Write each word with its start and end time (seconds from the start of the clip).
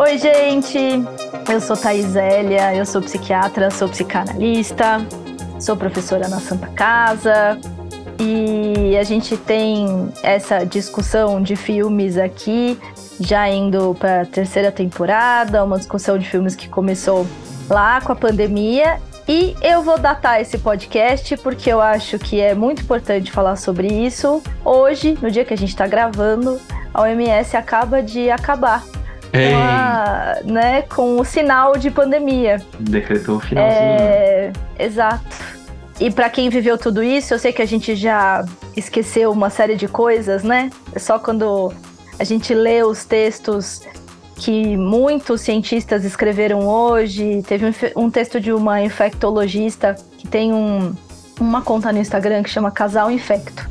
Oi, 0.00 0.16
gente! 0.16 0.78
Eu 1.46 1.60
sou 1.60 1.76
Thais 1.76 2.06
Zélia, 2.06 2.74
eu 2.74 2.86
sou 2.86 3.02
psiquiatra, 3.02 3.70
sou 3.70 3.86
psicanalista, 3.86 5.06
sou 5.60 5.76
professora 5.76 6.26
na 6.26 6.40
Santa 6.40 6.68
Casa 6.68 7.60
e 8.18 8.96
a 8.96 9.02
gente 9.02 9.36
tem 9.36 10.10
essa 10.22 10.64
discussão 10.64 11.42
de 11.42 11.54
filmes 11.54 12.16
aqui, 12.16 12.80
já 13.20 13.46
indo 13.50 13.94
para 14.00 14.22
a 14.22 14.24
terceira 14.24 14.72
temporada, 14.72 15.62
uma 15.62 15.76
discussão 15.76 16.16
de 16.16 16.26
filmes 16.26 16.56
que 16.56 16.66
começou 16.66 17.26
lá 17.68 18.00
com 18.00 18.12
a 18.12 18.16
pandemia. 18.16 18.98
E 19.28 19.54
eu 19.60 19.82
vou 19.82 19.98
datar 19.98 20.40
esse 20.40 20.56
podcast 20.56 21.36
porque 21.36 21.70
eu 21.70 21.78
acho 21.78 22.18
que 22.18 22.40
é 22.40 22.54
muito 22.54 22.80
importante 22.80 23.30
falar 23.30 23.56
sobre 23.56 23.88
isso. 23.88 24.42
Hoje, 24.64 25.18
no 25.20 25.30
dia 25.30 25.44
que 25.44 25.52
a 25.52 25.58
gente 25.58 25.68
está 25.68 25.86
gravando, 25.86 26.58
a 26.94 27.02
OMS 27.02 27.54
acaba 27.54 28.02
de 28.02 28.30
acabar 28.30 28.82
com, 29.30 29.56
a, 29.56 30.36
né, 30.44 30.82
com 30.82 31.20
o 31.20 31.24
sinal 31.24 31.76
de 31.76 31.90
pandemia. 31.90 32.60
Decretou 32.78 33.36
o 33.36 33.40
finalzinho. 33.40 33.80
É, 33.80 34.52
exato. 34.78 35.24
E 36.00 36.10
para 36.10 36.30
quem 36.30 36.48
viveu 36.48 36.78
tudo 36.78 37.02
isso, 37.02 37.34
eu 37.34 37.38
sei 37.38 37.52
que 37.52 37.60
a 37.60 37.66
gente 37.66 37.94
já 37.94 38.44
esqueceu 38.76 39.30
uma 39.30 39.50
série 39.50 39.76
de 39.76 39.86
coisas, 39.86 40.42
né? 40.42 40.70
É 40.94 40.98
só 40.98 41.18
quando 41.18 41.72
a 42.18 42.24
gente 42.24 42.54
lê 42.54 42.82
os 42.82 43.04
textos 43.04 43.82
que 44.34 44.78
muitos 44.78 45.42
cientistas 45.42 46.02
escreveram 46.04 46.66
hoje. 46.66 47.42
Teve 47.46 47.66
um, 47.66 48.04
um 48.04 48.10
texto 48.10 48.40
de 48.40 48.50
uma 48.50 48.80
infectologista 48.82 49.94
que 50.16 50.26
tem 50.26 50.54
um, 50.54 50.94
uma 51.38 51.60
conta 51.60 51.92
no 51.92 51.98
Instagram 51.98 52.42
que 52.42 52.48
chama 52.48 52.70
Casal 52.70 53.10
Infecto. 53.10 53.68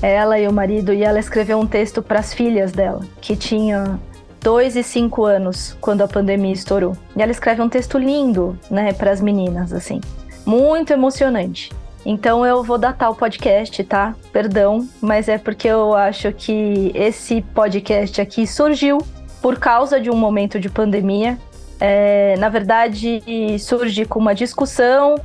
Ela 0.00 0.38
e 0.38 0.48
o 0.48 0.52
marido, 0.52 0.92
e 0.92 1.02
ela 1.02 1.18
escreveu 1.18 1.58
um 1.58 1.66
texto 1.66 2.02
para 2.02 2.20
as 2.20 2.32
filhas 2.32 2.72
dela, 2.72 3.00
que 3.20 3.36
tinha 3.36 3.98
dois 4.46 4.76
e 4.76 4.82
cinco 4.84 5.24
anos 5.24 5.76
quando 5.80 6.02
a 6.02 6.06
pandemia 6.06 6.52
estourou. 6.52 6.96
E 7.16 7.20
ela 7.20 7.32
escreve 7.32 7.60
um 7.60 7.68
texto 7.68 7.98
lindo, 7.98 8.56
né, 8.70 8.92
para 8.92 9.10
as 9.10 9.20
meninas, 9.20 9.72
assim, 9.72 10.00
muito 10.46 10.92
emocionante. 10.92 11.72
Então 12.04 12.46
eu 12.46 12.62
vou 12.62 12.78
datar 12.78 13.10
o 13.10 13.16
podcast, 13.16 13.82
tá? 13.82 14.14
Perdão, 14.32 14.88
mas 15.00 15.28
é 15.28 15.36
porque 15.36 15.66
eu 15.66 15.94
acho 15.94 16.32
que 16.32 16.92
esse 16.94 17.42
podcast 17.42 18.20
aqui 18.20 18.46
surgiu 18.46 18.98
por 19.42 19.58
causa 19.58 19.98
de 19.98 20.12
um 20.12 20.16
momento 20.16 20.60
de 20.60 20.68
pandemia. 20.68 21.36
É, 21.80 22.36
na 22.38 22.48
verdade, 22.48 23.20
surge 23.58 24.04
com 24.04 24.20
uma 24.20 24.32
discussão 24.32 25.16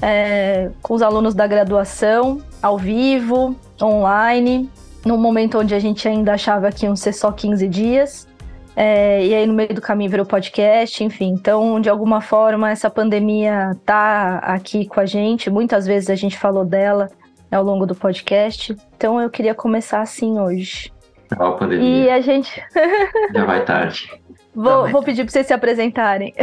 é, 0.00 0.70
com 0.80 0.94
os 0.94 1.02
alunos 1.02 1.34
da 1.34 1.46
graduação, 1.46 2.40
ao 2.62 2.78
vivo, 2.78 3.54
online, 3.82 4.70
num 5.04 5.18
momento 5.18 5.58
onde 5.58 5.74
a 5.74 5.78
gente 5.78 6.08
ainda 6.08 6.32
achava 6.32 6.72
que 6.72 6.86
iam 6.86 6.96
ser 6.96 7.12
só 7.12 7.30
15 7.30 7.68
dias. 7.68 8.31
É, 8.74 9.24
e 9.26 9.34
aí 9.34 9.46
no 9.46 9.52
meio 9.52 9.74
do 9.74 9.80
caminho 9.80 10.10
virou 10.10 10.24
podcast, 10.24 11.04
enfim. 11.04 11.28
Então, 11.28 11.80
de 11.80 11.90
alguma 11.90 12.20
forma, 12.20 12.70
essa 12.70 12.88
pandemia 12.88 13.76
tá 13.84 14.38
aqui 14.38 14.86
com 14.86 15.00
a 15.00 15.06
gente. 15.06 15.50
Muitas 15.50 15.86
vezes 15.86 16.08
a 16.08 16.14
gente 16.14 16.38
falou 16.38 16.64
dela 16.64 17.10
ao 17.50 17.62
longo 17.62 17.86
do 17.86 17.94
podcast. 17.94 18.74
Então 18.96 19.20
eu 19.20 19.28
queria 19.28 19.54
começar 19.54 20.00
assim 20.00 20.38
hoje. 20.38 20.92
Ó, 21.38 21.52
pandemia. 21.52 22.06
E 22.06 22.10
a 22.10 22.20
gente. 22.20 22.62
Já 23.34 23.44
vai 23.44 23.64
tarde. 23.64 24.10
vou, 24.54 24.88
vou 24.88 25.02
pedir 25.02 25.24
para 25.24 25.32
vocês 25.32 25.46
se 25.46 25.52
apresentarem. 25.52 26.34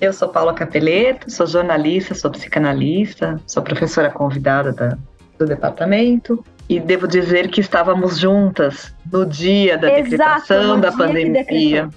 Eu 0.00 0.12
sou 0.12 0.28
Paula 0.28 0.54
Capeleto, 0.54 1.30
sou 1.30 1.46
jornalista, 1.46 2.14
sou 2.14 2.30
psicanalista, 2.30 3.40
sou 3.46 3.62
professora 3.62 4.10
convidada 4.10 4.72
da, 4.72 4.96
do 5.38 5.44
departamento. 5.44 6.44
E 6.68 6.78
devo 6.78 7.08
dizer 7.08 7.48
que 7.48 7.60
estávamos 7.60 8.18
juntas 8.18 8.94
no 9.10 9.24
dia 9.24 9.78
da 9.78 9.88
Exato, 9.88 10.10
decretação 10.10 10.80
da 10.80 10.92
pandemia. 10.92 11.88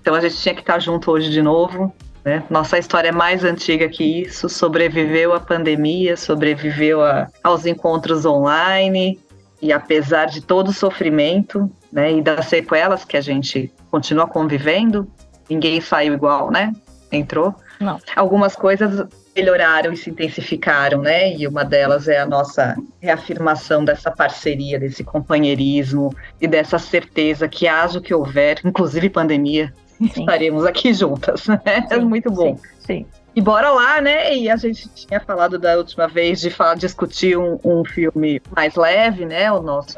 Então 0.00 0.14
a 0.14 0.20
gente 0.20 0.36
tinha 0.36 0.54
que 0.54 0.62
estar 0.62 0.78
junto 0.78 1.10
hoje 1.10 1.30
de 1.30 1.42
novo. 1.42 1.94
Né? 2.24 2.42
Nossa 2.48 2.78
história 2.78 3.08
é 3.08 3.12
mais 3.12 3.44
antiga 3.44 3.86
que 3.88 4.02
isso. 4.22 4.48
Sobreviveu 4.48 5.34
à 5.34 5.40
pandemia, 5.40 6.16
sobreviveu 6.16 7.02
a, 7.02 7.28
aos 7.42 7.66
encontros 7.66 8.24
online. 8.24 9.20
E 9.60 9.72
apesar 9.72 10.26
de 10.26 10.40
todo 10.40 10.68
o 10.68 10.72
sofrimento 10.72 11.70
né, 11.92 12.12
e 12.12 12.22
das 12.22 12.46
sequelas 12.46 13.04
que 13.04 13.16
a 13.16 13.20
gente 13.20 13.72
continua 13.90 14.26
convivendo, 14.26 15.06
ninguém 15.48 15.80
saiu 15.80 16.14
igual, 16.14 16.50
né? 16.50 16.72
Entrou. 17.12 17.54
Não. 17.78 17.98
Algumas 18.16 18.56
coisas 18.56 19.06
melhoraram 19.34 19.92
e 19.92 19.96
se 19.96 20.10
intensificaram, 20.10 21.02
né? 21.02 21.34
E 21.34 21.46
uma 21.46 21.64
delas 21.64 22.08
é 22.08 22.20
a 22.20 22.26
nossa 22.26 22.76
reafirmação 23.00 23.84
dessa 23.84 24.10
parceria, 24.10 24.78
desse 24.78 25.02
companheirismo 25.02 26.14
e 26.40 26.46
dessa 26.46 26.78
certeza 26.78 27.48
que 27.48 27.66
haja 27.66 27.98
o 27.98 28.02
que 28.02 28.14
houver, 28.14 28.60
inclusive 28.64 29.10
pandemia, 29.10 29.72
Sim. 29.98 30.08
estaremos 30.20 30.64
aqui 30.64 30.92
juntas, 30.94 31.46
né? 31.46 31.60
É 31.90 31.98
Sim, 31.98 32.04
muito 32.04 32.30
bom. 32.30 32.56
Sim, 32.56 32.62
sim. 32.78 33.06
E 33.34 33.40
bora 33.40 33.70
lá, 33.70 34.00
né? 34.00 34.36
E 34.36 34.48
a 34.48 34.56
gente 34.56 34.88
tinha 34.90 35.18
falado 35.18 35.58
da 35.58 35.76
última 35.76 36.06
vez 36.06 36.40
de 36.40 36.50
falar, 36.50 36.76
discutir 36.76 37.36
um, 37.36 37.58
um 37.64 37.84
filme 37.84 38.40
mais 38.54 38.76
leve, 38.76 39.26
né? 39.26 39.50
O 39.50 39.60
nosso 39.60 39.96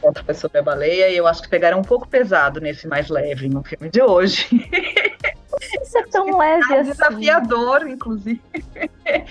Contra 0.00 0.22
o 0.22 0.24
Professor 0.24 0.50
da 0.50 0.62
Baleia, 0.62 1.10
e 1.10 1.16
eu 1.16 1.26
acho 1.26 1.42
que 1.42 1.48
pegaram 1.48 1.78
um 1.78 1.84
pouco 1.84 2.08
pesado 2.08 2.58
nesse 2.58 2.88
mais 2.88 3.10
leve 3.10 3.50
no 3.50 3.62
filme 3.62 3.90
de 3.90 4.00
hoje. 4.00 4.48
Isso 5.82 5.98
é 5.98 6.02
tão 6.04 6.36
leve 6.38 6.66
Tá 6.66 6.80
assim. 6.80 6.90
desafiador, 6.90 7.86
inclusive. 7.88 8.40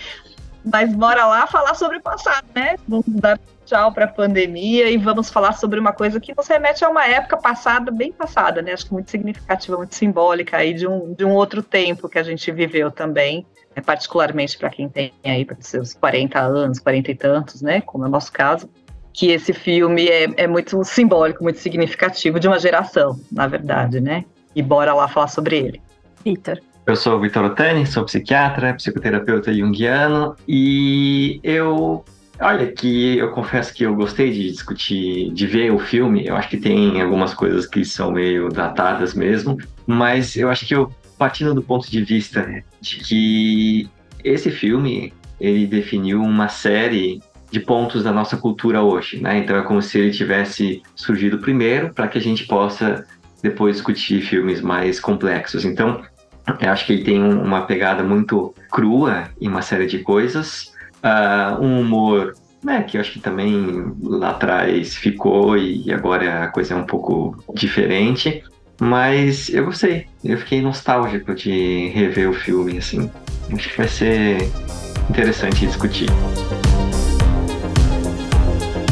Mas 0.64 0.94
bora 0.94 1.26
lá 1.26 1.48
falar 1.48 1.74
sobre 1.74 1.98
o 1.98 2.02
passado, 2.02 2.46
né? 2.54 2.76
Vamos 2.88 3.06
dar 3.08 3.40
tchau 3.66 3.92
para 3.92 4.06
a 4.06 4.08
pandemia 4.08 4.90
e 4.90 4.98
vamos 4.98 5.30
falar 5.30 5.54
sobre 5.54 5.80
uma 5.80 5.94
coisa 5.94 6.20
que 6.20 6.34
nos 6.36 6.48
remete 6.48 6.84
a 6.84 6.90
uma 6.90 7.06
época 7.06 7.38
passada, 7.38 7.92
bem 7.92 8.12
passada, 8.12 8.62
né? 8.62 8.74
Acho 8.74 8.88
que 8.88 8.94
muito 8.94 9.10
significativa, 9.10 9.78
muito 9.78 9.96
simbólica 9.96 10.58
aí 10.58 10.74
de 10.74 10.88
um, 10.88 11.14
de 11.14 11.24
um 11.24 11.34
outro 11.34 11.62
tempo 11.64 12.10
que 12.10 12.18
a 12.20 12.24
gente 12.24 12.52
viveu 12.52 12.92
também, 12.92 13.46
né? 13.76 13.82
particularmente 13.82 14.58
para 14.58 14.70
quem 14.70 14.90
tem 14.90 15.14
aí 15.24 15.46
para 15.46 15.56
seus 15.62 15.94
40 15.94 16.40
anos, 16.40 16.80
40 16.80 17.12
e 17.12 17.16
tantos, 17.16 17.62
né? 17.62 17.82
Como 17.82 18.04
é 18.04 18.08
o 18.08 18.12
nosso 18.12 18.32
caso. 18.32 18.70
Que 19.14 19.32
esse 19.32 19.54
filme 19.54 20.08
é, 20.08 20.28
é 20.36 20.48
muito 20.48 20.84
simbólico, 20.84 21.44
muito 21.44 21.60
significativo 21.60 22.40
de 22.40 22.48
uma 22.48 22.60
geração, 22.60 23.20
na 23.32 23.48
verdade, 23.48 24.00
né? 24.02 24.26
E 24.56 24.62
bora 24.62 24.94
lá 24.94 25.08
falar 25.08 25.28
sobre 25.28 25.58
ele. 25.58 25.82
Vitor. 26.24 26.60
Eu 26.86 26.96
sou 26.96 27.20
Vitor 27.20 27.46
Otani, 27.46 27.86
sou 27.86 28.04
psiquiatra, 28.04 28.74
psicoterapeuta 28.74 29.54
junguiano 29.54 30.36
e 30.48 31.40
eu. 31.44 32.04
Olha, 32.42 32.72
que 32.72 33.18
eu 33.18 33.32
confesso 33.32 33.74
que 33.74 33.84
eu 33.84 33.94
gostei 33.96 34.32
de 34.32 34.50
discutir, 34.50 35.30
de 35.32 35.46
ver 35.46 35.72
o 35.72 35.78
filme. 35.78 36.26
Eu 36.26 36.36
acho 36.38 36.50
que 36.50 36.58
tem 36.58 37.02
algumas 37.02 37.34
coisas 37.34 37.66
que 37.66 37.84
são 37.84 38.12
meio 38.12 38.50
datadas 38.50 39.14
mesmo, 39.14 39.58
mas 39.86 40.38
eu 40.38 40.50
acho 40.50 40.66
que 40.66 40.74
eu 40.74 40.90
partindo 41.18 41.54
do 41.54 41.62
ponto 41.62 41.92
de 41.92 42.02
vista 42.02 42.64
de 42.80 42.98
que 43.00 43.90
esse 44.24 44.50
filme 44.50 45.14
ele 45.40 45.68
definiu 45.68 46.22
uma 46.22 46.48
série 46.48 47.22
de 47.52 47.60
pontos 47.60 48.04
da 48.04 48.12
nossa 48.12 48.38
cultura 48.38 48.82
hoje, 48.82 49.20
né? 49.20 49.38
Então 49.40 49.58
é 49.58 49.62
como 49.62 49.82
se 49.82 49.98
ele 49.98 50.12
tivesse 50.12 50.82
surgido 50.96 51.40
primeiro 51.40 51.94
para 51.94 52.08
que 52.08 52.18
a 52.18 52.22
gente 52.22 52.46
possa 52.46 53.06
depois 53.42 53.76
discutir 53.76 54.22
filmes 54.22 54.62
mais 54.62 55.00
complexos. 55.00 55.66
Então, 55.66 56.02
eu 56.60 56.72
acho 56.72 56.86
que 56.86 56.94
ele 56.94 57.04
tem 57.04 57.22
um- 57.22 57.42
uma 57.44 57.62
pegada 57.62 58.04
muito 58.04 58.54
crua 58.72 59.26
em 59.40 59.48
uma 59.48 59.62
série 59.62 59.86
de 59.88 60.00
coisas, 60.00 60.74
Ah, 61.02 61.58
um 61.62 61.80
humor, 61.80 62.34
né, 62.62 62.84
que 62.84 62.98
eu 62.98 63.02
acho 63.02 63.14
que 63.14 63.20
também 63.22 63.94
lá 64.04 64.32
atrás 64.32 64.96
ficou 64.96 65.58
e 65.58 65.92
agora 65.94 66.44
a 66.44 66.48
coisa 66.48 66.74
é 66.74 66.78
um 66.78 66.84
pouco 66.84 67.42
diferente. 67.54 68.44
Mas 68.82 69.50
eu 69.50 69.66
gostei, 69.66 70.08
eu 70.24 70.38
fiquei 70.38 70.62
nostálgico 70.62 71.34
de 71.34 71.88
rever 71.90 72.30
o 72.30 72.34
filme, 72.34 72.78
assim. 72.78 73.10
Acho 73.54 73.70
que 73.70 73.78
vai 73.78 73.88
ser 73.88 74.50
interessante 75.10 75.66
discutir. 75.66 76.10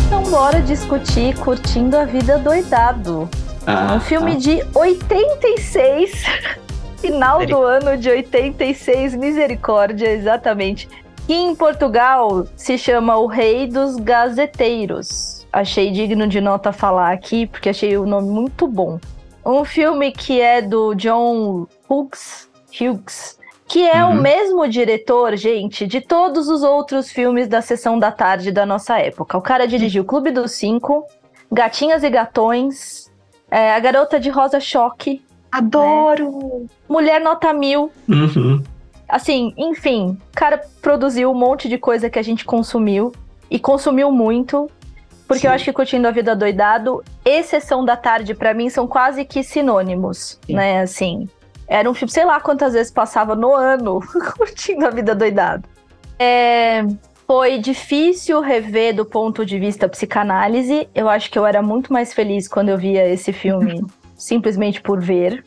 Então 0.06 0.24
bora 0.24 0.62
discutir 0.62 1.36
Curtindo 1.38 1.98
a 1.98 2.06
Vida 2.06 2.38
Doidado. 2.38 3.30
Ah, 3.70 3.96
um 3.96 4.00
filme 4.00 4.38
de 4.38 4.64
86. 4.74 6.24
Final 6.98 7.46
do 7.46 7.62
ano 7.62 7.98
de 7.98 8.10
86, 8.10 9.14
misericórdia, 9.16 10.10
exatamente. 10.10 10.88
Que 11.28 11.34
em 11.34 11.54
Portugal 11.54 12.48
se 12.56 12.78
chama 12.78 13.18
O 13.18 13.28
Rei 13.28 13.68
dos 13.68 13.98
Gazeteiros. 13.98 15.46
Achei 15.52 15.92
digno 15.92 16.28
de 16.28 16.40
nota 16.40 16.72
falar 16.72 17.12
aqui, 17.12 17.46
porque 17.46 17.70
achei 17.70 17.98
o 17.98 18.06
nome 18.06 18.30
muito 18.30 18.68
bom. 18.68 19.00
Um 19.46 19.66
filme 19.66 20.12
que 20.14 20.40
é 20.40 20.62
do 20.62 20.96
John 20.96 21.68
Hughes, 21.90 22.50
Hughes 22.80 23.38
que 23.68 23.86
é 23.86 24.04
o 24.06 24.10
Uhum. 24.12 24.22
mesmo 24.22 24.68
diretor, 24.68 25.36
gente, 25.36 25.86
de 25.86 26.00
todos 26.00 26.48
os 26.48 26.64
outros 26.64 27.12
filmes 27.12 27.50
da 27.50 27.62
sessão 27.62 28.00
da 28.00 28.12
tarde 28.12 28.50
da 28.50 28.66
nossa 28.66 28.98
época. 28.98 29.38
O 29.38 29.42
cara 29.42 29.68
dirigiu 29.68 30.06
Clube 30.06 30.32
dos 30.32 30.54
Cinco, 30.54 31.06
Gatinhas 31.52 32.02
e 32.02 32.10
Gatões, 32.10 33.07
é, 33.50 33.74
A 33.74 33.80
Garota 33.80 34.20
de 34.20 34.30
Rosa 34.30 34.60
Choque, 34.60 35.22
Adoro! 35.52 36.68
Mulher 36.88 37.22
Nota 37.22 37.54
Mil. 37.54 37.92
Uhum. 38.08 38.62
Assim, 39.08 39.54
enfim, 39.58 40.18
o 40.32 40.36
cara 40.36 40.62
produziu 40.82 41.32
um 41.32 41.34
monte 41.34 41.70
de 41.70 41.78
coisa 41.78 42.10
que 42.10 42.20
a 42.20 42.22
gente 42.22 42.44
consumiu 42.44 43.14
e 43.50 43.58
consumiu 43.58 44.12
muito. 44.12 44.70
Porque 45.28 45.46
eu 45.46 45.52
Sim. 45.52 45.56
acho 45.56 45.66
que 45.66 45.74
Curtindo 45.74 46.08
a 46.08 46.12
Vida 46.12 46.36
Doidado 46.36 47.04
e 47.26 47.44
Sessão 47.44 47.84
da 47.84 47.98
Tarde, 47.98 48.34
pra 48.34 48.54
mim, 48.54 48.70
são 48.70 48.88
quase 48.88 49.26
que 49.26 49.44
sinônimos, 49.44 50.40
Sim. 50.46 50.54
né? 50.54 50.82
Assim, 50.82 51.28
Era 51.68 51.90
um 51.90 51.94
filme, 51.94 52.12
sei 52.12 52.24
lá 52.24 52.40
quantas 52.40 52.74
vezes 52.74 52.92
passava 52.92 53.36
no 53.36 53.54
ano, 53.54 54.00
curtindo 54.38 54.86
a 54.86 54.90
vida 54.90 55.14
doidada. 55.14 55.64
É, 56.18 56.86
foi 57.28 57.58
difícil 57.58 58.40
rever 58.40 58.96
do 58.96 59.06
ponto 59.06 59.46
de 59.46 59.60
vista 59.60 59.90
psicanálise. 59.90 60.88
Eu 60.96 61.10
acho 61.10 61.30
que 61.30 61.38
eu 61.38 61.46
era 61.46 61.62
muito 61.62 61.92
mais 61.92 62.14
feliz 62.14 62.48
quando 62.48 62.70
eu 62.70 62.78
via 62.78 63.06
esse 63.06 63.34
filme 63.34 63.86
simplesmente 64.18 64.82
por 64.82 65.02
ver. 65.02 65.44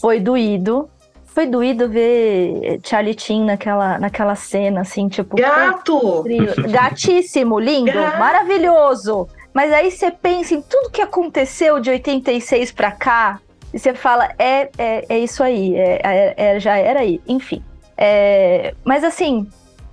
Foi 0.00 0.18
doído. 0.18 0.90
Foi 1.24 1.46
doído 1.46 1.88
ver 1.88 2.80
Charlie 2.84 3.16
Chin 3.16 3.44
naquela, 3.44 3.98
naquela 4.00 4.34
cena, 4.34 4.80
assim, 4.80 5.06
tipo. 5.08 5.36
Gato! 5.36 6.24
Gatíssimo, 6.68 7.60
lindo, 7.60 7.92
Gato. 7.92 8.18
maravilhoso. 8.18 9.28
Mas 9.54 9.72
aí 9.72 9.92
você 9.92 10.10
pensa 10.10 10.54
em 10.54 10.60
tudo 10.60 10.90
que 10.90 11.00
aconteceu 11.00 11.78
de 11.78 11.90
86 11.90 12.72
para 12.72 12.90
cá, 12.90 13.40
e 13.72 13.78
você 13.78 13.94
fala, 13.94 14.32
é, 14.38 14.68
é, 14.78 15.06
é 15.08 15.18
isso 15.18 15.42
aí, 15.42 15.76
é, 15.76 16.00
é, 16.02 16.34
é 16.36 16.60
já 16.60 16.76
era 16.76 17.00
aí, 17.00 17.20
enfim. 17.26 17.62
É, 17.96 18.74
mas 18.84 19.04
assim, 19.04 19.48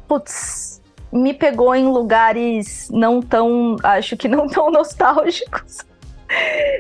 putz, 0.07 0.76
me 1.11 1.33
pegou 1.33 1.73
em 1.73 1.85
lugares 1.85 2.89
não 2.91 3.21
tão, 3.21 3.75
acho 3.83 4.17
que 4.17 4.27
não 4.27 4.47
tão 4.47 4.69
nostálgicos. 4.71 5.85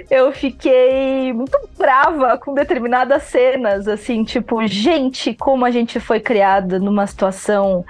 Eu 0.09 0.33
fiquei 0.33 1.31
muito 1.31 1.57
brava 1.77 2.37
com 2.37 2.53
determinadas 2.53 3.23
cenas, 3.23 3.87
assim, 3.87 4.23
tipo, 4.25 4.65
gente, 4.67 5.33
como 5.33 5.63
a 5.63 5.71
gente 5.71 6.01
foi 6.01 6.19
criada 6.19 6.79
numa 6.79 7.07
situação 7.07 7.85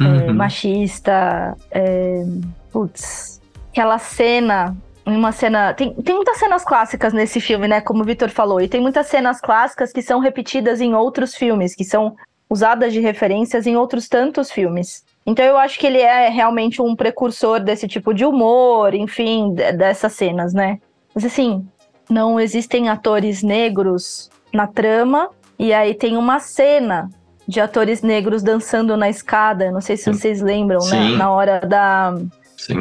é, 0.00 0.02
uhum. 0.02 0.30
é, 0.30 0.32
machista. 0.32 1.56
É, 1.70 2.24
putz, 2.72 3.40
aquela 3.70 3.98
cena 3.98 4.76
uma 5.06 5.32
cena. 5.32 5.74
Tem, 5.74 5.92
tem 5.94 6.14
muitas 6.14 6.38
cenas 6.38 6.64
clássicas 6.64 7.12
nesse 7.12 7.40
filme, 7.40 7.66
né? 7.66 7.80
Como 7.80 8.02
o 8.02 8.04
Vitor 8.04 8.30
falou. 8.30 8.60
E 8.60 8.68
tem 8.68 8.80
muitas 8.80 9.06
cenas 9.06 9.40
clássicas 9.40 9.92
que 9.92 10.02
são 10.02 10.20
repetidas 10.20 10.80
em 10.80 10.94
outros 10.94 11.34
filmes, 11.34 11.74
que 11.74 11.84
são 11.84 12.16
usadas 12.48 12.92
de 12.92 13.00
referências 13.00 13.66
em 13.66 13.76
outros 13.76 14.08
tantos 14.08 14.50
filmes. 14.50 15.04
Então 15.26 15.44
eu 15.44 15.58
acho 15.58 15.78
que 15.78 15.86
ele 15.86 15.98
é 15.98 16.28
realmente 16.28 16.80
um 16.80 16.96
precursor 16.96 17.60
desse 17.60 17.86
tipo 17.86 18.14
de 18.14 18.24
humor, 18.24 18.94
enfim, 18.94 19.54
dessas 19.54 20.12
cenas, 20.12 20.54
né? 20.54 20.78
Mas 21.14 21.24
assim, 21.24 21.66
não 22.08 22.40
existem 22.40 22.88
atores 22.88 23.42
negros 23.42 24.30
na 24.52 24.66
trama, 24.66 25.30
e 25.58 25.72
aí 25.72 25.94
tem 25.94 26.16
uma 26.16 26.40
cena 26.40 27.08
de 27.46 27.60
atores 27.60 28.02
negros 28.02 28.42
dançando 28.42 28.96
na 28.96 29.08
escada, 29.08 29.70
não 29.70 29.80
sei 29.80 29.96
se 29.96 30.12
vocês 30.12 30.40
lembram, 30.40 30.80
né? 30.88 31.10
Na 31.16 31.30
hora 31.30 31.60
da, 31.60 32.14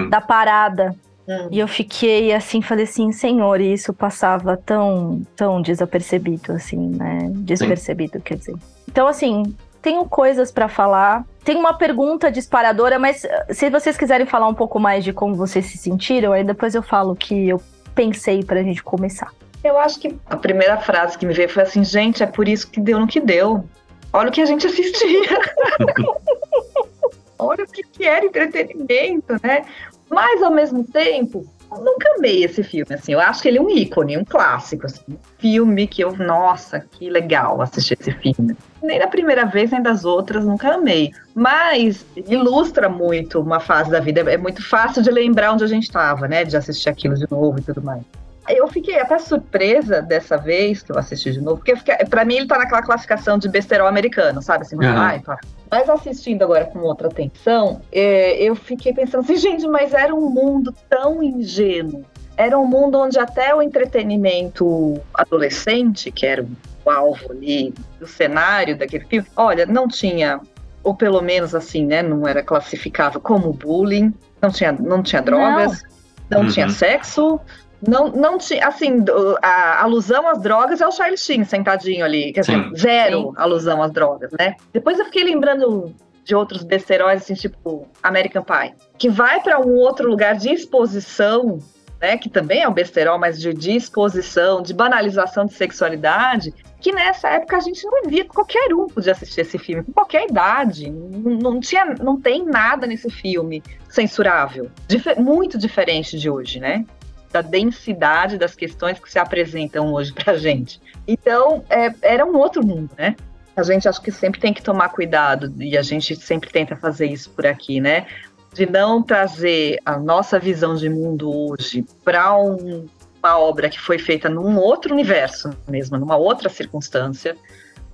da 0.09 0.21
parada. 0.21 0.95
Hum. 1.27 1.47
E 1.51 1.59
eu 1.59 1.68
fiquei 1.68 2.33
assim, 2.33 2.62
falei 2.62 2.85
assim, 2.85 3.12
senhor, 3.12 3.62
e 3.62 3.74
isso 3.74 3.94
passava 3.94 4.57
tão, 4.57 5.21
tão 5.35 5.62
desapercebido, 5.62 6.53
assim, 6.53 6.77
né? 6.77 7.30
Despercebido, 7.31 8.13
Sim. 8.13 8.24
quer 8.24 8.38
dizer. 8.38 8.56
Então, 8.88 9.07
assim, 9.07 9.44
tenho 9.81 10.06
coisas 10.06 10.52
para 10.52 10.68
falar. 10.68 11.26
Tem 11.44 11.56
uma 11.56 11.74
pergunta 11.74 12.31
disparadora, 12.31 13.00
mas 13.00 13.24
eh, 13.26 13.54
se 13.54 13.70
vocês 13.70 13.98
quiserem 13.98 14.26
falar 14.26 14.48
um 14.48 14.54
pouco 14.54 14.80
mais 14.80 15.04
de 15.04 15.14
como 15.14 15.36
vocês 15.36 15.66
se 15.66 15.78
sentiram, 15.78 16.34
aí 16.34 16.44
depois 16.44 16.76
eu 16.76 16.84
falo 16.84 17.16
que 17.16 17.50
eu 17.50 17.62
pensei 17.96 18.44
pra 18.44 18.62
gente 18.64 18.84
começar. 18.84 19.31
Eu 19.64 19.78
acho 19.78 20.00
que 20.00 20.16
a 20.30 20.38
primeira 20.38 20.78
frase 20.78 21.18
que 21.18 21.26
me 21.26 21.34
veio 21.34 21.50
foi 21.50 21.64
assim, 21.64 21.84
gente, 21.84 22.24
é 22.24 22.26
por 22.26 22.48
isso 22.48 22.70
que 22.70 22.80
deu 22.80 23.00
no 23.00 23.08
que 23.08 23.20
deu. 23.20 23.66
Olha 24.14 24.30
o 24.30 24.31
que 24.31 24.42
a 24.42 24.46
gente 24.46 24.66
assistia. 24.66 25.40
Olha 27.38 27.64
o 27.64 27.68
que 27.68 28.04
era 28.04 28.26
entretenimento, 28.26 29.34
né? 29.44 29.64
Mas, 30.10 30.42
ao 30.42 30.52
mesmo 30.52 30.84
tempo, 30.84 31.46
eu 31.72 31.78
nunca 31.78 32.16
amei 32.18 32.44
esse 32.44 32.64
filme, 32.64 32.94
assim. 32.94 33.14
Eu 33.14 33.20
acho 33.20 33.42
que 33.42 33.48
ele 33.48 33.60
é 33.60 33.62
um 33.62 33.70
ícone, 33.70 34.18
um 34.18 34.26
clássico, 34.26 34.86
assim. 34.86 35.04
Um 35.08 35.18
filme 35.38 35.88
que 35.88 36.04
eu, 36.04 36.16
nossa, 36.18 36.80
que 36.80 37.10
legal 37.10 37.62
assistir 37.62 37.98
esse 38.00 38.12
filme. 38.14 38.58
Nem 38.81 39.00
da 39.00 39.08
primeira 39.08 39.46
vez, 39.46 39.72
nem 39.72 39.81
das 39.81 40.06
outras, 40.06 40.46
nunca 40.46 40.76
amei. 40.76 41.12
Mas 41.34 42.06
ilustra 42.16 42.88
muito 42.88 43.40
uma 43.42 43.60
fase 43.60 43.92
da 43.92 44.00
vida. 44.00 44.22
É 44.22 44.38
muito 44.38 44.68
fácil 44.68 45.02
de 45.02 45.12
lembrar 45.12 45.54
onde 45.54 45.64
a 45.64 45.68
gente 45.68 45.84
estava, 45.84 46.28
né? 46.28 46.44
De 46.44 46.56
assistir 46.56 46.90
aquilo 46.90 47.16
de 47.16 47.30
novo 47.30 47.60
e 47.60 47.62
tudo 47.62 47.81
mais. 47.81 48.04
Eu 48.48 48.68
fiquei 48.68 49.00
até 49.00 49.20
surpresa 49.20 50.02
dessa 50.02 50.36
vez 50.36 50.81
que 50.81 50.92
eu 50.92 50.98
assisti 50.98 51.31
de 51.31 51.40
novo, 51.40 51.62
porque 51.64 51.76
para 52.06 52.26
mim 52.26 52.38
ele 52.38 52.48
tá 52.48 52.58
naquela 52.58 52.81
classificação 52.81 53.38
de 53.38 53.48
besterol 53.48 53.88
americano, 53.88 54.42
sabe? 54.42 54.64
Assim, 54.64 54.76
uhum. 54.76 54.81
ai, 54.86 55.20
tá. 55.20 55.38
Mas 55.70 55.88
assistindo 55.88 56.42
agora 56.42 56.66
com 56.66 56.80
outra 56.80 57.08
atenção, 57.08 57.80
é, 57.92 58.42
eu 58.42 58.56
fiquei 58.56 58.92
pensando 58.92 59.22
assim, 59.22 59.36
gente, 59.36 59.68
mas 59.68 59.94
era 59.94 60.16
um 60.16 60.30
mundo 60.31 60.74
tão 60.90 61.22
ingênuo. 61.22 62.04
Era 62.36 62.58
um 62.58 62.66
mundo 62.66 62.98
onde 62.98 63.20
até 63.20 63.54
o 63.54 63.62
entretenimento 63.62 65.00
adolescente, 65.14 66.10
que 66.10 66.26
era 66.26 66.44
alvo 66.89 67.31
ali 67.31 67.74
do 68.00 68.07
cenário 68.07 68.77
daquele 68.77 69.06
filme, 69.06 69.27
olha, 69.36 69.65
não 69.65 69.88
tinha, 69.88 70.39
ou 70.83 70.95
pelo 70.95 71.21
menos 71.21 71.53
assim, 71.53 71.86
né, 71.86 72.01
não 72.01 72.27
era 72.27 72.44
classificado 72.44 73.19
como 73.19 73.53
bullying, 73.53 74.13
não 74.41 74.51
tinha, 74.51 74.71
não 74.71 75.03
tinha 75.03 75.21
drogas, 75.21 75.83
não, 76.30 76.39
não 76.39 76.47
uhum. 76.47 76.53
tinha 76.53 76.69
sexo, 76.69 77.39
não, 77.86 78.09
não 78.09 78.38
tinha, 78.38 78.68
assim, 78.68 79.03
a 79.41 79.83
alusão 79.83 80.27
às 80.27 80.41
drogas 80.41 80.81
é 80.81 80.88
o 80.88 80.91
Charlie 80.91 81.18
Sheen 81.18 81.44
sentadinho 81.45 82.03
ali, 82.03 82.33
quer 82.33 82.41
dizer, 82.41 82.69
zero 82.75 83.21
Sim. 83.21 83.33
alusão 83.38 83.81
às 83.81 83.92
drogas, 83.92 84.31
né? 84.38 84.56
Depois 84.74 85.00
eu 85.00 85.06
fiquei 85.06 85.24
lembrando 85.24 85.94
de 86.25 86.35
outros 86.35 86.63
besteróis, 86.63 87.24
assim, 87.24 87.33
tipo 87.33 87.88
American 88.03 88.44
Pie, 88.44 88.74
que 88.97 89.09
vai 89.09 89.42
para 89.42 89.59
um 89.59 89.75
outro 89.75 90.09
lugar 90.09 90.35
de 90.35 90.50
exposição, 90.50 91.59
né, 92.00 92.18
que 92.18 92.30
também 92.30 92.62
é 92.62 92.69
um 92.69 92.74
besterol, 92.74 93.19
mas 93.19 93.40
de, 93.42 93.75
exposição, 93.75 94.62
de 94.62 94.74
banalização 94.74 95.46
de 95.46 95.54
sexualidade, 95.54 96.54
que 96.80 96.92
nessa 96.92 97.30
época 97.30 97.57
a 97.57 97.60
gente 97.60 97.84
não 97.86 98.10
via, 98.10 98.25
qualquer 98.25 98.74
um 98.74 98.88
podia 98.88 99.12
assistir 99.12 99.42
esse 99.42 99.57
filme, 99.57 99.84
com 99.84 99.92
qualquer 99.92 100.30
idade, 100.30 100.90
não, 100.90 101.31
não 101.34 101.60
tinha, 101.60 101.86
não 101.86 102.19
tem 102.19 102.46
nada 102.46 102.88
nesse 102.88 103.10
filme 103.10 103.62
censurável, 103.90 104.72
Dif 104.88 105.13
muito 105.16 105.57
diferente 105.57 106.18
de 106.18 106.30
hoje, 106.30 106.60
né? 106.60 106.86
da 107.31 107.42
densidade 107.42 108.38
das 108.38 108.56
questões 108.56 109.00
que 109.00 109.12
se 109.12 109.19
apresentam 109.19 109.94
hoje 109.94 110.12
para 110.12 110.34
a 110.34 110.38
gente. 110.38 110.81
Então, 111.07 111.63
é, 111.69 111.94
era 112.02 112.25
um 112.25 112.36
outro 112.36 112.66
mundo, 112.66 112.90
né? 112.98 113.16
A 113.56 113.63
gente 113.63 113.88
acho 113.88 114.02
que 114.02 114.12
sempre 114.12 114.40
tem 114.40 114.54
que 114.54 114.63
tomar 114.63 114.90
cuidado, 114.90 115.54
e 115.60 115.78
a 115.78 115.81
gente 115.81 116.16
sempre 116.16 116.50
tenta 116.50 116.75
fazer 116.75 117.07
isso 117.07 117.30
por 117.31 117.45
aqui, 117.45 117.80
né? 117.80 118.07
De 118.54 118.66
não 118.66 119.01
trazer 119.01 119.80
a 119.86 119.98
nossa 119.98 120.40
visão 120.40 120.76
de 120.76 120.90
mundo 120.90 121.31
hoje 121.31 121.85
para 122.04 122.35
um, 122.35 122.88
uma 123.21 123.40
obra 123.40 123.69
que 123.69 123.80
foi 123.80 124.00
feita 124.00 124.28
num 124.28 124.57
outro 124.57 124.94
universo 124.94 125.52
mesmo, 125.68 125.97
numa 125.97 126.18
outra 126.18 126.50
circunstância, 126.50 127.38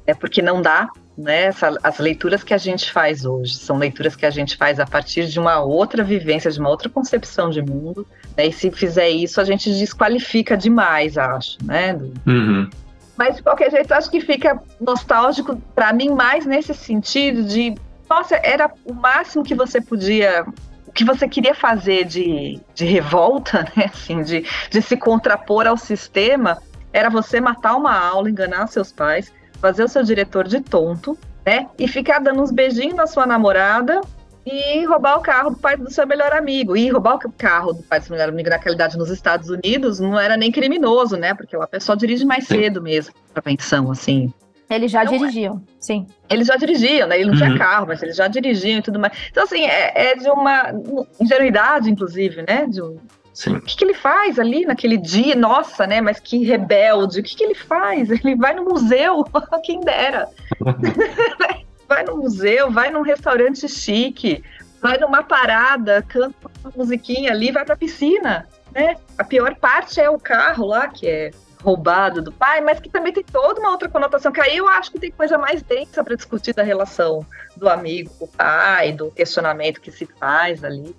é 0.08 0.14
porque 0.14 0.42
não 0.42 0.62
dá, 0.62 0.88
né? 1.18 1.46
Essa, 1.46 1.76
as 1.82 1.98
leituras 2.00 2.44
que 2.44 2.54
a 2.54 2.58
gente 2.58 2.92
faz 2.92 3.26
hoje 3.26 3.56
são 3.56 3.78
leituras 3.78 4.16
que 4.16 4.26
a 4.26 4.30
gente 4.30 4.56
faz 4.56 4.80
a 4.80 4.86
partir 4.86 5.28
de 5.28 5.40
uma 5.40 5.60
outra 5.60 6.04
vivência, 6.04 6.52
de 6.52 6.60
uma 6.60 6.70
outra 6.70 6.90
concepção 6.90 7.50
de 7.50 7.62
mundo. 7.62 8.06
Né? 8.38 8.48
E 8.48 8.54
se 8.54 8.70
fizer 8.72 9.10
isso, 9.10 9.42
a 9.42 9.44
gente 9.44 9.70
desqualifica 9.72 10.56
demais, 10.56 11.18
acho, 11.18 11.58
né? 11.64 11.98
Uhum. 12.26 12.70
Mas 13.18 13.38
de 13.38 13.44
qualquer 13.44 13.72
jeito, 13.72 13.94
acho 13.94 14.12
que 14.12 14.20
fica 14.20 14.62
nostálgico 14.80 15.56
para 15.74 15.94
mim 15.94 16.10
mais 16.10 16.46
nesse 16.46 16.74
sentido 16.74 17.44
de, 17.44 17.74
nossa, 18.10 18.40
era 18.44 18.72
o 18.86 18.94
máximo 18.94 19.44
que 19.44 19.56
você 19.56 19.82
podia 19.82 20.46
o 20.88 20.92
que 20.92 21.04
você 21.04 21.28
queria 21.28 21.54
fazer 21.56 22.06
de, 22.06 22.60
de 22.74 22.86
revolta, 22.86 23.64
né? 23.76 23.86
Assim, 23.94 24.22
de, 24.22 24.46
de 24.70 24.82
se 24.82 24.96
contrapor 24.96 25.68
ao 25.68 25.78
sistema, 25.78 26.62
era 26.94 27.10
você 27.10 27.42
matar 27.42 27.76
uma 27.76 27.98
aula, 27.98 28.30
enganar 28.30 28.68
seus 28.68 28.92
pais, 28.92 29.32
fazer 29.60 29.84
o 29.84 29.88
seu 29.88 30.04
diretor 30.04 30.48
de 30.48 30.62
tonto, 30.62 31.18
né? 31.46 31.68
E 31.78 31.88
ficar 31.88 32.20
dando 32.20 32.42
uns 32.42 32.52
beijinhos 32.52 32.96
na 32.96 33.08
sua 33.08 33.26
namorada 33.26 34.02
e 34.46 34.86
roubar 34.86 35.18
o 35.18 35.22
carro 35.22 35.50
do 35.50 35.58
pai 35.58 35.76
do 35.76 35.92
seu 35.92 36.06
melhor 36.06 36.32
amigo. 36.32 36.78
E 36.78 36.90
roubar 36.90 37.16
o 37.16 37.32
carro 37.32 37.74
do 37.74 37.84
pai 37.84 38.00
do 38.00 38.06
seu 38.06 38.16
melhor 38.16 38.30
amigo 38.30 38.50
naquela 38.50 38.76
idade 38.76 38.98
nos 38.98 39.10
Estados 39.10 39.50
Unidos 39.50 40.00
não 40.00 40.20
era 40.20 40.38
nem 40.38 40.52
criminoso, 40.52 41.18
né? 41.18 41.34
Porque 41.34 41.56
a 41.56 41.68
pessoa 41.68 41.98
dirige 41.98 42.24
mais 42.26 42.46
cedo 42.46 42.82
mesmo, 42.82 43.14
pra 43.34 43.42
pensão, 43.42 43.92
assim. 43.92 44.32
Eles 44.70 44.92
já 44.92 45.04
então, 45.04 45.18
dirigiam, 45.18 45.62
sim. 45.80 46.08
Eles 46.30 46.48
já 46.48 46.56
dirigiam, 46.56 47.08
né? 47.08 47.16
Ele 47.20 47.26
não 47.26 47.34
uhum. 47.34 47.38
tinha 47.38 47.58
carro, 47.58 47.86
mas 47.88 48.02
eles 48.02 48.16
já 48.16 48.28
dirigiam 48.28 48.80
e 48.80 48.82
tudo 48.82 49.00
mais. 49.00 49.14
Então, 49.30 49.44
assim, 49.44 49.64
é, 49.64 50.12
é 50.12 50.16
de 50.16 50.30
uma 50.30 50.74
ingenuidade, 51.20 51.90
inclusive, 51.90 52.44
né? 52.48 52.66
De 52.68 52.82
um, 52.82 52.98
Sim. 53.36 53.58
O 53.58 53.62
que, 53.62 53.76
que, 53.76 53.84
ele 53.84 53.94
faz 53.94 54.40
ali 54.40 54.66
naquele 54.66 54.98
dia? 54.98 55.36
Nossa, 55.36 55.86
né? 55.86 56.00
Mas 56.00 56.22
que 56.22 56.46
rebelde. 56.46 57.20
O 57.20 57.24
que, 57.24 57.36
que 57.36 57.44
ele 57.44 57.54
faz? 57.54 58.10
Ele 58.10 58.34
vai 58.34 58.54
no 58.54 58.64
museu, 58.64 59.26
quem 59.62 59.82
dera. 59.82 60.30
vai 61.86 62.06
no 62.06 62.16
museu, 62.16 62.72
vai 62.72 62.90
num 62.90 63.02
restaurante 63.02 63.68
chique, 63.68 64.42
vai 64.82 64.98
numa 64.98 65.22
parada, 65.22 66.02
canta 66.08 66.50
uma 66.64 66.72
musiquinha 66.78 67.32
ali, 67.32 67.52
vai 67.52 67.66
pra 67.66 67.76
piscina, 67.76 68.48
né? 68.74 68.96
A 69.18 69.24
pior 69.26 69.54
parte 69.56 70.00
é 70.00 70.10
o 70.10 70.18
carro 70.18 70.68
lá, 70.68 70.88
que 70.88 71.06
é 71.06 71.32
roubado 71.66 72.22
do 72.22 72.32
pai, 72.32 72.62
mas 72.62 72.80
que 72.80 72.90
também 72.90 73.12
tem 73.12 73.24
toda 73.24 73.60
uma 73.60 73.72
outra 73.72 73.90
conotação, 73.90 74.32
que 74.32 74.40
aí 74.40 74.58
eu 74.58 74.68
acho 74.68 74.92
que 74.92 75.00
tem 75.00 75.12
coisa 75.12 75.38
mais 75.38 75.64
densa 75.64 76.04
para 76.04 76.16
discutir 76.16 76.54
da 76.54 76.62
relação 76.62 77.26
do 77.58 77.68
amigo 77.68 78.12
com 78.20 78.26
o 78.26 78.28
pai, 78.28 78.92
do 78.92 79.10
questionamento 79.10 79.82
que 79.82 79.92
se 79.92 80.06
faz 80.06 80.64
ali 80.64 80.96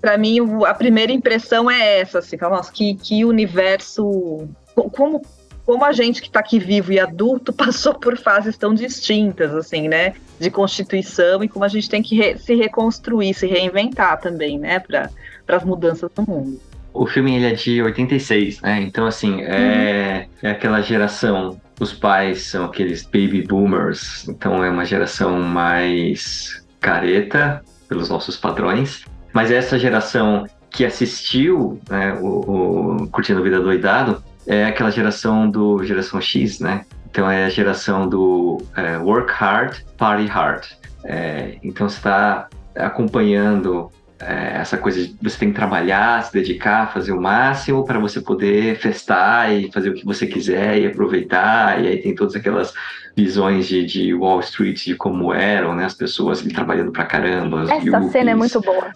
para 0.00 0.16
mim, 0.16 0.38
a 0.64 0.74
primeira 0.74 1.12
impressão 1.12 1.70
é 1.70 2.00
essa, 2.00 2.20
assim, 2.20 2.36
nossa, 2.40 2.72
que, 2.72 2.94
que 2.94 3.24
universo. 3.24 4.48
Como 4.74 5.22
como 5.64 5.84
a 5.84 5.90
gente 5.90 6.22
que 6.22 6.28
está 6.28 6.38
aqui 6.38 6.60
vivo 6.60 6.92
e 6.92 7.00
adulto 7.00 7.50
passou 7.52 7.92
por 7.92 8.16
fases 8.16 8.56
tão 8.56 8.72
distintas, 8.72 9.52
assim, 9.52 9.88
né? 9.88 10.14
De 10.38 10.48
constituição 10.48 11.42
e 11.42 11.48
como 11.48 11.64
a 11.64 11.68
gente 11.68 11.90
tem 11.90 12.00
que 12.00 12.14
re 12.14 12.38
se 12.38 12.54
reconstruir, 12.54 13.34
se 13.34 13.48
reinventar 13.48 14.20
também, 14.20 14.60
né? 14.60 14.78
Para 14.78 15.10
as 15.48 15.64
mudanças 15.64 16.08
no 16.16 16.24
mundo. 16.24 16.60
O 17.02 17.06
filme 17.06 17.36
ele 17.36 17.46
é 17.46 17.52
de 17.52 17.82
86, 17.82 18.60
né? 18.62 18.80
Então, 18.80 19.06
assim, 19.06 19.42
é, 19.42 20.26
uhum. 20.42 20.48
é 20.48 20.50
aquela 20.50 20.80
geração. 20.80 21.60
Os 21.78 21.92
pais 21.92 22.44
são 22.44 22.64
aqueles 22.64 23.04
baby 23.04 23.42
boomers, 23.42 24.26
então 24.28 24.64
é 24.64 24.70
uma 24.70 24.84
geração 24.84 25.42
mais 25.42 26.64
careta 26.80 27.62
pelos 27.88 28.08
nossos 28.08 28.36
padrões. 28.36 29.04
Mas 29.32 29.50
essa 29.50 29.78
geração 29.78 30.46
que 30.70 30.84
assistiu 30.84 31.80
né, 31.90 32.14
o, 32.14 33.02
o 33.02 33.08
Curtindo 33.08 33.40
a 33.40 33.42
Vida 33.42 33.60
Doidado 33.60 34.22
é 34.46 34.64
aquela 34.64 34.90
geração 34.90 35.50
do 35.50 35.84
geração 35.84 36.20
X, 36.20 36.60
né? 36.60 36.84
Então 37.10 37.30
é 37.30 37.44
a 37.44 37.48
geração 37.48 38.08
do 38.08 38.62
é, 38.76 38.96
work 38.98 39.32
hard, 39.32 39.78
party 39.98 40.26
hard. 40.26 40.64
É, 41.04 41.58
então 41.62 41.88
você 41.88 41.96
está 41.96 42.48
acompanhando 42.74 43.90
é, 44.20 44.58
essa 44.60 44.78
coisa 44.78 45.06
de 45.06 45.16
você 45.20 45.38
tem 45.38 45.50
que 45.50 45.56
trabalhar, 45.56 46.22
se 46.22 46.32
dedicar, 46.32 46.92
fazer 46.92 47.12
o 47.12 47.20
máximo 47.20 47.84
para 47.84 47.98
você 47.98 48.20
poder 48.20 48.76
festar 48.76 49.52
e 49.52 49.70
fazer 49.70 49.90
o 49.90 49.94
que 49.94 50.04
você 50.04 50.26
quiser 50.26 50.78
e 50.78 50.86
aproveitar. 50.86 51.82
E 51.82 51.88
aí 51.88 51.98
tem 51.98 52.14
todas 52.14 52.34
aquelas 52.34 52.72
visões 53.16 53.66
de, 53.66 53.84
de 53.84 54.14
Wall 54.14 54.40
Street 54.40 54.84
de 54.84 54.94
como 54.94 55.32
eram, 55.32 55.74
né? 55.74 55.84
As 55.84 55.94
pessoas 55.94 56.40
ali, 56.40 56.52
trabalhando 56.52 56.92
pra 56.92 57.04
caramba. 57.04 57.64
Essa 57.70 58.02
cena 58.08 58.30
é 58.30 58.34
muito 58.34 58.60
boa. 58.60 58.90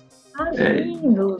É, 0.55 0.87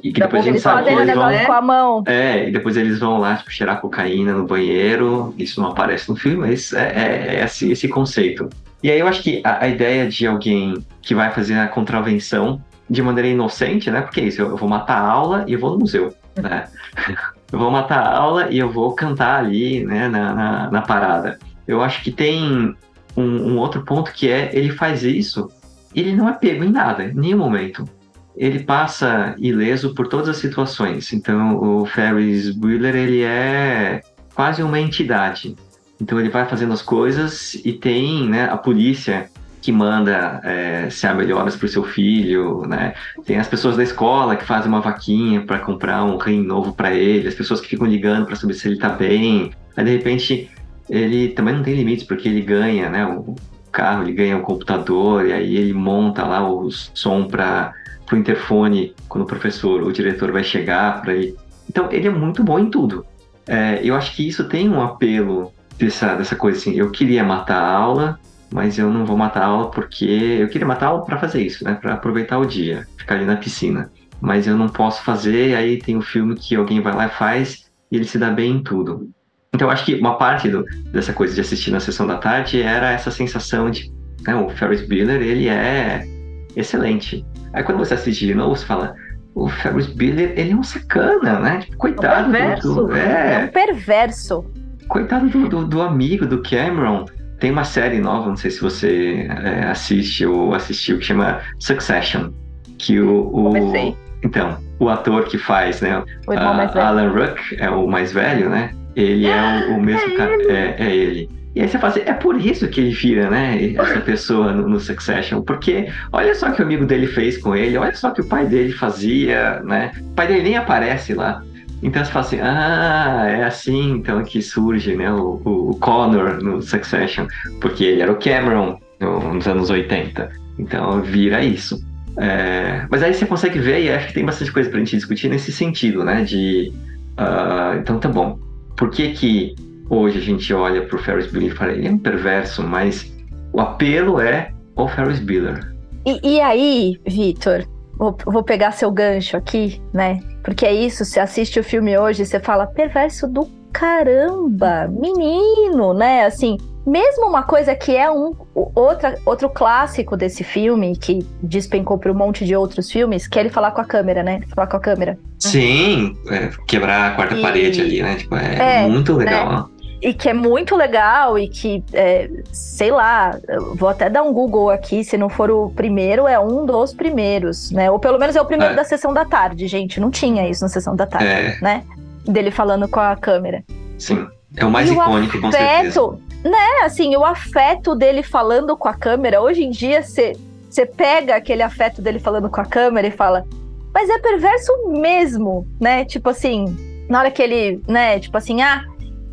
e 0.03 0.13
que 0.13 0.21
depois 0.21 0.43
a 0.43 0.47
gente 0.47 0.61
sabe 0.61 0.89
que 0.89 0.95
eles 0.95 1.15
vão, 1.15 1.47
com 1.47 1.53
a 1.53 1.63
mão. 1.63 2.05
É, 2.07 2.49
e 2.49 2.53
depois 2.53 2.77
eles 2.77 2.99
vão 2.99 3.19
lá, 3.19 3.37
tipo, 3.37 3.51
cheirar 3.51 3.81
cocaína 3.81 4.35
no 4.35 4.47
banheiro. 4.47 5.35
Isso 5.39 5.61
não 5.61 5.71
aparece 5.71 6.09
no 6.09 6.17
filme, 6.17 6.37
mas 6.37 6.73
é, 6.75 6.93
é, 6.95 7.35
é 7.37 7.45
esse, 7.45 7.71
esse 7.71 7.89
conceito. 7.89 8.51
E 8.83 8.91
aí 8.91 8.99
eu 8.99 9.07
acho 9.07 9.23
que 9.23 9.41
a, 9.45 9.65
a, 9.65 9.69
ideia 9.69 10.07
de 10.07 10.27
alguém 10.27 10.85
que 11.03 11.15
vai 11.15 11.31
fazer 11.31 11.55
a 11.55 11.69
contravenção 11.69 12.63
de 12.91 13.03
maneira 13.03 13.29
inocente, 13.29 13.91
né? 13.91 14.01
Porque 14.01 14.21
é 14.21 14.25
isso, 14.25 14.43
eu, 14.43 14.57
vou 14.57 14.69
matar 14.69 14.99
a 14.99 15.09
aula 15.09 15.45
e 15.47 15.53
eu 15.53 15.61
vou 15.61 15.71
no 15.71 15.79
museu, 15.79 16.13
né? 16.37 16.65
eu 17.53 17.59
vou 17.59 17.71
matar 17.71 18.01
a 18.01 18.17
aula 18.17 18.49
e 18.51 18.59
eu 18.59 18.71
vou 18.71 18.95
cantar 18.95 19.39
ali, 19.39 19.85
né, 19.85 20.09
na, 20.09 20.35
na, 20.35 20.71
na 20.71 20.83
parada. 20.83 21.39
Eu 21.67 21.81
acho 21.83 22.03
que 22.03 22.11
tem 22.11 22.75
um, 23.17 23.23
um 23.23 23.59
outro 23.59 23.85
ponto 23.85 24.13
que 24.13 24.29
é, 24.29 24.51
ele 24.53 24.71
faz 24.71 25.05
isso, 25.05 25.49
ele 25.95 26.15
não 26.15 26.29
é 26.29 26.33
pego 26.33 26.65
em 26.65 26.71
nada, 26.71 27.05
em 27.05 27.15
nenhum 27.15 27.39
momento 27.39 27.89
ele 28.37 28.61
passa 28.61 29.35
ileso 29.39 29.95
por 29.95 30.07
todas 30.09 30.29
as 30.31 30.39
situações. 30.39 31.13
Então, 31.13 31.57
o 31.57 31.85
Ferris 31.85 32.51
Bueller, 32.51 32.97
ele 32.97 33.23
é 33.23 34.01
quase 34.35 34.63
uma 34.63 34.81
entidade. 34.81 35.55
Então, 36.01 36.19
ele 36.19 36.31
vai 36.31 36.47
fazendo 36.47 36.73
as 36.73 36.81
coisas 36.81 37.55
e 37.57 37.73
tem 37.75 38.27
né, 38.29 38.45
a 38.45 38.57
polícia 38.57 39.29
que 39.61 39.71
manda 39.71 40.41
é, 40.43 40.89
se 40.91 41.13
melhoras 41.13 41.57
para 41.57 41.67
o 41.67 41.69
seu 41.69 41.85
filho, 41.85 42.67
né? 42.67 42.95
Tem 43.25 43.39
as 43.39 43.49
pessoas 43.49 43.77
da 43.77 43.83
escola 43.83 44.37
que 44.37 44.45
fazem 44.45 44.69
uma 44.69 44.81
vaquinha 44.81 45.43
para 45.43 45.59
comprar 45.59 46.05
um 46.05 46.17
rim 46.17 46.43
novo 46.43 46.73
para 46.73 46.93
ele, 46.93 47.29
as 47.29 47.35
pessoas 47.35 47.61
que 47.61 47.69
ficam 47.69 47.87
ligando 47.87 48.27
para 48.27 48.37
saber 48.37 48.55
se 48.55 48.69
ele 48.69 48.77
está 48.77 48.89
bem. 48.89 49.53
Aí, 49.77 49.85
de 49.85 49.91
repente, 49.91 50.51
ele 50.89 51.29
também 51.29 51.55
não 51.55 51.63
tem 51.63 51.75
limites, 51.75 52.05
porque 52.05 52.29
ele 52.29 52.41
ganha, 52.41 52.89
né? 52.89 53.05
O 53.07 53.35
carro, 53.71 54.03
ele 54.03 54.13
ganha 54.13 54.37
o 54.37 54.43
computador, 54.43 55.27
e 55.27 55.33
aí 55.33 55.57
ele 55.57 55.73
monta 55.73 56.25
lá 56.25 56.49
o 56.49 56.71
som 56.71 57.25
para 57.25 57.73
pro 58.07 58.19
interfone 58.19 58.93
quando 59.09 59.23
o 59.23 59.27
professor, 59.27 59.85
o 59.85 59.93
diretor 59.93 60.33
vai 60.33 60.43
chegar 60.43 61.01
para 61.01 61.15
ele. 61.15 61.37
Então 61.69 61.89
ele 61.93 62.09
é 62.09 62.11
muito 62.11 62.43
bom 62.43 62.59
em 62.59 62.69
tudo. 62.69 63.07
É, 63.47 63.81
eu 63.85 63.95
acho 63.95 64.17
que 64.17 64.27
isso 64.27 64.45
tem 64.49 64.69
um 64.69 64.83
apelo 64.83 65.53
dessa, 65.79 66.17
dessa 66.17 66.35
coisa 66.35 66.59
assim. 66.59 66.75
Eu 66.75 66.91
queria 66.91 67.23
matar 67.23 67.63
a 67.63 67.73
aula, 67.73 68.19
mas 68.53 68.79
eu 68.79 68.91
não 68.91 69.05
vou 69.05 69.17
matar 69.17 69.43
a 69.43 69.47
aula 69.47 69.71
porque 69.71 70.39
eu 70.41 70.49
queria 70.49 70.67
matar 70.67 70.87
a 70.87 70.89
aula 70.91 71.05
para 71.05 71.19
fazer 71.19 71.43
isso, 71.43 71.65
né? 71.65 71.75
Para 71.75 71.95
aproveitar 71.95 72.39
o 72.39 72.45
dia, 72.45 72.87
ficar 72.97 73.15
ali 73.15 73.25
na 73.25 73.37
piscina. 73.37 73.91
Mas 74.21 74.47
eu 74.47 74.57
não 74.57 74.69
posso 74.69 75.03
fazer. 75.03 75.55
Aí 75.55 75.79
tem 75.79 75.97
o 75.97 75.99
um 75.99 76.03
filme 76.03 76.35
que 76.35 76.55
alguém 76.55 76.81
vai 76.81 76.95
lá 76.95 77.07
e 77.07 77.11
faz 77.11 77.71
e 77.91 77.97
ele 77.97 78.05
se 78.05 78.19
dá 78.19 78.31
bem 78.31 78.57
em 78.57 78.63
tudo. 78.63 79.09
Então 79.55 79.69
eu 79.69 79.73
acho 79.73 79.85
que 79.85 79.95
uma 79.95 80.17
parte 80.17 80.49
do, 80.49 80.65
dessa 80.93 81.13
coisa 81.13 81.35
de 81.35 81.41
assistir 81.41 81.71
na 81.71 81.81
sessão 81.81 82.07
da 82.07 82.19
tarde 82.19 82.61
era 82.63 82.93
essa 82.93 83.11
sensação 83.11 83.71
de 83.71 83.93
né, 84.27 84.35
o 84.35 84.49
Ferris 84.51 84.87
Bueller 84.87 85.21
ele 85.23 85.49
é 85.49 86.07
excelente. 86.55 87.25
Aí 87.53 87.63
quando 87.63 87.79
você 87.79 87.95
assiste 87.95 88.27
de 88.27 88.35
novo, 88.35 88.55
você 88.55 88.65
fala, 88.65 88.95
o 89.35 89.49
Ferris 89.49 89.87
Bueller, 89.87 90.35
ele 90.37 90.53
é 90.53 90.57
um 90.57 90.63
sacana, 90.63 91.39
né? 91.41 91.59
Tipo, 91.59 91.77
coitado. 91.77 92.25
É 92.25 92.29
um 92.29 92.33
perverso. 92.33 92.75
Do, 92.75 92.97
é... 92.97 93.35
é 93.35 93.45
um 93.45 93.49
perverso. 93.49 94.45
Coitado 94.89 95.29
do, 95.29 95.49
do, 95.49 95.65
do, 95.67 95.83
amigo, 95.83 96.27
do 96.27 96.43
Cameron. 96.43 97.07
Tem 97.41 97.51
uma 97.51 97.65
série 97.65 97.99
nova, 97.99 98.29
não 98.29 98.37
sei 98.37 98.51
se 98.51 98.61
você 98.61 99.27
é, 99.29 99.65
assiste 99.65 100.27
ou 100.27 100.55
assistiu, 100.55 100.99
que 100.99 101.07
chama 101.07 101.41
Succession. 101.59 102.31
Que 102.79 103.01
o, 103.01 103.29
o... 103.29 103.45
Comecei. 103.45 103.97
Então, 104.23 104.59
o 104.79 104.89
ator 104.89 105.25
que 105.25 105.39
faz, 105.39 105.81
né? 105.81 106.05
O 106.27 106.33
irmão 106.33 106.55
mais 106.55 106.73
velho. 106.73 106.87
Alan 106.87 107.09
Ruck 107.09 107.57
é 107.59 107.71
o 107.71 107.87
mais 107.87 108.13
velho, 108.13 108.51
né? 108.51 108.71
Ele 108.95 109.27
é 109.27 109.69
o, 109.69 109.77
o 109.77 109.83
mesmo 109.83 110.13
é 110.13 110.17
cara. 110.17 110.33
É, 110.53 110.77
é 110.79 110.95
ele. 110.95 111.41
E 111.55 111.63
aí 111.63 111.69
você 111.69 111.79
fala 111.79 111.93
assim, 111.93 112.03
é 112.07 112.13
por 112.13 112.41
isso 112.41 112.69
que 112.69 112.81
ele 112.81 112.91
vira, 112.91 113.29
né, 113.29 113.75
essa 113.75 114.01
pessoa 114.01 114.53
no, 114.53 114.69
no, 114.69 114.79
Succession, 114.79 115.43
porque 115.43 115.89
olha 116.13 116.33
só 116.33 116.49
o 116.49 116.53
que 116.53 116.63
o 116.63 116.65
amigo 116.65 116.87
dele 116.87 117.09
fez 117.09 117.39
com 117.39 117.57
ele, 117.57 117.77
olha 117.77 117.93
só 117.93 118.11
o 118.11 118.13
que 118.13 118.21
o 118.21 118.29
pai 118.29 118.47
dele 118.47 118.73
fazia, 118.73 119.61
né, 119.65 119.91
o 120.01 120.15
pai 120.15 120.29
dele 120.29 120.43
nem 120.43 120.57
aparece 120.57 121.13
lá. 121.13 121.43
Então 121.83 122.05
você 122.05 122.11
fala 122.11 122.27
assim, 122.27 122.41
ah, 122.41 123.27
é 123.29 123.45
assim 123.45 123.93
então 123.93 124.23
que 124.23 124.43
surge, 124.43 124.95
né, 124.95 125.11
o, 125.13 125.41
o, 125.45 125.77
Connor 125.81 126.43
no 126.43 126.61
Succession, 126.61 127.27
porque 127.61 127.85
ele 127.85 128.03
era 128.03 128.13
o 128.13 128.17
Cameron 128.17 128.79
no, 129.01 129.35
nos 129.35 129.47
anos 129.47 129.71
80, 129.71 130.31
então 130.59 131.01
vira 131.01 131.43
isso. 131.43 131.83
É, 132.19 132.87
mas 132.91 133.03
aí 133.03 133.15
você 133.15 133.25
consegue 133.25 133.59
ver, 133.59 133.83
e 133.83 133.91
acho 133.91 134.09
que 134.09 134.15
tem 134.15 134.25
bastante 134.25 134.53
coisa 134.53 134.69
pra 134.69 134.79
gente 134.79 134.97
discutir 134.97 135.29
nesse 135.31 135.53
sentido, 135.53 136.05
né, 136.05 136.23
de, 136.23 136.71
uh, 137.19 137.79
então 137.79 137.99
tá 137.99 138.09
bom, 138.09 138.39
por 138.77 138.91
que 138.91 139.13
que 139.13 139.55
hoje 139.89 140.19
a 140.19 140.23
gente 140.23 140.53
olha 140.53 140.83
para 140.83 140.97
o 140.97 140.99
Ferris 141.03 141.27
Bueller 141.27 141.53
e 141.53 141.57
fala, 141.57 141.73
ele 141.73 141.89
é 141.89 141.91
um 141.91 141.99
perverso, 141.99 142.63
mas 142.63 143.11
o 143.53 143.61
apelo 143.61 144.21
é 144.21 144.53
o 144.77 144.87
Ferris 144.87 145.19
Bueller. 145.19 145.75
E, 146.07 146.37
e 146.37 146.41
aí, 146.41 147.01
Vitor, 147.07 147.65
vou, 148.01 148.17
vou, 148.25 148.43
pegar 148.43 148.73
seu 148.73 148.91
gancho 148.91 149.37
aqui, 149.37 149.81
né? 149.93 150.21
Porque 150.43 150.65
é 150.65 150.73
isso, 150.73 151.05
você 151.05 151.21
assiste 151.21 151.61
o 151.61 151.65
filme 151.65 151.97
hoje 151.99 152.23
e 152.23 152.27
você 152.27 152.41
fala, 152.41 152.67
perverso 152.67 153.29
do 153.29 153.47
caramba, 153.71 154.89
menino, 154.89 155.93
né? 155.93 156.25
Assim, 156.25 156.57
mesmo 156.87 157.27
uma 157.27 157.43
coisa 157.43 157.75
que 157.75 157.95
é 157.95 158.11
um 158.11 158.35
outra, 158.55 159.19
outro 159.27 159.51
clássico 159.51 160.17
desse 160.17 160.43
filme, 160.43 160.97
que 160.97 161.19
despencou 161.43 161.99
para 161.99 162.11
um 162.11 162.15
monte 162.15 162.45
de 162.45 162.57
outros 162.57 162.91
filmes, 162.91 163.29
que 163.29 163.39
é 163.39 163.43
ele 163.43 163.51
falar 163.51 163.73
com 163.73 163.83
a 163.83 163.85
câmera, 163.85 164.23
né? 164.23 164.41
Falar 164.49 164.67
com 164.67 164.79
a 164.79 164.81
câmera. 164.81 165.19
Sim, 165.39 166.17
é, 166.31 166.51
quebrar 166.67 167.13
a 167.13 167.15
quarta 167.15 167.37
e... 167.37 167.43
parede 167.43 167.83
ali, 167.83 168.03
né? 168.03 168.17
Tipo, 168.17 168.35
é, 168.37 168.85
é 168.85 168.89
muito 168.89 169.15
legal. 169.15 169.53
Né? 169.53 169.65
E 170.01 170.15
que 170.15 170.29
é 170.29 170.33
muito 170.33 170.75
legal 170.77 171.39
e 171.39 171.49
que, 171.49 171.85
é, 171.93 172.31
sei 172.53 172.91
lá, 172.91 173.39
vou 173.75 173.89
até 173.89 174.09
dar 174.09 174.23
um 174.23 174.33
Google 174.33 174.71
aqui, 174.71 175.05
se 175.05 175.17
não 175.17 175.29
for 175.29 175.51
o 175.51 175.71
primeiro, 175.71 176.27
é 176.27 176.39
um 176.41 176.65
dos 176.65 176.95
primeiros, 176.95 177.71
né? 177.71 177.91
Ou 177.91 177.99
pelo 177.99 178.19
menos 178.19 178.35
é 178.35 178.41
o 178.41 178.45
primeiro 178.45 178.73
é. 178.73 178.77
da 178.77 178.85
sessão 178.85 179.13
da 179.13 179.25
tarde, 179.25 179.67
gente. 179.67 180.01
Não 180.01 180.11
tinha 180.11 180.49
isso 180.49 180.63
na 180.63 180.69
sessão 180.69 180.97
da 180.97 181.07
tarde, 181.07 181.29
é. 181.29 181.59
né? 181.61 181.85
Dele 182.25 182.51
falando 182.51 182.89
com 182.89 183.01
a 183.01 183.15
câmera. 183.15 183.63
Sim, 183.99 184.27
é 184.57 184.65
o 184.65 184.71
mais 184.71 184.89
e 184.89 184.93
icônico, 184.93 185.37
o 185.37 185.47
afeto, 185.47 185.47
com 185.47 185.53
certeza. 185.53 186.31
Né, 186.43 186.85
assim, 186.85 187.15
o 187.17 187.25
afeto 187.25 187.95
dele 187.95 188.23
falando 188.23 188.75
com 188.75 188.89
a 188.89 188.95
câmera, 188.95 189.43
hoje 189.43 189.63
em 189.63 189.71
dia 189.71 190.03
você 190.03 190.87
pega 190.97 191.37
aquele 191.37 191.63
afeto 191.63 192.01
dele 192.01 192.19
falando 192.19 192.49
com 192.49 192.61
a 192.63 192.65
câmera 192.65 193.07
e 193.07 193.11
fala, 193.11 193.45
mas 193.93 194.09
é 194.09 194.19
perverso 194.19 194.73
mesmo, 194.89 195.67
né? 195.79 196.07
Tipo 196.07 196.31
assim, 196.31 196.75
na 197.11 197.19
hora 197.19 197.31
que 197.31 197.43
ele, 197.43 197.83
né, 197.87 198.19
tipo 198.19 198.39
assim, 198.39 198.63
ah, 198.63 198.85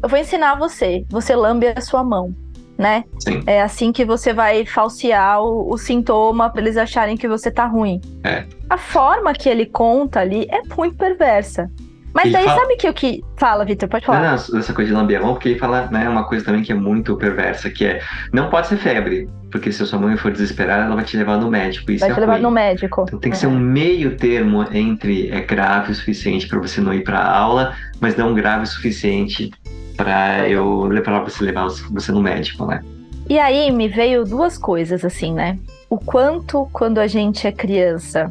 eu 0.02 0.10
vou 0.10 0.20
ensinar 0.20 0.56
você, 0.56 1.06
você 1.10 1.36
lambe 1.36 1.68
a 1.68 1.82
sua 1.82 2.04
mão, 2.04 2.36
né? 2.78 3.04
Sim. 3.20 3.42
É 3.46 3.62
assim 3.62 3.92
que 3.92 4.06
você 4.06 4.34
vai 4.34 4.66
falsear 4.66 5.42
o, 5.42 5.72
o 5.72 5.78
sintoma 5.78 6.50
para 6.50 6.62
eles 6.62 6.78
acharem 6.78 7.18
que 7.18 7.28
você 7.28 7.50
tá 7.50 7.66
ruim. 7.66 8.00
É. 8.24 8.46
A 8.70 8.78
forma 8.78 9.34
que 9.34 9.50
ele 9.50 9.66
conta 9.66 10.20
ali 10.20 10.48
é 10.50 10.62
muito 10.76 10.96
perversa. 10.96 11.70
Mas 12.14 12.32
daí 12.32 12.46
fala... 12.46 12.62
sabe 12.62 12.76
que 12.78 12.90
o 12.90 12.94
que. 12.94 13.24
Fala, 13.36 13.64
Vitor, 13.64 13.88
pode 13.88 14.06
falar. 14.06 14.22
Não, 14.22 14.44
não, 14.50 14.60
essa 14.60 14.74
coisa 14.74 14.90
de 14.90 14.98
lamber 14.98 15.20
a 15.20 15.24
mão, 15.24 15.34
porque 15.34 15.50
ele 15.50 15.60
fala 15.60 15.88
né, 15.92 16.10
uma 16.10 16.24
coisa 16.24 16.44
também 16.44 16.64
que 16.64 16.72
é 16.72 16.76
muito 16.76 17.16
perversa, 17.16 17.70
que 17.70 17.86
é 17.86 18.02
não 18.34 18.50
pode 18.50 18.68
ser 18.68 18.78
febre, 18.78 19.30
porque 19.52 19.72
se 19.72 19.84
a 19.84 19.86
sua 19.86 20.00
mãe 20.00 20.18
for 20.18 20.32
desesperada, 20.32 20.86
ela 20.86 20.96
vai 20.96 21.04
te 21.04 21.16
levar 21.16 21.38
no 21.38 21.50
médico. 21.50 21.92
Isso 21.92 22.02
vai 22.02 22.12
é 22.12 22.14
te 22.14 22.20
levar 22.20 22.34
ruim. 22.34 22.42
no 22.42 22.52
médico. 22.52 23.06
Então 23.08 23.20
tem 23.20 23.32
que 23.32 23.38
é. 23.38 23.40
ser 23.40 23.48
um 23.48 23.60
meio 23.60 24.16
termo 24.18 24.66
entre 24.72 25.30
é 25.30 25.42
grave 25.42 25.92
o 25.92 25.96
suficiente 25.96 26.48
para 26.48 26.60
você 26.60 26.82
não 26.82 26.94
ir 26.94 27.04
para 27.04 27.24
aula, 27.24 27.76
mas 28.00 28.16
não 28.16 28.34
grave 28.34 28.64
o 28.64 28.68
suficiente 28.68 29.52
para 29.96 30.48
eu 30.50 30.86
levar 30.86 31.24
você 31.24 31.44
levar 31.44 31.68
você 31.68 32.12
no 32.12 32.22
médico, 32.22 32.66
né? 32.66 32.84
E 33.30 33.38
aí 33.38 33.72
me 33.72 33.90
veio 33.90 34.24
duas 34.24 34.58
coisas 34.58 35.04
assim, 35.04 35.34
né? 35.34 35.60
O 35.90 35.98
quanto 35.98 36.68
quando 36.72 37.00
a 37.00 37.08
gente 37.08 37.46
é 37.46 37.52
criança, 37.52 38.30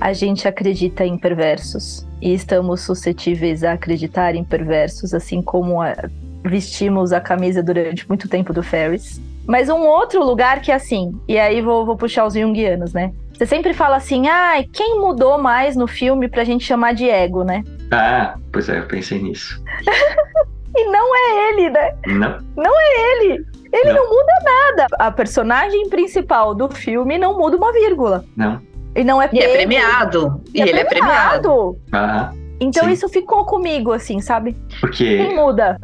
a 0.00 0.12
gente 0.12 0.48
acredita 0.48 1.04
em 1.04 1.16
perversos 1.16 2.05
e 2.20 2.32
estamos 2.32 2.80
suscetíveis 2.80 3.62
a 3.62 3.72
acreditar 3.72 4.34
em 4.34 4.44
perversos, 4.44 5.14
assim 5.14 5.42
como 5.42 5.80
a, 5.80 5.94
vestimos 6.44 7.12
a 7.12 7.20
camisa 7.20 7.62
durante 7.62 8.08
muito 8.08 8.28
tempo 8.28 8.52
do 8.52 8.62
Ferris. 8.62 9.20
Mas 9.46 9.68
um 9.68 9.80
outro 9.80 10.24
lugar 10.24 10.60
que, 10.60 10.72
assim, 10.72 11.14
e 11.28 11.38
aí 11.38 11.60
vou, 11.60 11.86
vou 11.86 11.96
puxar 11.96 12.26
os 12.26 12.34
junguianos, 12.34 12.92
né? 12.92 13.12
Você 13.32 13.46
sempre 13.46 13.74
fala 13.74 13.96
assim, 13.96 14.28
ah, 14.28 14.64
quem 14.72 14.98
mudou 14.98 15.38
mais 15.38 15.76
no 15.76 15.86
filme 15.86 16.26
pra 16.26 16.42
gente 16.42 16.64
chamar 16.64 16.94
de 16.94 17.08
ego, 17.08 17.44
né? 17.44 17.62
Ah, 17.92 18.34
pois 18.50 18.68
é, 18.68 18.78
eu 18.78 18.86
pensei 18.86 19.22
nisso. 19.22 19.62
e 20.74 20.84
não 20.86 21.14
é 21.14 21.50
ele, 21.50 21.70
né? 21.70 21.94
Não. 22.06 22.38
Não 22.56 22.80
é 22.80 23.12
ele. 23.12 23.44
Ele 23.72 23.92
não. 23.92 24.04
não 24.04 24.10
muda 24.10 24.32
nada. 24.42 24.86
A 24.98 25.10
personagem 25.10 25.88
principal 25.88 26.54
do 26.54 26.68
filme 26.68 27.18
não 27.18 27.36
muda 27.36 27.56
uma 27.56 27.72
vírgula. 27.72 28.24
Não. 28.34 28.60
E 28.96 29.04
não 29.04 29.20
é, 29.20 29.28
e 29.32 29.38
é 29.38 29.48
premiado. 29.52 30.42
E, 30.54 30.58
e 30.58 30.62
é 30.62 30.68
ele 30.68 30.84
premiado. 30.84 31.16
é 31.16 31.44
premiado. 31.44 31.78
Ah, 31.92 32.32
então 32.58 32.84
sim. 32.84 32.92
isso 32.92 33.08
ficou 33.08 33.44
comigo, 33.44 33.92
assim, 33.92 34.20
sabe? 34.20 34.56
Porque. 34.80 35.18
Quem 35.18 35.36
muda? 35.36 35.78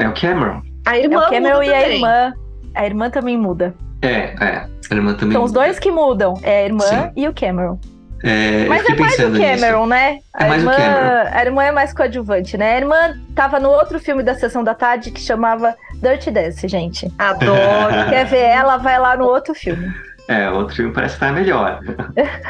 É 0.00 0.08
o 0.08 0.14
Cameron. 0.14 0.62
A 0.86 0.98
irmã 0.98 1.22
é 1.22 1.26
o 1.26 1.30
Cameron 1.30 1.62
e 1.62 1.72
a 1.72 1.88
irmã. 1.88 2.32
A 2.74 2.86
irmã 2.86 3.10
também 3.10 3.36
muda. 3.36 3.74
É, 4.00 4.34
é. 4.42 4.66
A 4.90 4.94
irmã 4.94 5.14
também 5.14 5.32
São 5.32 5.42
muda. 5.42 5.44
os 5.44 5.52
dois 5.52 5.78
que 5.78 5.90
mudam. 5.90 6.34
É 6.42 6.62
a 6.62 6.64
irmã 6.64 6.84
sim. 6.84 7.10
e 7.16 7.28
o 7.28 7.34
Cameron. 7.34 7.78
É, 8.24 8.66
Mas 8.66 8.84
é 8.88 8.94
mais 8.96 9.14
o 9.14 9.30
Cameron, 9.32 9.86
nisso. 9.86 9.86
né? 9.86 10.18
É 10.38 10.44
a, 10.44 10.48
mais 10.48 10.62
irmã, 10.62 10.72
o 10.72 10.76
Cameron. 10.76 11.30
a 11.30 11.44
irmã 11.44 11.64
é 11.64 11.72
mais 11.72 11.92
coadjuvante, 11.92 12.56
né? 12.56 12.74
A 12.74 12.76
irmã 12.78 13.20
tava 13.34 13.60
no 13.60 13.68
outro 13.68 14.00
filme 14.00 14.22
da 14.22 14.34
Sessão 14.34 14.64
da 14.64 14.74
Tarde 14.74 15.10
que 15.10 15.20
chamava 15.20 15.76
Dirty 16.02 16.30
Dance, 16.30 16.66
gente. 16.66 17.12
Adoro. 17.18 18.08
Quer 18.08 18.24
ver 18.26 18.44
ela, 18.44 18.76
vai 18.76 18.98
lá 18.98 19.16
no 19.16 19.24
outro 19.24 19.54
filme. 19.54 19.92
É, 20.28 20.50
o 20.50 20.56
outro 20.56 20.76
filme 20.76 20.92
parece 20.92 21.14
estar 21.14 21.32
melhor. 21.32 21.80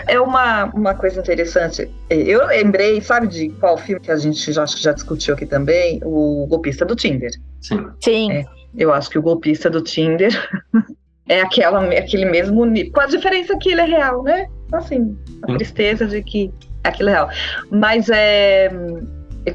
É 0.09 0.19
uma, 0.19 0.65
uma 0.67 0.95
coisa 0.95 1.21
interessante. 1.21 1.89
Eu 2.09 2.47
lembrei, 2.47 3.01
sabe 3.01 3.29
de 3.29 3.51
qual 3.51 3.77
filme 3.77 4.01
que 4.01 4.11
a 4.11 4.17
gente 4.17 4.51
já, 4.53 4.65
já 4.65 4.93
discutiu 4.93 5.35
aqui 5.35 5.45
também? 5.45 6.01
O 6.03 6.47
Golpista 6.49 6.85
do 6.85 6.97
Tinder. 6.97 7.31
Sim. 7.61 7.87
Sim. 8.01 8.33
É, 8.33 8.45
eu 8.77 8.93
acho 8.93 9.11
que 9.11 9.19
o 9.19 9.23
Golpista 9.23 9.69
do 9.69 9.83
Tinder 9.83 10.33
é 11.29 11.43
aquela, 11.43 11.85
aquele 11.85 12.25
mesmo 12.25 12.65
nível. 12.65 12.93
Com 12.93 13.01
a 13.01 13.07
diferença 13.07 13.57
que 13.59 13.71
ele 13.71 13.83
é 13.83 13.85
real, 13.85 14.23
né? 14.23 14.47
Assim, 14.73 15.17
a 15.43 15.47
Sim. 15.47 15.57
tristeza 15.59 16.07
de 16.07 16.23
que 16.23 16.51
é 16.85 16.89
aquilo 16.89 17.11
real. 17.11 17.29
Mas 17.71 18.09
é. 18.09 18.71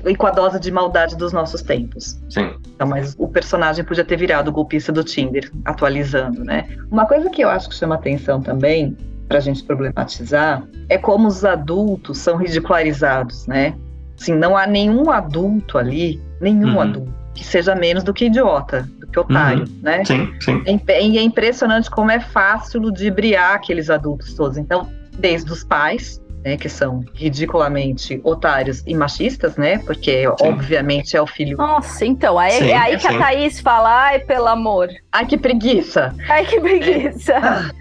E 0.06 0.16
com 0.16 0.28
a 0.28 0.32
dose 0.32 0.60
de 0.60 0.72
maldade 0.72 1.16
dos 1.16 1.32
nossos 1.34 1.62
tempos. 1.62 2.20
Sim. 2.30 2.54
Então, 2.76 2.88
mas 2.88 3.16
o 3.18 3.28
personagem 3.28 3.84
podia 3.84 4.04
ter 4.04 4.18
virado 4.18 4.48
o 4.50 4.52
golpista 4.52 4.92
do 4.92 5.04
Tinder, 5.04 5.52
atualizando, 5.66 6.44
né? 6.44 6.68
Uma 6.92 7.06
coisa 7.06 7.30
que 7.30 7.44
eu 7.44 7.50
acho 7.50 7.70
que 7.70 7.76
chama 7.76 7.96
atenção 7.96 8.42
também, 8.42 8.96
pra 9.28 9.40
gente 9.40 9.64
problematizar, 9.64 10.64
é 10.90 10.98
como 10.98 11.28
os 11.28 11.44
adultos 11.46 12.18
são 12.18 12.36
ridicularizados, 12.38 13.48
né? 13.48 13.74
Assim, 14.20 14.36
não 14.36 14.56
há 14.56 14.68
nenhum 14.68 15.10
adulto 15.10 15.78
ali, 15.78 16.22
nenhum 16.40 16.74
Uhum. 16.76 16.82
adulto, 16.82 17.14
que 17.34 17.44
seja 17.44 17.74
menos 17.76 18.04
do 18.04 18.14
que 18.14 18.26
idiota, 18.26 18.88
do 19.00 19.08
que 19.08 19.20
otário, 19.20 19.66
né? 19.82 20.04
Sim, 20.06 20.32
sim. 20.40 20.62
É 20.66 21.04
E 21.04 21.18
é 21.18 21.22
impressionante 21.24 21.90
como 21.90 22.12
é 22.12 22.20
fácil 22.20 22.82
ludibriar 22.82 23.56
aqueles 23.56 23.90
adultos 23.90 24.34
todos. 24.34 24.58
Então, 24.58 24.88
desde 25.18 25.52
os 25.52 25.64
pais, 25.64 26.22
né, 26.44 26.58
que 26.58 26.68
são 26.68 27.04
ridiculamente 27.14 28.20
otários 28.24 28.84
e 28.86 28.94
machistas, 28.94 29.56
né? 29.56 29.78
Porque, 29.80 30.24
Sim. 30.24 30.48
obviamente, 30.48 31.16
é 31.16 31.22
o 31.22 31.28
filho. 31.28 31.58
Nossa, 31.58 32.06
então, 32.06 32.38
aí, 32.38 32.52
Sim, 32.52 32.70
é 32.70 32.78
aí 32.78 32.98
que 32.98 33.08
sim. 33.08 33.16
a 33.16 33.20
Thaís 33.20 33.60
fala, 33.60 34.06
ai, 34.08 34.20
pelo 34.20 34.48
amor. 34.48 34.90
Ai, 35.12 35.26
que 35.26 35.38
preguiça! 35.38 36.14
Ai, 36.30 36.46
que 36.46 36.60
preguiça. 36.60 37.34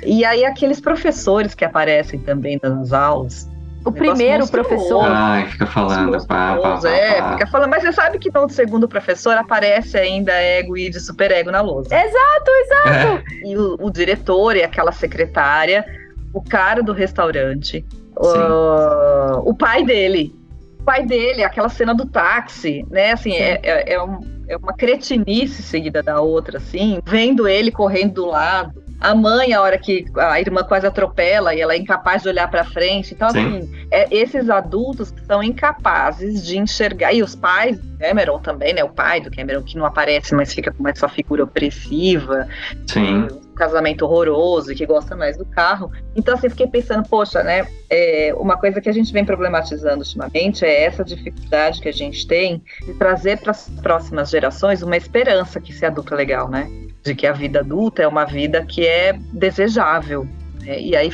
E 0.05 0.25
aí, 0.25 0.45
aqueles 0.45 0.81
professores 0.81 1.55
que 1.55 1.65
aparecem 1.65 2.21
também 2.21 2.59
nas 2.63 2.93
aulas. 2.93 3.51
O 3.85 3.91
primeiro 3.91 4.47
professor. 4.47 5.05
Ai, 5.05 5.47
fica 5.49 5.67
falando. 5.67 6.25
Pá, 6.27 6.57
pá, 6.57 6.79
pá, 6.81 6.89
é, 6.89 7.21
pá. 7.21 7.33
fica 7.33 7.47
falando, 7.49 7.71
mas 7.71 7.83
você 7.83 7.93
sabe 7.93 8.19
que 8.19 8.31
no 8.33 8.49
segundo 8.49 8.87
professor 8.87 9.37
aparece 9.37 9.99
ainda 9.99 10.33
ego 10.33 10.77
e 10.77 10.89
de 10.89 11.01
superego 11.01 11.51
na 11.51 11.61
lousa. 11.61 11.93
Exato, 11.93 12.51
exato. 12.65 13.25
E 13.45 13.57
o, 13.57 13.77
o 13.81 13.91
diretor 13.91 14.57
e 14.57 14.63
aquela 14.63 14.93
secretária, 14.93 15.85
o 16.33 16.41
cara 16.41 16.81
do 16.81 16.93
restaurante, 16.93 17.85
o, 18.23 19.51
o 19.51 19.55
pai 19.55 19.85
dele. 19.85 20.35
O 20.81 20.85
pai 20.85 21.05
dele, 21.07 21.45
aquela 21.45 21.69
cena 21.69 21.95
do 21.95 22.07
táxi, 22.07 22.85
né? 22.91 23.13
Assim, 23.13 23.33
é, 23.35 23.61
é, 23.63 23.95
é 23.95 24.03
um- 24.03 24.21
é 24.49 24.57
uma 24.57 24.73
cretinice 24.73 25.63
seguida 25.63 26.03
da 26.03 26.21
outra, 26.21 26.59
assim, 26.59 26.99
vendo 27.07 27.47
ele 27.49 27.71
correndo 27.71 28.15
do 28.15 28.27
lado. 28.27 28.82
A 29.03 29.15
mãe, 29.17 29.53
a 29.53 29.61
hora 29.61 29.77
que 29.77 30.05
a 30.17 30.41
irmã 30.41 30.63
quase 30.63 30.87
atropela 30.87 31.53
e 31.55 31.61
ela 31.61 31.75
é 31.75 31.77
incapaz 31.77 32.23
de 32.23 32.29
olhar 32.29 32.49
para 32.49 32.65
frente. 32.65 33.15
Então, 33.15 33.29
Sim. 33.31 33.59
assim, 33.59 33.87
é, 33.91 34.07
esses 34.15 34.49
adultos 34.49 35.11
que 35.11 35.25
são 35.27 35.43
incapazes 35.43 36.47
de 36.47 36.57
enxergar. 36.57 37.13
E 37.13 37.23
os 37.23 37.35
pais, 37.35 37.81
Cameron 37.99 38.39
também, 38.39 38.73
né? 38.73 38.85
O 38.85 38.89
pai 38.89 39.21
do 39.21 39.31
Cameron, 39.31 39.63
que 39.63 39.77
não 39.77 39.85
aparece, 39.85 40.35
mas 40.35 40.55
fica 40.55 40.71
com 40.73 40.87
essa 40.87 41.09
figura 41.09 41.43
opressiva 41.43 42.47
Sim. 42.87 43.25
um 43.25 43.55
casamento 43.57 44.05
horroroso 44.05 44.71
e 44.73 44.77
que 44.77 44.87
gosta 44.87 45.17
mais 45.17 45.37
do 45.37 45.45
carro. 45.45 45.91
Então, 46.15 46.35
assim, 46.35 46.49
fiquei 46.49 46.69
pensando, 46.69 47.09
poxa, 47.09 47.43
né? 47.43 47.67
é, 47.93 48.35
uma 48.39 48.57
coisa 48.57 48.81
que 48.81 48.89
a 48.89 48.93
gente 48.93 49.13
vem 49.13 49.23
problematizando 49.23 49.99
ultimamente 49.99 50.65
é 50.65 50.85
essa 50.85 51.05
dificuldade 51.05 51.79
que 51.79 51.89
a 51.91 51.93
gente 51.93 52.27
tem 52.27 52.63
de 52.87 52.95
trazer 52.95 53.39
para 53.39 53.51
as 53.51 53.69
próximas 53.83 54.31
gerações 54.31 54.83
uma 54.83 54.97
esperança 54.97 55.61
que 55.61 55.75
ser 55.75 55.87
adulto 55.87 56.15
é 56.15 56.17
legal, 56.17 56.49
né? 56.49 56.71
De 57.03 57.15
que 57.15 57.27
a 57.27 57.33
vida 57.33 57.61
adulta 57.61 58.03
é 58.03 58.09
uma 58.09 58.25
vida 58.25 58.65
que 58.65 58.87
é 58.87 59.13
desejável. 59.33 60.27
né? 60.61 60.81
E 60.81 60.95
aí, 60.95 61.11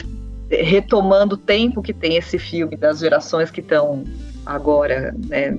retomando 0.51 1.35
o 1.35 1.39
tempo 1.39 1.83
que 1.83 1.93
tem 1.93 2.17
esse 2.17 2.39
filme 2.39 2.77
das 2.77 3.01
gerações 3.01 3.51
que 3.51 3.61
estão 3.61 4.05
agora 4.45 5.15
né, 5.27 5.55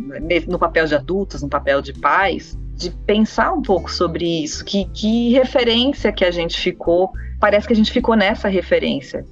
no 0.48 0.58
papel 0.58 0.86
de 0.86 0.96
adultos, 0.96 1.42
no 1.42 1.50
papel 1.50 1.82
de 1.82 1.94
pais, 1.94 2.58
de 2.76 2.90
pensar 3.06 3.52
um 3.52 3.62
pouco 3.62 3.92
sobre 3.92 4.26
isso, 4.44 4.64
que, 4.64 4.86
que 4.86 5.34
referência 5.34 6.12
que 6.12 6.26
a 6.26 6.32
gente 6.32 6.60
ficou, 6.60 7.12
parece 7.40 7.68
que 7.68 7.74
a 7.74 7.76
gente 7.76 7.92
ficou 7.92 8.16
nessa 8.16 8.48
referência, 8.48 9.26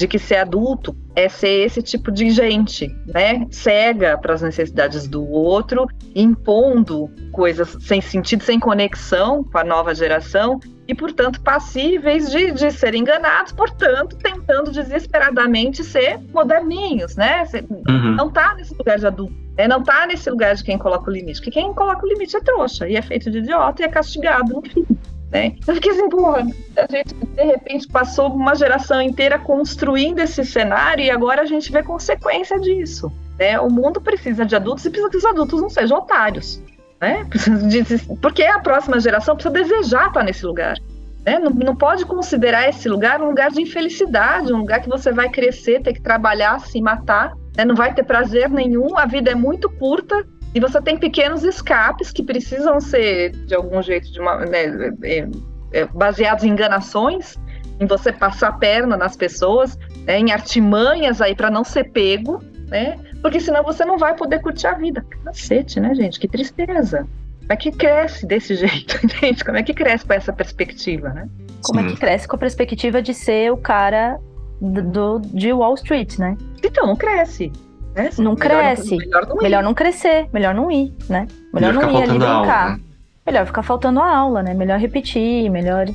de 0.00 0.08
que 0.08 0.18
ser 0.18 0.36
adulto 0.36 0.96
é 1.14 1.28
ser 1.28 1.66
esse 1.66 1.82
tipo 1.82 2.10
de 2.10 2.30
gente, 2.30 2.88
né, 3.06 3.46
cega 3.50 4.16
para 4.16 4.32
as 4.32 4.40
necessidades 4.40 5.06
do 5.06 5.22
outro, 5.28 5.86
impondo 6.14 7.10
coisas 7.30 7.76
sem 7.80 8.00
sentido, 8.00 8.42
sem 8.42 8.58
conexão 8.58 9.44
com 9.44 9.58
a 9.58 9.62
nova 9.62 9.94
geração 9.94 10.58
e, 10.88 10.94
portanto, 10.94 11.42
passíveis 11.42 12.30
de, 12.30 12.50
de 12.50 12.70
ser 12.70 12.94
enganados, 12.94 13.52
portanto, 13.52 14.16
tentando 14.16 14.72
desesperadamente 14.72 15.84
ser 15.84 16.18
moderninhos, 16.32 17.14
né, 17.16 17.44
Uhum. 17.86 18.14
não 18.16 18.30
tá 18.30 18.54
nesse 18.54 18.74
lugar 18.74 18.98
de 18.98 19.06
adulto, 19.06 19.34
né? 19.58 19.68
não 19.68 19.82
tá 19.82 20.06
nesse 20.06 20.30
lugar 20.30 20.54
de 20.54 20.64
quem 20.64 20.78
coloca 20.78 21.10
o 21.10 21.12
limite, 21.12 21.40
porque 21.40 21.50
quem 21.50 21.74
coloca 21.74 22.06
o 22.06 22.08
limite 22.08 22.36
é 22.36 22.40
trouxa 22.40 22.88
e 22.88 22.96
é 22.96 23.02
feito 23.02 23.30
de 23.30 23.38
idiota 23.38 23.82
e 23.82 23.84
é 23.84 23.88
castigado 23.88 24.54
no 24.54 24.62
fim. 24.62 24.86
Né? 25.30 25.54
Eu 25.66 25.74
fiquei 25.74 25.92
assim, 25.92 26.08
porra, 26.08 26.44
a 26.76 26.86
gente 26.90 27.14
de 27.14 27.42
repente 27.44 27.86
passou 27.86 28.28
uma 28.28 28.54
geração 28.54 29.00
inteira 29.00 29.38
construindo 29.38 30.18
esse 30.18 30.44
cenário 30.44 31.04
e 31.04 31.10
agora 31.10 31.42
a 31.42 31.46
gente 31.46 31.70
vê 31.70 31.82
consequência 31.82 32.58
disso. 32.58 33.12
Né? 33.38 33.58
O 33.60 33.70
mundo 33.70 34.00
precisa 34.00 34.44
de 34.44 34.56
adultos 34.56 34.84
e 34.84 34.90
precisa 34.90 35.10
que 35.10 35.16
os 35.16 35.24
adultos 35.24 35.60
não 35.60 35.70
sejam 35.70 35.98
otários. 35.98 36.60
Né? 37.00 37.26
Porque 38.20 38.42
a 38.42 38.58
próxima 38.58 38.98
geração 38.98 39.36
precisa 39.36 39.54
desejar 39.54 40.08
estar 40.08 40.24
nesse 40.24 40.44
lugar. 40.44 40.76
né? 41.24 41.38
Não, 41.38 41.50
não 41.50 41.76
pode 41.76 42.04
considerar 42.04 42.68
esse 42.68 42.88
lugar 42.88 43.22
um 43.22 43.26
lugar 43.26 43.50
de 43.50 43.62
infelicidade, 43.62 44.52
um 44.52 44.58
lugar 44.58 44.82
que 44.82 44.88
você 44.88 45.12
vai 45.12 45.28
crescer, 45.28 45.80
ter 45.80 45.92
que 45.92 46.02
trabalhar, 46.02 46.58
se 46.58 46.80
matar, 46.80 47.34
né? 47.56 47.64
não 47.64 47.76
vai 47.76 47.94
ter 47.94 48.02
prazer 48.02 48.50
nenhum, 48.50 48.98
a 48.98 49.06
vida 49.06 49.30
é 49.30 49.34
muito 49.36 49.70
curta 49.70 50.26
e 50.54 50.60
você 50.60 50.80
tem 50.82 50.98
pequenos 50.98 51.44
escapes 51.44 52.10
que 52.10 52.22
precisam 52.22 52.80
ser, 52.80 53.30
de 53.46 53.54
algum 53.54 53.80
jeito, 53.82 54.10
de 54.12 54.18
uma, 54.20 54.36
né, 54.46 54.92
é, 55.04 55.28
é, 55.72 55.84
baseados 55.86 56.44
em 56.44 56.48
enganações, 56.50 57.36
em 57.78 57.86
você 57.86 58.12
passar 58.12 58.48
a 58.48 58.52
perna 58.52 58.96
nas 58.96 59.16
pessoas, 59.16 59.78
né, 60.06 60.18
em 60.18 60.32
artimanhas 60.32 61.20
aí 61.20 61.34
para 61.34 61.50
não 61.50 61.64
ser 61.64 61.84
pego, 61.92 62.42
né? 62.68 62.98
Porque 63.22 63.40
senão 63.40 63.62
você 63.62 63.84
não 63.84 63.96
vai 63.98 64.14
poder 64.14 64.40
curtir 64.40 64.66
a 64.66 64.74
vida. 64.74 65.04
Cacete, 65.24 65.78
né, 65.80 65.94
gente? 65.94 66.18
Que 66.20 66.26
tristeza. 66.28 67.06
Como 67.40 67.52
é 67.52 67.56
que 67.56 67.70
cresce 67.72 68.26
desse 68.26 68.54
jeito, 68.56 68.98
entende? 69.04 69.44
Como 69.44 69.56
é 69.56 69.62
que 69.62 69.74
cresce 69.74 70.04
com 70.04 70.12
essa 70.14 70.32
perspectiva, 70.32 71.08
né? 71.10 71.28
Como 71.62 71.80
é 71.80 71.82
Sim. 71.82 71.88
que 71.94 72.00
cresce 72.00 72.26
com 72.28 72.36
a 72.36 72.38
perspectiva 72.38 73.00
de 73.02 73.12
ser 73.14 73.52
o 73.52 73.56
cara 73.56 74.18
do, 74.60 74.82
do- 74.82 75.18
de 75.20 75.52
Wall 75.52 75.74
Street, 75.74 76.18
né? 76.18 76.36
Então, 76.64 76.86
não 76.86 76.96
cresce. 76.96 77.50
Né? 77.94 78.10
Não 78.18 78.36
cresce. 78.36 78.96
Melhor 78.96 79.26
não. 79.26 79.36
Melhor 79.36 79.62
não 79.62 79.74
crescer, 79.74 80.28
melhor 80.32 80.54
não 80.54 80.70
ir, 80.70 80.92
né? 81.08 81.26
Melhor 81.52 81.72
Melhor 81.72 81.74
não 81.74 81.82
ir 81.82 81.96
ali 81.96 82.06
faltando 82.06 82.24
aula, 82.26 82.40
brincar. 82.46 82.70
né? 82.70 82.80
Melhor 83.26 83.46
ficar 83.46 83.62
faltando 83.62 84.00
a 84.00 84.16
aula, 84.16 84.42
né? 84.42 84.54
Melhor 84.54 84.78
repetir, 84.78 85.50
melhor. 85.50 85.86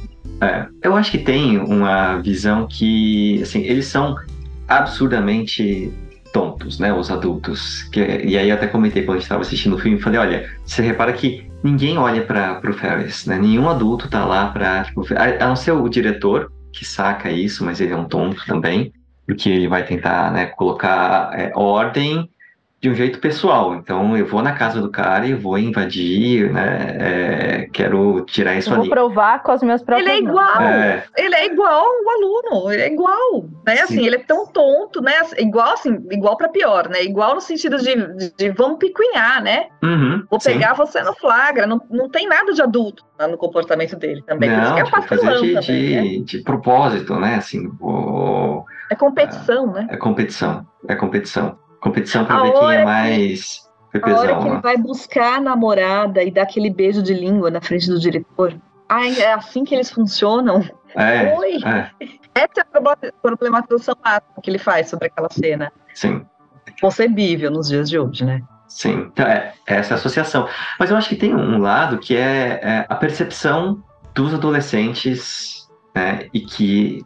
É, 0.41 0.65
eu 0.83 0.95
acho 0.95 1.11
que 1.11 1.17
tem 1.19 1.57
uma 1.57 2.17
visão 2.17 2.67
que, 2.67 3.41
assim, 3.41 3.61
eles 3.61 3.87
são 3.87 4.15
absurdamente 4.67 5.91
tontos, 6.33 6.79
né, 6.79 6.93
os 6.93 7.09
adultos. 7.09 7.83
Que, 7.83 8.01
e 8.25 8.37
aí 8.37 8.49
eu 8.49 8.55
até 8.55 8.67
comentei 8.67 9.03
quando 9.03 9.15
a 9.15 9.19
gente 9.19 9.23
estava 9.23 9.41
assistindo 9.41 9.75
o 9.75 9.79
filme, 9.79 9.99
falei, 9.99 10.19
olha, 10.19 10.49
você 10.65 10.81
repara 10.81 11.13
que 11.13 11.49
ninguém 11.63 11.97
olha 11.97 12.21
para 12.23 12.55
pro 12.55 12.73
Ferris, 12.73 13.25
né? 13.25 13.39
Nenhum 13.39 13.69
adulto 13.69 14.09
tá 14.09 14.25
lá 14.25 14.47
para, 14.47 14.83
tipo, 14.83 15.05
a, 15.15 15.43
a 15.45 15.47
não 15.47 15.55
ser 15.55 15.71
o 15.71 15.87
diretor 15.87 16.51
que 16.73 16.83
saca 16.83 17.31
isso, 17.31 17.63
mas 17.63 17.79
ele 17.79 17.93
é 17.93 17.97
um 17.97 18.03
tonto 18.05 18.45
também, 18.45 18.91
porque 19.25 19.49
ele 19.49 19.67
vai 19.67 19.83
tentar, 19.83 20.31
né, 20.31 20.45
colocar 20.47 21.31
é, 21.33 21.51
ordem 21.55 22.29
de 22.85 22.89
um 22.89 22.93
jeito 22.95 23.19
pessoal. 23.19 23.73
Então 23.75 24.15
eu 24.15 24.27
vou 24.27 24.43
na 24.43 24.53
casa 24.53 24.79
do 24.79 24.91
cara 24.91 25.25
e 25.25 25.33
vou 25.33 25.57
invadir, 25.57 26.51
né? 26.51 26.97
É, 26.99 27.69
quero 27.73 28.21
tirar 28.25 28.55
isso 28.55 28.69
eu 28.69 28.75
ali. 28.75 28.87
Vou 28.87 28.95
provar 28.95 29.41
com 29.41 29.51
as 29.51 29.63
minhas 29.63 29.81
próprias 29.81 30.07
Ele 30.07 30.17
é 30.17 30.21
igual, 30.21 30.61
é. 30.61 31.03
ele 31.17 31.35
é 31.35 31.45
igual 31.47 31.83
o 31.83 32.09
aluno, 32.09 32.71
ele 32.71 32.83
é 32.83 32.91
igual, 32.91 33.45
né? 33.65 33.81
Assim, 33.81 34.05
ele 34.05 34.17
é 34.17 34.19
tão 34.19 34.45
tonto, 34.45 35.01
né? 35.01 35.13
Igual 35.39 35.73
assim, 35.73 35.97
igual 36.11 36.37
para 36.37 36.49
pior, 36.49 36.87
né? 36.87 37.03
Igual 37.03 37.33
no 37.33 37.41
sentido 37.41 37.77
de, 37.77 37.95
de, 37.95 38.33
de 38.35 38.49
vamos 38.51 38.77
picuinhar, 38.77 39.41
né? 39.41 39.67
Uhum, 39.81 40.23
vou 40.29 40.39
pegar 40.39 40.75
sim. 40.75 40.77
você 40.77 41.01
no 41.01 41.15
flagra, 41.15 41.65
não, 41.65 41.81
não 41.89 42.07
tem 42.07 42.27
nada 42.27 42.53
de 42.53 42.61
adulto 42.61 43.03
no 43.19 43.37
comportamento 43.37 43.95
dele 43.95 44.21
também. 44.27 44.49
Não, 44.49 44.77
é 44.77 44.83
tipo, 44.83 45.01
fazer 45.01 45.41
de, 45.41 45.53
também, 45.53 45.61
de, 45.61 46.19
né? 46.19 46.23
de, 46.23 46.37
propósito, 46.43 47.15
né? 47.15 47.35
Assim, 47.35 47.67
o, 47.79 48.63
é 48.89 48.95
competição, 48.95 49.71
né? 49.71 49.87
É 49.89 49.97
competição, 49.97 50.65
é 50.87 50.95
competição. 50.95 51.57
Competição 51.79 52.25
para 52.25 52.41
ver 52.43 52.51
quem 52.51 52.73
é 52.73 52.85
mais 52.85 53.69
pepezão. 53.91 54.17
A 54.17 54.21
hora 54.21 54.35
que 54.37 54.43
né? 54.45 54.51
ele 54.51 54.61
vai 54.61 54.77
buscar 54.77 55.35
a 55.35 55.41
namorada 55.41 56.23
e 56.23 56.31
dar 56.31 56.43
aquele 56.43 56.69
beijo 56.69 57.01
de 57.03 57.13
língua 57.13 57.51
na 57.51 57.61
frente 57.61 57.87
do 57.87 57.99
diretor. 57.99 58.55
Ai, 58.89 59.19
é 59.19 59.33
assim 59.33 59.63
que 59.63 59.73
eles 59.73 59.91
funcionam? 59.91 60.63
É, 60.95 61.35
Oi! 61.35 61.57
É. 61.65 61.89
Essa 62.35 62.61
é 62.61 62.63
a 62.63 63.11
problematização 63.21 63.95
que 64.41 64.49
ele 64.49 64.57
faz 64.57 64.89
sobre 64.89 65.07
aquela 65.07 65.29
cena. 65.29 65.71
Sim. 65.93 66.25
Concebível 66.81 67.51
nos 67.51 67.69
dias 67.69 67.89
de 67.89 67.97
hoje, 67.97 68.25
né? 68.25 68.41
Sim, 68.67 69.09
então, 69.11 69.25
é, 69.25 69.53
essa 69.65 69.93
é 69.93 69.95
a 69.95 69.97
associação. 69.97 70.47
Mas 70.79 70.89
eu 70.89 70.97
acho 70.97 71.07
que 71.07 71.15
tem 71.15 71.33
um 71.33 71.59
lado 71.59 71.97
que 71.97 72.15
é, 72.15 72.59
é 72.61 72.85
a 72.89 72.95
percepção 72.95 73.83
dos 74.13 74.33
adolescentes, 74.33 75.67
né, 75.95 76.27
e 76.33 76.41
que 76.41 77.05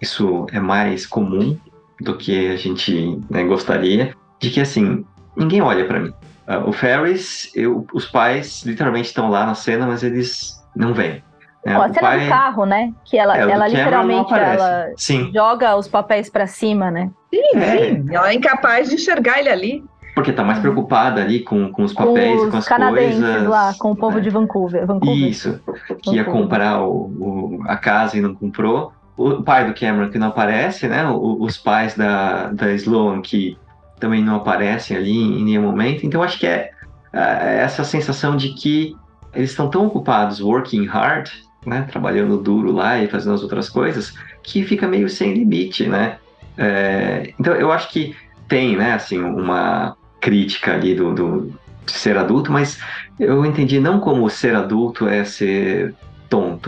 isso 0.00 0.46
é 0.52 0.60
mais 0.60 1.06
comum 1.06 1.56
do 2.00 2.16
que 2.16 2.48
a 2.48 2.56
gente 2.56 3.20
né, 3.28 3.44
gostaria, 3.44 4.14
de 4.38 4.50
que 4.50 4.60
assim, 4.60 5.04
ninguém 5.36 5.60
olha 5.60 5.84
para 5.84 6.00
mim. 6.00 6.12
Uh, 6.48 6.68
o 6.68 6.72
Ferris, 6.72 7.50
eu, 7.54 7.86
os 7.92 8.06
pais 8.06 8.62
literalmente 8.64 9.08
estão 9.08 9.28
lá 9.28 9.44
na 9.44 9.54
cena, 9.54 9.86
mas 9.86 10.02
eles 10.02 10.64
não 10.74 10.94
vêm. 10.94 11.22
Né? 11.66 11.76
a 11.76 11.88
cena 11.88 12.00
pai... 12.00 12.20
do 12.20 12.28
carro, 12.28 12.64
né? 12.64 12.92
Que 13.04 13.18
ela, 13.18 13.36
é, 13.36 13.50
ela 13.50 13.68
literalmente 13.68 14.32
ela 14.32 14.90
sim. 14.96 15.30
joga 15.34 15.76
os 15.76 15.88
papéis 15.88 16.30
para 16.30 16.46
cima, 16.46 16.90
né? 16.90 17.10
Sim, 17.32 17.58
é. 17.58 17.76
sim. 17.76 18.06
Ela 18.10 18.30
é 18.30 18.34
incapaz 18.34 18.88
de 18.88 18.94
enxergar 18.94 19.40
ele 19.40 19.50
ali. 19.50 19.84
Porque 20.14 20.32
tá 20.32 20.42
mais 20.42 20.58
preocupada 20.58 21.20
ali 21.20 21.40
com, 21.40 21.70
com 21.70 21.84
os 21.84 21.92
papéis 21.92 22.40
com 22.40 22.48
e 22.48 22.50
com 22.50 22.56
as 22.56 22.66
canadenses 22.66 23.20
coisas. 23.20 23.46
lá, 23.46 23.74
com 23.78 23.92
o 23.92 23.96
povo 23.96 24.16
né? 24.16 24.22
de 24.22 24.30
Vancouver. 24.30 24.86
Vancouver. 24.86 25.16
Isso, 25.16 25.60
que 26.02 26.16
ia 26.16 26.24
comprar 26.24 26.82
o, 26.82 26.90
o, 26.90 27.60
a 27.66 27.76
casa 27.76 28.16
e 28.16 28.20
não 28.20 28.34
comprou 28.34 28.92
o 29.18 29.42
pai 29.42 29.66
do 29.66 29.78
Cameron 29.78 30.10
que 30.10 30.18
não 30.18 30.28
aparece, 30.28 30.86
né? 30.86 31.04
O, 31.06 31.42
os 31.42 31.58
pais 31.58 31.94
da, 31.94 32.52
da 32.52 32.72
Sloan 32.72 33.20
que 33.20 33.58
também 33.98 34.22
não 34.22 34.36
aparecem 34.36 34.96
ali 34.96 35.12
em 35.12 35.44
nenhum 35.44 35.62
momento. 35.62 36.06
Então 36.06 36.22
acho 36.22 36.38
que 36.38 36.46
é, 36.46 36.70
é 37.12 37.58
essa 37.62 37.82
sensação 37.82 38.36
de 38.36 38.50
que 38.50 38.96
eles 39.34 39.50
estão 39.50 39.68
tão 39.68 39.86
ocupados 39.86 40.40
working 40.40 40.86
hard, 40.86 41.28
né? 41.66 41.86
Trabalhando 41.90 42.38
duro 42.38 42.70
lá 42.70 43.02
e 43.02 43.08
fazendo 43.08 43.34
as 43.34 43.42
outras 43.42 43.68
coisas, 43.68 44.14
que 44.42 44.62
fica 44.62 44.86
meio 44.86 45.08
sem 45.08 45.34
limite, 45.34 45.88
né? 45.88 46.18
É, 46.56 47.32
então 47.38 47.54
eu 47.54 47.72
acho 47.72 47.90
que 47.90 48.14
tem, 48.46 48.76
né? 48.76 48.92
Assim, 48.92 49.18
uma 49.18 49.96
crítica 50.20 50.74
ali 50.74 50.94
do, 50.94 51.12
do 51.12 51.58
ser 51.86 52.16
adulto, 52.16 52.52
mas 52.52 52.80
eu 53.18 53.44
entendi 53.44 53.80
não 53.80 53.98
como 53.98 54.30
ser 54.30 54.54
adulto 54.54 55.08
é 55.08 55.24
ser 55.24 55.94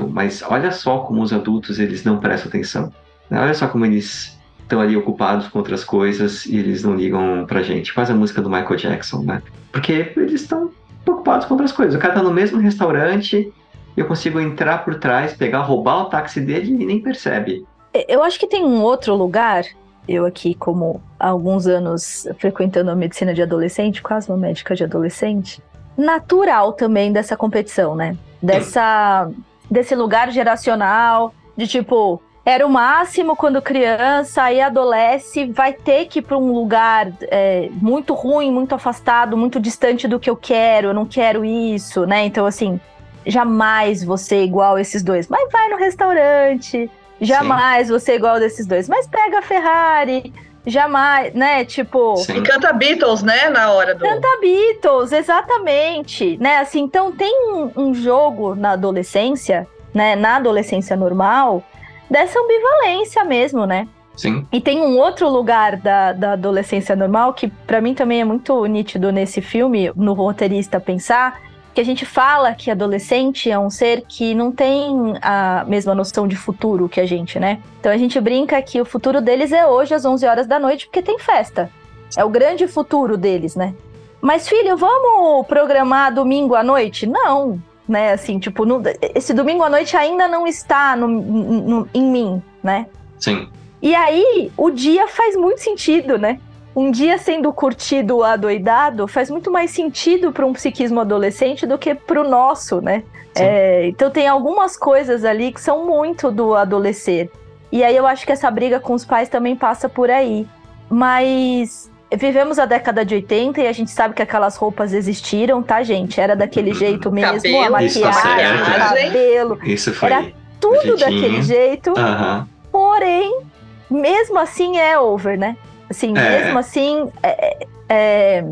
mas 0.09 0.43
olha 0.43 0.71
só 0.71 0.99
como 0.99 1.23
os 1.23 1.33
adultos 1.33 1.79
eles 1.79 2.05
não 2.05 2.19
prestam 2.19 2.49
atenção. 2.49 2.93
Né? 3.29 3.41
Olha 3.41 3.55
só 3.55 3.67
como 3.67 3.85
eles 3.85 4.39
estão 4.61 4.81
ali 4.81 4.97
ocupados 4.97 5.49
com 5.49 5.59
outras 5.59 5.83
coisas 5.83 6.47
e 6.47 6.57
eles 6.57 6.83
não 6.83 6.95
ligam 6.95 7.45
pra 7.47 7.63
gente. 7.63 7.93
Faz 7.93 8.11
a 8.11 8.15
música 8.15 8.41
do 8.41 8.49
Michael 8.49 8.77
Jackson, 8.77 9.23
né? 9.23 9.43
Porque 9.73 10.13
eles 10.17 10.43
estão 10.43 10.71
ocupados 11.07 11.47
com 11.47 11.55
outras 11.55 11.73
coisas. 11.73 11.95
O 11.95 11.99
cara 11.99 12.15
tá 12.15 12.23
no 12.23 12.33
mesmo 12.33 12.59
restaurante 12.59 13.53
eu 13.97 14.07
consigo 14.07 14.41
entrar 14.41 14.85
por 14.85 14.95
trás, 14.97 15.35
pegar, 15.35 15.61
roubar 15.61 16.03
o 16.03 16.05
táxi 16.07 16.41
dele 16.41 16.73
e 16.83 16.87
nem 16.87 17.01
percebe. 17.01 17.67
Eu 18.09 18.23
acho 18.23 18.39
que 18.39 18.47
tem 18.47 18.65
um 18.65 18.83
outro 18.83 19.15
lugar, 19.15 19.65
eu 20.09 20.25
aqui 20.25 20.55
como 20.55 21.03
há 21.19 21.29
alguns 21.29 21.67
anos 21.67 22.27
frequentando 22.39 22.91
a 22.91 22.97
medicina 22.97 23.35
de 23.35 23.43
adolescente, 23.43 24.01
quase 24.01 24.31
uma 24.31 24.39
médica 24.39 24.75
de 24.75 24.85
adolescente, 24.85 25.63
natural 25.97 26.73
também 26.73 27.13
dessa 27.13 27.37
competição, 27.37 27.95
né? 27.95 28.17
Dessa 28.41 29.31
desse 29.71 29.95
lugar 29.95 30.31
geracional, 30.31 31.33
de 31.57 31.67
tipo, 31.67 32.21
era 32.45 32.67
o 32.67 32.71
máximo 32.71 33.37
quando 33.37 33.61
criança, 33.61 34.43
aí 34.43 34.61
adolesce, 34.61 35.47
vai 35.47 35.73
ter 35.73 36.07
que 36.07 36.19
ir 36.19 36.23
para 36.23 36.39
um 36.39 36.53
lugar 36.53 37.13
é, 37.23 37.69
muito 37.73 38.15
ruim, 38.15 38.51
muito 38.51 38.75
afastado, 38.75 39.37
muito 39.37 39.61
distante 39.61 40.09
do 40.09 40.19
que 40.19 40.29
eu 40.29 40.37
quero, 40.37 40.89
eu 40.89 40.95
não 40.95 41.07
quero 41.07 41.45
isso, 41.45 42.07
né? 42.07 42.25
Então, 42.25 42.47
assim, 42.47 42.81
jamais 43.27 44.03
você 44.03 44.37
é 44.37 44.45
igual 44.45 44.79
esses 44.79 45.03
dois, 45.03 45.29
mas 45.29 45.51
vai 45.53 45.69
no 45.69 45.77
restaurante, 45.77 46.91
jamais 47.21 47.87
Sim. 47.87 47.93
você 47.93 48.13
é 48.13 48.17
igual 48.17 48.39
desses 48.39 48.67
dois, 48.67 48.89
mas 48.89 49.07
pega 49.07 49.39
a 49.39 49.43
Ferrari, 49.43 50.33
jamais, 50.67 51.33
né? 51.35 51.65
Tipo. 51.65 52.17
Sim. 52.17 52.39
E 52.39 52.43
canta 52.43 52.73
Beatles, 52.73 53.23
né? 53.23 53.49
Na 53.49 53.73
hora 53.73 53.95
do. 53.95 54.01
Canta 54.01 54.29
Beatles, 54.41 55.13
exatamente. 55.13 56.37
Né? 56.39 56.59
Assim, 56.59 56.81
então 56.81 57.13
tem 57.13 57.53
um, 57.53 57.71
um 57.77 57.95
jogo 57.95 58.55
na 58.55 58.73
adolescência, 58.73 59.67
né? 59.95 60.17
Na 60.17 60.37
adolescência 60.37 60.97
normal, 60.97 61.63
dessa 62.11 62.39
ambivalência 62.39 63.25
mesmo, 63.25 63.67
né? 63.67 63.89
Sim. 64.17 64.47
E 64.53 64.61
tem 64.61 64.81
um 64.81 64.99
outro 64.99 65.29
lugar 65.29 65.77
da, 65.77 66.13
da 66.13 66.33
adolescência 66.33 66.95
normal 66.95 67.33
que 67.33 67.49
para 67.49 67.81
mim 67.81 67.95
também 67.95 68.21
é 68.21 68.25
muito 68.25 68.67
nítido 68.67 69.11
nesse 69.11 69.41
filme, 69.41 69.91
no 69.97 70.13
roteirista 70.13 70.79
pensar, 70.79 71.41
que 71.75 71.81
a 71.81 71.85
gente 71.85 72.05
fala 72.05 72.55
que 72.55 72.71
adolescente 72.71 73.51
é 73.51 73.59
um 73.59 73.71
ser 73.71 74.03
que 74.09 74.35
não 74.35 74.51
tem 74.51 75.15
a 75.23 75.65
mesma 75.67 75.95
noção 75.95 76.27
de 76.27 76.37
futuro 76.37 76.89
que 76.89 77.01
a 77.01 77.07
gente, 77.07 77.39
né? 77.39 77.61
Então 77.79 77.93
a 77.93 77.97
gente 77.97 78.21
brinca 78.21 78.61
que 78.61 78.81
o 78.81 78.85
futuro 78.85 79.21
deles 79.21 79.53
é 79.53 79.67
hoje 79.67 79.95
às 79.95 80.05
11 80.05 80.27
horas 80.27 80.47
da 80.47 80.59
noite 80.59 80.87
porque 80.87 81.03
tem 81.03 81.19
festa. 81.19 81.71
É 82.17 82.25
o 82.25 82.29
grande 82.29 82.67
futuro 82.67 83.17
deles, 83.17 83.55
né? 83.55 83.75
Mas 84.21 84.49
filho, 84.49 84.77
vamos 84.77 85.47
programar 85.47 86.13
domingo 86.13 86.55
à 86.55 86.63
noite? 86.63 87.07
Não, 87.07 87.61
né? 87.89 88.13
Assim, 88.13 88.39
tipo, 88.39 88.65
no, 88.65 88.83
esse 89.15 89.33
domingo 89.33 89.63
à 89.63 89.71
noite 89.71 89.97
ainda 89.97 90.29
não 90.29 90.47
está 90.47 90.97
no, 90.97 91.09
no, 91.09 91.89
em 91.95 92.03
mim, 92.03 92.43
né? 92.63 92.87
Sim. 93.19 93.49
E 93.81 93.95
aí, 93.95 94.53
o 94.57 94.71
dia 94.71 95.09
faz 95.09 95.37
muito 95.37 95.61
sentido, 95.61 96.19
né? 96.19 96.39
Um 96.75 96.91
dia 96.91 97.19
sendo 97.19 97.53
curtido 97.53 98.23
adoidado 98.23 99.09
faz 99.09 99.29
muito 99.29 99.51
mais 99.51 99.71
sentido 99.71 100.33
para 100.33 100.47
um 100.47 100.53
psiquismo 100.53 101.01
adolescente 101.01 101.67
do 101.67 101.77
que 101.77 101.95
para 101.95 102.21
o 102.21 102.29
nosso, 102.29 102.81
né? 102.81 103.03
É, 103.35 103.87
então 103.89 104.11
tem 104.11 104.27
algumas 104.27 104.77
coisas 104.77 105.25
ali 105.25 105.53
que 105.53 105.61
são 105.61 105.87
muito 105.87 106.31
do 106.31 106.55
adolescer. 106.55 107.31
E 107.73 107.85
aí 107.85 107.97
eu 107.97 108.07
acho 108.07 108.27
que 108.27 108.33
essa 108.33 108.51
briga 108.51 108.81
com 108.81 108.95
os 108.95 109.05
pais 109.05 109.29
também 109.29 109.55
passa 109.55 109.89
por 109.89 110.11
aí. 110.11 110.47
Mas 110.89 111.91
vivemos 112.17 112.59
a 112.59 112.67
década 112.67 113.05
de 113.05 113.15
80 113.15 113.61
e 113.61 113.69
a 113.69 113.73
gente 113.73 113.91
sabe 113.91 114.15
que 114.15 114.23
aquelas 114.23 114.57
roupas 114.57 114.93
existiram, 114.93 115.63
tá, 115.63 115.83
gente? 115.83 116.21
Era 116.21 116.35
daquele 116.35 116.75
jeito 116.75 117.13
mesmo, 117.13 117.37
cabelo, 117.37 117.63
a 117.63 117.71
maquiagem, 117.71 118.03
o 118.03 118.65
tá 118.65 118.89
cabelo. 118.89 119.59
Isso 119.63 119.95
foi. 119.95 120.11
Era 120.11 120.33
tudo 120.61 120.97
daquele 120.97 121.43
jeito. 121.43 121.91
Uhum. 121.91 122.47
Porém, 122.73 123.43
mesmo 123.89 124.39
assim 124.39 124.79
é 124.79 124.99
over, 124.99 125.39
né? 125.39 125.57
Assim, 125.91 126.17
é. 126.17 126.45
mesmo 126.45 126.59
assim, 126.59 127.11
é, 127.21 127.67
é, 127.89 128.45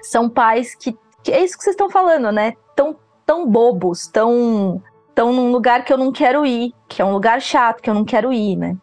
são 0.00 0.28
pais 0.28 0.76
que, 0.76 0.96
que, 1.24 1.32
É 1.32 1.42
isso 1.42 1.58
que 1.58 1.64
vocês 1.64 1.74
estão 1.74 1.90
falando, 1.90 2.30
né? 2.30 2.54
Tão, 2.76 2.96
tão 3.26 3.48
bobos, 3.48 4.06
tão, 4.06 4.80
tão 5.12 5.32
num 5.32 5.50
lugar 5.50 5.84
que 5.84 5.92
eu 5.92 5.98
não 5.98 6.12
quero 6.12 6.46
ir, 6.46 6.72
que 6.88 7.02
é 7.02 7.04
um 7.04 7.12
lugar 7.12 7.40
chato 7.40 7.82
que 7.82 7.90
eu 7.90 7.94
não 7.94 8.04
quero 8.04 8.32
ir, 8.32 8.56
né? 8.56 8.76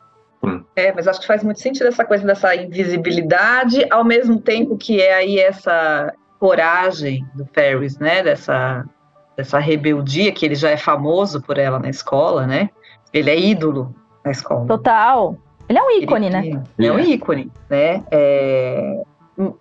É, 0.75 0.91
mas 0.91 1.07
acho 1.07 1.21
que 1.21 1.27
faz 1.27 1.43
muito 1.43 1.61
sentido 1.61 1.87
essa 1.87 2.03
coisa 2.03 2.25
dessa 2.25 2.55
invisibilidade, 2.55 3.85
ao 3.91 4.03
mesmo 4.03 4.39
tempo 4.39 4.75
que 4.75 4.99
é 5.01 5.13
aí 5.13 5.39
essa 5.39 6.13
coragem 6.39 7.25
do 7.35 7.45
Ferris, 7.53 7.97
né? 7.99 8.23
Dessa, 8.23 8.83
dessa 9.37 9.59
rebeldia, 9.59 10.31
que 10.31 10.45
ele 10.45 10.55
já 10.55 10.69
é 10.69 10.77
famoso 10.77 11.41
por 11.41 11.57
ela 11.57 11.79
na 11.79 11.89
escola, 11.89 12.47
né? 12.47 12.69
Ele 13.13 13.29
é 13.29 13.39
ídolo 13.39 13.95
na 14.25 14.31
escola. 14.31 14.65
Total. 14.65 15.37
Ele 15.71 15.79
é 15.79 15.83
um 15.83 15.91
ícone, 15.91 16.25
ele, 16.25 16.35
né? 16.35 16.63
Ele 16.77 16.87
é 16.87 16.91
um 16.91 16.99
ícone, 16.99 17.49
né? 17.69 18.03
É, 18.11 19.03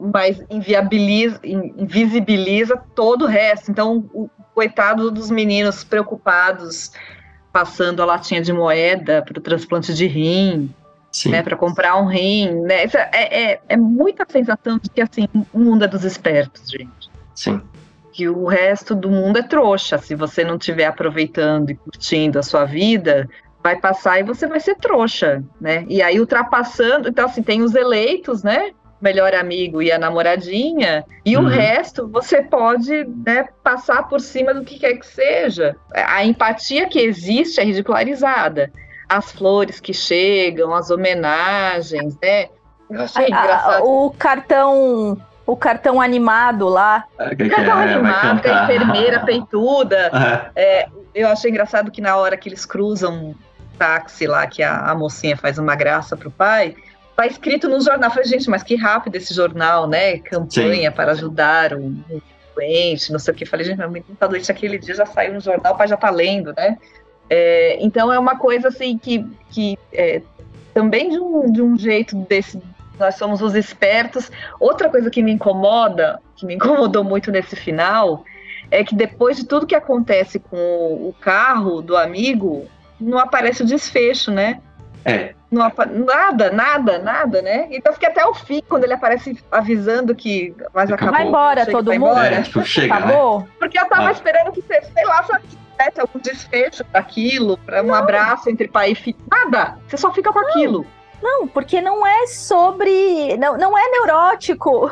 mas 0.01 0.43
inviabiliza, 0.51 1.39
invisibiliza 1.45 2.77
todo 2.97 3.27
o 3.27 3.29
resto. 3.29 3.71
Então, 3.71 4.05
o 4.13 4.29
coitado 4.53 5.09
dos 5.13 5.31
meninos 5.31 5.85
preocupados 5.85 6.91
passando 7.53 8.03
a 8.03 8.05
latinha 8.05 8.43
de 8.43 8.53
moeda 8.53 9.23
para 9.23 9.39
o 9.39 9.41
transplante 9.41 9.95
de 9.95 10.09
rim, 10.09 10.75
né, 11.27 11.43
para 11.43 11.57
comprar 11.57 11.97
um 11.97 12.07
rim, 12.07 12.51
né? 12.63 12.87
É, 13.13 13.53
é, 13.53 13.61
é 13.69 13.77
muita 13.77 14.27
sensação 14.29 14.79
de 14.79 14.91
que 14.91 15.01
assim 15.01 15.29
o 15.53 15.59
mundo 15.61 15.85
é 15.85 15.89
dos 15.89 16.05
espertos, 16.05 16.69
gente. 16.69 17.09
Sim. 17.37 17.63
Que 18.13 18.29
o 18.29 18.47
resto 18.47 18.97
do 18.97 19.09
mundo 19.09 19.39
é 19.39 19.43
trouxa. 19.43 19.97
Se 19.99 20.17
você 20.17 20.43
não 20.43 20.57
estiver 20.57 20.87
aproveitando 20.87 21.71
e 21.71 21.77
curtindo 21.77 22.37
a 22.37 22.43
sua 22.43 22.65
vida, 22.65 23.29
vai 23.63 23.77
passar 23.77 24.19
e 24.19 24.23
você 24.23 24.47
vai 24.47 24.61
ser 24.61 24.77
trouxa, 24.77 25.43
né? 25.61 25.85
E 25.89 26.03
aí 26.03 26.19
ultrapassando, 26.19 27.09
então 27.09 27.27
assim, 27.27 27.43
tem 27.43 27.63
os 27.63 27.75
eleitos, 27.75 28.43
né? 28.43 28.71
melhor 29.01 29.35
amigo 29.35 29.81
e 29.81 29.91
a 29.91 29.99
namoradinha, 29.99 31.05
e 31.25 31.37
uhum. 31.37 31.45
o 31.45 31.49
resto 31.49 32.07
você 32.07 32.43
pode 32.43 33.05
né, 33.27 33.49
passar 33.65 34.07
por 34.09 34.21
cima 34.21 34.53
do 34.53 34.65
que 34.65 34.79
quer 34.79 34.95
que 34.95 35.07
seja. 35.07 35.75
A 35.95 36.25
empatia 36.25 36.87
que 36.87 37.01
existe 37.01 37.61
é 37.61 37.65
ridicularizada. 37.65 38.71
As 39.09 39.33
flores 39.33 39.81
que 39.81 39.95
chegam, 39.95 40.75
as 40.75 40.91
homenagens, 40.91 42.17
né? 42.23 42.49
Eu 42.91 43.03
achei 43.03 43.27
engraçado. 43.27 43.85
O 43.85 44.11
cartão 44.11 45.17
o 45.47 45.57
cartão 45.57 46.01
animado 46.01 46.69
lá. 46.69 47.05
É, 47.19 47.35
que 47.35 47.49
cartão 47.49 47.81
é, 47.81 47.95
animado, 47.95 48.47
a 48.47 48.65
enfermeira 48.65 49.21
peituda. 49.21 50.11
É. 50.55 50.87
eu 51.15 51.29
achei 51.29 51.51
engraçado 51.51 51.91
que 51.91 52.01
na 52.01 52.17
hora 52.17 52.37
que 52.37 52.49
eles 52.49 52.65
cruzam 52.65 53.31
o 53.31 53.37
táxi 53.81 54.27
lá, 54.27 54.47
que 54.47 54.63
a, 54.63 54.91
a 54.91 54.95
mocinha 54.95 55.39
faz 55.39 55.57
uma 55.57 55.75
graça 55.75 56.15
pro 56.15 56.31
pai, 56.31 56.77
tá 57.17 57.27
escrito 57.27 57.67
no 57.67 57.81
jornal. 57.81 58.11
Eu 58.11 58.15
falei, 58.15 58.29
gente, 58.29 58.51
mas 58.51 58.63
que 58.63 58.77
rápido 58.77 59.17
esse 59.17 59.33
jornal, 59.33 59.89
né? 59.89 60.19
Campanha 60.19 60.91
Sim. 60.91 60.95
para 60.95 61.13
ajudar 61.13 61.73
um, 61.73 62.03
um 62.11 62.21
doente, 62.55 63.11
não 63.11 63.19
sei 63.19 63.33
o 63.33 63.37
que. 63.37 63.45
Eu 63.45 63.49
falei, 63.49 63.65
gente, 63.65 63.79
meu 63.79 63.91
menino 63.91 64.15
tá 64.15 64.27
doente 64.27 64.53
aquele 64.53 64.77
dia, 64.79 64.95
já 64.95 65.07
saiu 65.07 65.33
no 65.33 65.41
jornal, 65.41 65.73
o 65.73 65.79
pai 65.79 65.89
já 65.89 65.97
tá 65.97 66.11
lendo, 66.11 66.53
né? 66.53 66.77
É, 67.31 67.79
então 67.81 68.13
é 68.13 68.19
uma 68.19 68.37
coisa 68.37 68.69
assim 68.69 68.99
que, 68.99 69.25
que 69.49 69.79
é, 69.93 70.21
também 70.75 71.09
de 71.09 71.19
um, 71.19 71.51
de 71.51 71.63
um 71.63 71.79
jeito 71.79 72.15
desse 72.17 72.61
nós 72.99 73.15
somos 73.15 73.41
os 73.41 73.55
espertos. 73.55 74.31
Outra 74.59 74.91
coisa 74.91 75.09
que 75.09 75.23
me 75.23 75.33
incomoda, 75.33 76.21
que 76.37 76.45
me 76.45 76.55
incomodou 76.55 77.03
muito 77.03 77.33
nesse 77.33 77.57
final, 77.57 78.25
é 78.71 78.85
que 78.85 78.95
depois 78.95 79.39
de 79.39 79.47
tudo 79.47 79.67
que 79.67 79.75
acontece 79.75 80.39
com 80.39 80.57
o 80.57 81.15
carro 81.19 81.81
do 81.81 81.97
amigo, 81.97 82.69
não 83.01 83.19
aparece 83.19 83.63
o 83.63 83.67
desfecho, 83.67 84.31
né? 84.31 84.61
É. 85.05 85.35
Não, 85.51 85.63
nada, 86.07 86.51
nada, 86.53 86.99
nada, 86.99 87.43
né? 87.43 87.67
Então 87.71 87.93
fiquei 87.93 88.09
até 88.09 88.25
o 88.25 88.33
fim, 88.35 88.63
quando 88.69 88.85
ele 88.85 88.93
aparece 88.93 89.37
avisando 89.51 90.15
que 90.15 90.55
mas 90.73 90.93
acabou. 90.93 91.15
Vai 91.15 91.27
embora, 91.27 91.67
todo 91.67 91.87
vai 91.87 91.99
mundo. 91.99 92.13
Embora. 92.13 92.35
É, 92.37 92.43
tipo, 92.43 92.63
chega, 92.65 92.95
acabou. 92.95 93.41
Né? 93.41 93.47
Porque 93.59 93.79
eu 93.79 93.89
tava 93.89 94.09
ah. 94.09 94.13
esperando 94.13 94.53
que, 94.53 94.63
sei 94.63 95.05
lá, 95.05 95.23
tivesse 95.23 96.01
algum 96.01 96.19
desfecho 96.21 96.85
daquilo, 96.93 97.57
para 97.59 97.83
um 97.83 97.93
abraço 97.93 98.49
entre 98.49 98.69
pai 98.69 98.93
e 98.93 98.95
filho. 98.95 99.19
Nada. 99.29 99.77
Você 99.89 99.97
só 99.97 100.13
fica 100.13 100.33
com 100.33 100.41
não. 100.41 100.49
aquilo. 100.49 100.87
Não, 101.21 101.49
porque 101.49 101.81
não 101.81 102.07
é 102.07 102.27
sobre. 102.29 103.37
Não, 103.37 103.57
não 103.59 103.77
é 103.77 103.91
neurótico. 103.91 104.91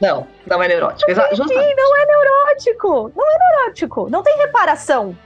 Não, 0.00 0.26
não 0.46 0.62
é 0.62 0.68
neurótico. 0.68 1.10
Não, 1.10 1.48
sim, 1.48 1.74
não 1.76 1.96
é 1.96 2.06
neurótico. 2.06 3.12
Não 3.16 3.30
é 3.30 3.38
neurótico. 3.38 4.10
Não 4.10 4.22
tem 4.22 4.36
reparação. 4.38 5.16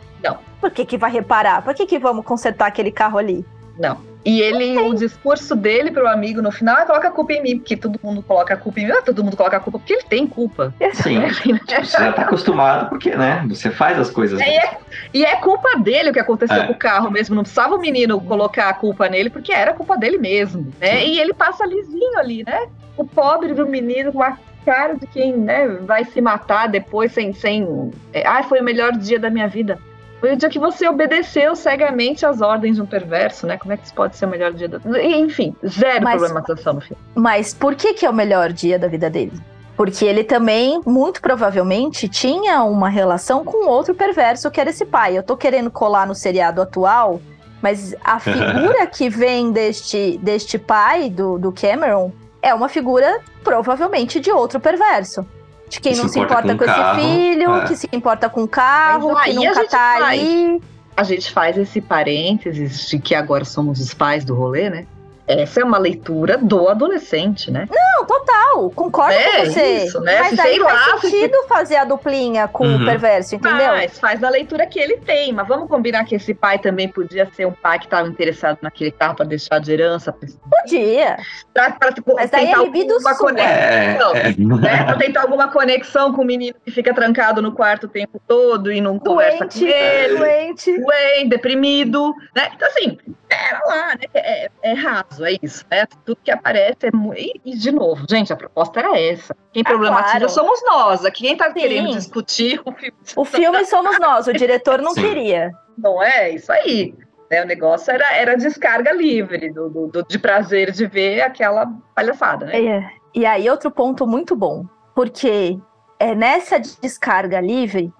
Por 0.61 0.71
que, 0.71 0.85
que 0.85 0.99
vai 0.99 1.11
reparar? 1.11 1.63
Por 1.63 1.75
que, 1.75 1.87
que 1.87 1.99
vamos 1.99 2.25
consertar 2.25 2.67
aquele 2.67 2.91
carro 2.91 3.19
ali? 3.19 3.45
Não. 3.79 4.09
E 4.25 4.43
ele, 4.43 4.77
o 4.79 4.95
discurso 4.95 5.55
dele 5.55 5.91
pro 5.91 6.07
amigo 6.07 6.43
no 6.43 6.51
final 6.51 6.77
é 6.77 6.85
coloca 6.85 7.09
a 7.09 7.11
culpa 7.11 7.33
em 7.33 7.43
mim, 7.43 7.59
porque 7.59 7.77
todo 7.77 7.99
mundo 8.03 8.23
coloca 8.23 8.53
a 8.53 8.57
culpa 8.57 8.81
em 8.81 8.85
mim. 8.85 8.91
Não, 8.91 9.03
todo 9.03 9.25
mundo 9.25 9.37
coloca 9.37 9.57
a 9.57 9.61
culpa 9.61 9.79
porque 9.79 9.95
ele 9.95 10.03
tem 10.03 10.27
culpa. 10.27 10.75
Sim. 10.93 11.21
você 11.65 11.99
já 11.99 12.13
tá 12.13 12.23
acostumado 12.23 12.89
porque, 12.89 13.15
né? 13.15 13.45
Você 13.49 13.71
faz 13.71 13.99
as 13.99 14.11
coisas. 14.11 14.41
É, 14.41 14.57
é, 14.57 14.79
e 15.15 15.25
é 15.25 15.37
culpa 15.37 15.79
dele 15.79 16.11
o 16.11 16.13
que 16.13 16.19
aconteceu 16.19 16.57
é. 16.57 16.67
com 16.67 16.73
o 16.73 16.79
carro 16.79 17.11
mesmo. 17.11 17.35
Não 17.35 17.43
precisava 17.43 17.77
o 17.77 17.81
menino 17.81 18.21
colocar 18.21 18.69
a 18.69 18.75
culpa 18.75 19.09
nele, 19.09 19.31
porque 19.31 19.53
era 19.53 19.73
culpa 19.73 19.97
dele 19.97 20.19
mesmo, 20.19 20.71
né? 20.81 21.01
Sim. 21.01 21.13
E 21.13 21.21
ele 21.21 21.33
passa 21.33 21.65
lisinho 21.65 22.19
ali, 22.19 22.45
né? 22.45 22.67
O 22.97 23.07
pobre 23.07 23.55
do 23.55 23.67
menino 23.67 24.13
com 24.13 24.23
a 24.23 24.37
cara 24.67 24.95
de 24.95 25.07
quem 25.07 25.35
né, 25.35 25.67
vai 25.87 26.05
se 26.05 26.21
matar 26.21 26.69
depois 26.69 27.13
sem. 27.13 27.33
sem 27.33 27.91
é, 28.13 28.27
ah, 28.27 28.43
foi 28.43 28.61
o 28.61 28.65
melhor 28.65 28.93
dia 28.93 29.19
da 29.19 29.31
minha 29.31 29.49
vida. 29.49 29.79
Foi 30.21 30.33
o 30.33 30.37
dia 30.37 30.49
que 30.49 30.59
você 30.59 30.89
obedeceu 30.89 31.55
cegamente 31.55 32.27
às 32.27 32.41
ordens 32.41 32.77
de 32.77 32.83
um 32.83 32.87
perverso, 32.87 33.47
né? 33.47 33.57
Como 33.57 33.73
é 33.73 33.77
que 33.77 33.85
isso 33.85 33.95
pode 33.95 34.17
ser 34.17 34.27
o 34.27 34.29
melhor 34.29 34.53
dia 34.53 34.69
da 34.69 34.79
vida? 34.79 35.03
Enfim, 35.03 35.55
zero 35.67 36.05
mas, 36.05 36.21
problematização 36.21 36.73
no 36.75 36.81
filme. 36.81 37.01
Mas 37.15 37.55
por 37.55 37.75
que, 37.77 37.95
que 37.95 38.05
é 38.05 38.11
o 38.11 38.13
melhor 38.13 38.53
dia 38.53 38.79
da 38.79 38.89
vida 38.89 39.09
dele? 39.09 39.33
Porque 39.77 40.05
ele 40.05 40.25
também, 40.25 40.81
muito 40.85 41.23
provavelmente, 41.23 42.09
tinha 42.09 42.65
uma 42.65 42.89
relação 42.89 43.45
com 43.45 43.69
outro 43.69 43.95
perverso 43.95 44.51
que 44.51 44.61
era 44.61 44.71
esse 44.71 44.85
pai. 44.85 45.17
Eu 45.17 45.23
tô 45.23 45.37
querendo 45.37 45.71
colar 45.71 46.05
no 46.05 46.17
seriado 46.17 46.61
atual, 46.61 47.21
mas 47.63 47.95
a 48.03 48.19
figura 48.19 48.89
que 48.89 49.09
vem 49.09 49.53
deste, 49.53 50.19
deste 50.21 50.59
pai, 50.59 51.09
do, 51.09 51.39
do 51.39 51.53
Cameron, 51.53 52.11
é 52.43 52.53
uma 52.53 52.69
figura 52.69 53.21
provavelmente 53.45 54.19
de 54.19 54.33
outro 54.33 54.59
perverso 54.59 55.25
de 55.69 55.81
quem 55.81 55.93
que 55.93 55.99
não 55.99 56.09
se 56.09 56.19
importa, 56.19 56.57
com, 56.57 56.59
com 56.59 56.65
esse 56.65 57.01
filho, 57.01 57.55
é. 57.55 57.65
que 57.67 57.77
se 57.77 57.89
importa 57.93 58.29
com 58.29 58.43
o 58.43 58.49
carro, 58.49 59.13
Mas, 59.13 59.25
que 59.25 59.35
nunca 59.35 59.65
tá 59.67 59.97
faz, 59.99 60.05
ali. 60.05 60.63
A 60.97 61.03
gente 61.05 61.31
faz 61.31 61.57
esse 61.57 61.81
parênteses 61.81 62.89
de 62.89 62.99
que 62.99 63.15
agora 63.15 63.45
somos 63.45 63.81
os 63.81 63.95
pais 63.95 64.25
do 64.25 64.35
rolê, 64.35 64.69
né? 64.69 64.87
Essa 65.29 65.61
é 65.61 65.65
uma 65.65 65.79
leitura 65.79 66.39
do 66.39 66.69
adolescente, 66.69 67.51
né? 67.51 67.69
Não, 67.71 68.07
total, 68.07 68.71
concordo 68.71 69.13
é, 69.13 69.41
com 69.41 69.45
você. 69.47 69.85
Isso, 69.85 70.01
né? 70.01 70.21
Mas 70.21 70.39
aí 70.39 70.59
faz 70.59 70.93
lá, 70.93 70.99
sentido 70.99 71.43
se... 71.43 71.49
fazer 71.49 71.77
a 71.77 71.85
duplinha 71.85 72.49
com 72.49 72.65
uhum. 72.65 72.83
o 72.83 72.85
perverso, 72.85 73.35
entendeu? 73.35 73.69
Mas 73.69 73.99
faz 73.99 74.21
da 74.21 74.31
leitura 74.31 74.67
que 74.67 74.79
ele 74.79 74.97
tem, 74.97 75.33
mas 75.33 75.47
vamos 75.47 75.69
combinar 75.69 76.05
que 76.05 76.15
esse 76.15 76.33
pai 76.33 76.59
também 76.59 76.89
podia 76.89 77.29
ser 77.33 77.47
um 77.47 77.53
pai 77.53 77.79
que 77.79 77.85
estava 77.85 78.09
interessado 78.09 78.59
naquele 78.63 78.91
carro 78.91 79.17
para 79.17 79.27
deixar 79.27 79.61
de 79.61 79.73
herança. 79.73 80.13
Podia. 80.13 81.19
Pra, 81.53 81.73
pra, 81.73 81.93
tipo, 81.93 82.15
mas 82.15 82.31
daí 82.31 82.51
é 82.51 82.57
libido 82.57 82.97
conexão, 83.19 84.15
é, 84.15 84.31
é. 84.31 84.35
Né? 84.39 84.85
Pra 84.85 84.97
tentar 84.97 85.23
alguma 85.23 85.49
conexão 85.49 86.13
com 86.13 86.23
o 86.23 86.25
menino 86.25 86.57
que 86.65 86.71
fica 86.71 86.95
trancado 86.95 87.43
no 87.43 87.53
quarto 87.53 87.85
o 87.85 87.89
tempo 87.89 88.21
todo 88.27 88.73
e 88.73 88.81
não 88.81 88.97
doente, 88.97 89.09
conversa 89.09 89.47
com 89.47 89.67
ele. 89.67 90.19
Doente. 90.19 90.81
Doente, 90.81 91.29
deprimido, 91.29 92.15
né? 92.35 92.51
Então 92.55 92.69
assim, 92.69 92.99
era 93.31 93.61
lá, 93.65 93.89
né? 93.95 94.07
É, 94.15 94.51
é 94.63 94.73
raso, 94.73 95.25
é 95.25 95.37
isso, 95.43 95.65
né? 95.71 95.87
Tudo 96.05 96.19
que 96.23 96.31
aparece 96.31 96.77
é 96.83 96.91
muito. 96.93 97.41
E, 97.45 97.57
de 97.57 97.71
novo, 97.71 98.05
gente, 98.09 98.33
a 98.33 98.37
proposta 98.37 98.81
era 98.81 98.99
essa. 98.99 99.37
Quem 99.53 99.63
ah, 99.65 99.69
problematiza 99.69 100.19
claro. 100.19 100.29
somos 100.29 100.63
nós. 100.65 101.05
Aqui 101.05 101.23
quem 101.23 101.37
tá 101.37 101.49
Sim. 101.49 101.55
querendo 101.55 101.91
discutir 101.91 102.61
o 102.65 102.73
filme. 102.73 102.97
O 103.17 103.25
filme 103.25 103.65
somos 103.65 103.99
nós, 103.99 104.27
o 104.27 104.33
diretor 104.33 104.81
não 104.81 104.93
Sim. 104.93 105.03
queria. 105.03 105.53
Não 105.77 106.03
é? 106.03 106.31
Isso 106.31 106.51
aí. 106.53 106.95
Né? 107.31 107.43
O 107.43 107.47
negócio 107.47 107.93
era, 107.93 108.15
era 108.15 108.37
descarga 108.37 108.93
livre, 108.93 109.53
do, 109.53 109.69
do, 109.69 109.87
do, 109.89 110.03
de 110.03 110.19
prazer 110.19 110.71
de 110.71 110.87
ver 110.87 111.21
aquela 111.21 111.67
palhaçada, 111.95 112.47
né? 112.47 112.65
É. 112.65 112.91
E 113.15 113.27
aí, 113.27 113.49
outro 113.51 113.71
ponto 113.71 114.07
muito 114.07 114.37
bom, 114.37 114.65
porque 114.95 115.59
é 115.99 116.15
nessa 116.15 116.59
descarga 116.59 117.41
livre 117.41 117.93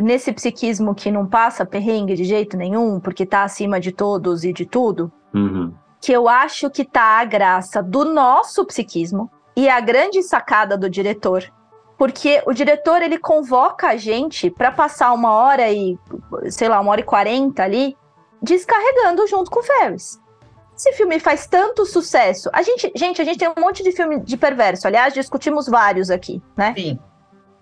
nesse 0.00 0.32
psiquismo 0.32 0.94
que 0.94 1.10
não 1.10 1.26
passa 1.26 1.64
perrengue 1.64 2.14
de 2.14 2.24
jeito 2.24 2.56
nenhum, 2.56 3.00
porque 3.00 3.24
tá 3.24 3.42
acima 3.42 3.80
de 3.80 3.92
todos 3.92 4.44
e 4.44 4.52
de 4.52 4.66
tudo, 4.66 5.10
uhum. 5.34 5.72
que 6.00 6.12
eu 6.12 6.28
acho 6.28 6.70
que 6.70 6.84
tá 6.84 7.20
a 7.20 7.24
graça 7.24 7.82
do 7.82 8.04
nosso 8.04 8.64
psiquismo 8.64 9.30
e 9.56 9.68
a 9.68 9.80
grande 9.80 10.22
sacada 10.22 10.76
do 10.76 10.90
diretor. 10.90 11.50
Porque 11.96 12.42
o 12.46 12.52
diretor 12.52 13.00
ele 13.00 13.18
convoca 13.18 13.88
a 13.88 13.96
gente 13.96 14.50
para 14.50 14.72
passar 14.72 15.12
uma 15.12 15.32
hora 15.32 15.70
e, 15.70 15.96
sei 16.50 16.68
lá, 16.68 16.80
uma 16.80 16.90
hora 16.90 17.00
e 17.00 17.04
quarenta 17.04 17.62
ali, 17.62 17.96
descarregando 18.42 19.26
junto 19.26 19.50
com 19.50 19.60
o 19.60 19.62
Ferris. 19.62 20.20
Esse 20.74 20.92
filme 20.94 21.20
faz 21.20 21.46
tanto 21.46 21.86
sucesso. 21.86 22.50
A 22.52 22.62
gente, 22.62 22.90
gente, 22.96 23.22
a 23.22 23.24
gente 23.24 23.38
tem 23.38 23.48
um 23.48 23.60
monte 23.60 23.84
de 23.84 23.92
filme 23.92 24.18
de 24.18 24.36
perverso. 24.36 24.86
Aliás, 24.86 25.14
discutimos 25.14 25.68
vários 25.68 26.10
aqui, 26.10 26.42
né? 26.56 26.74
Sim. 26.76 26.98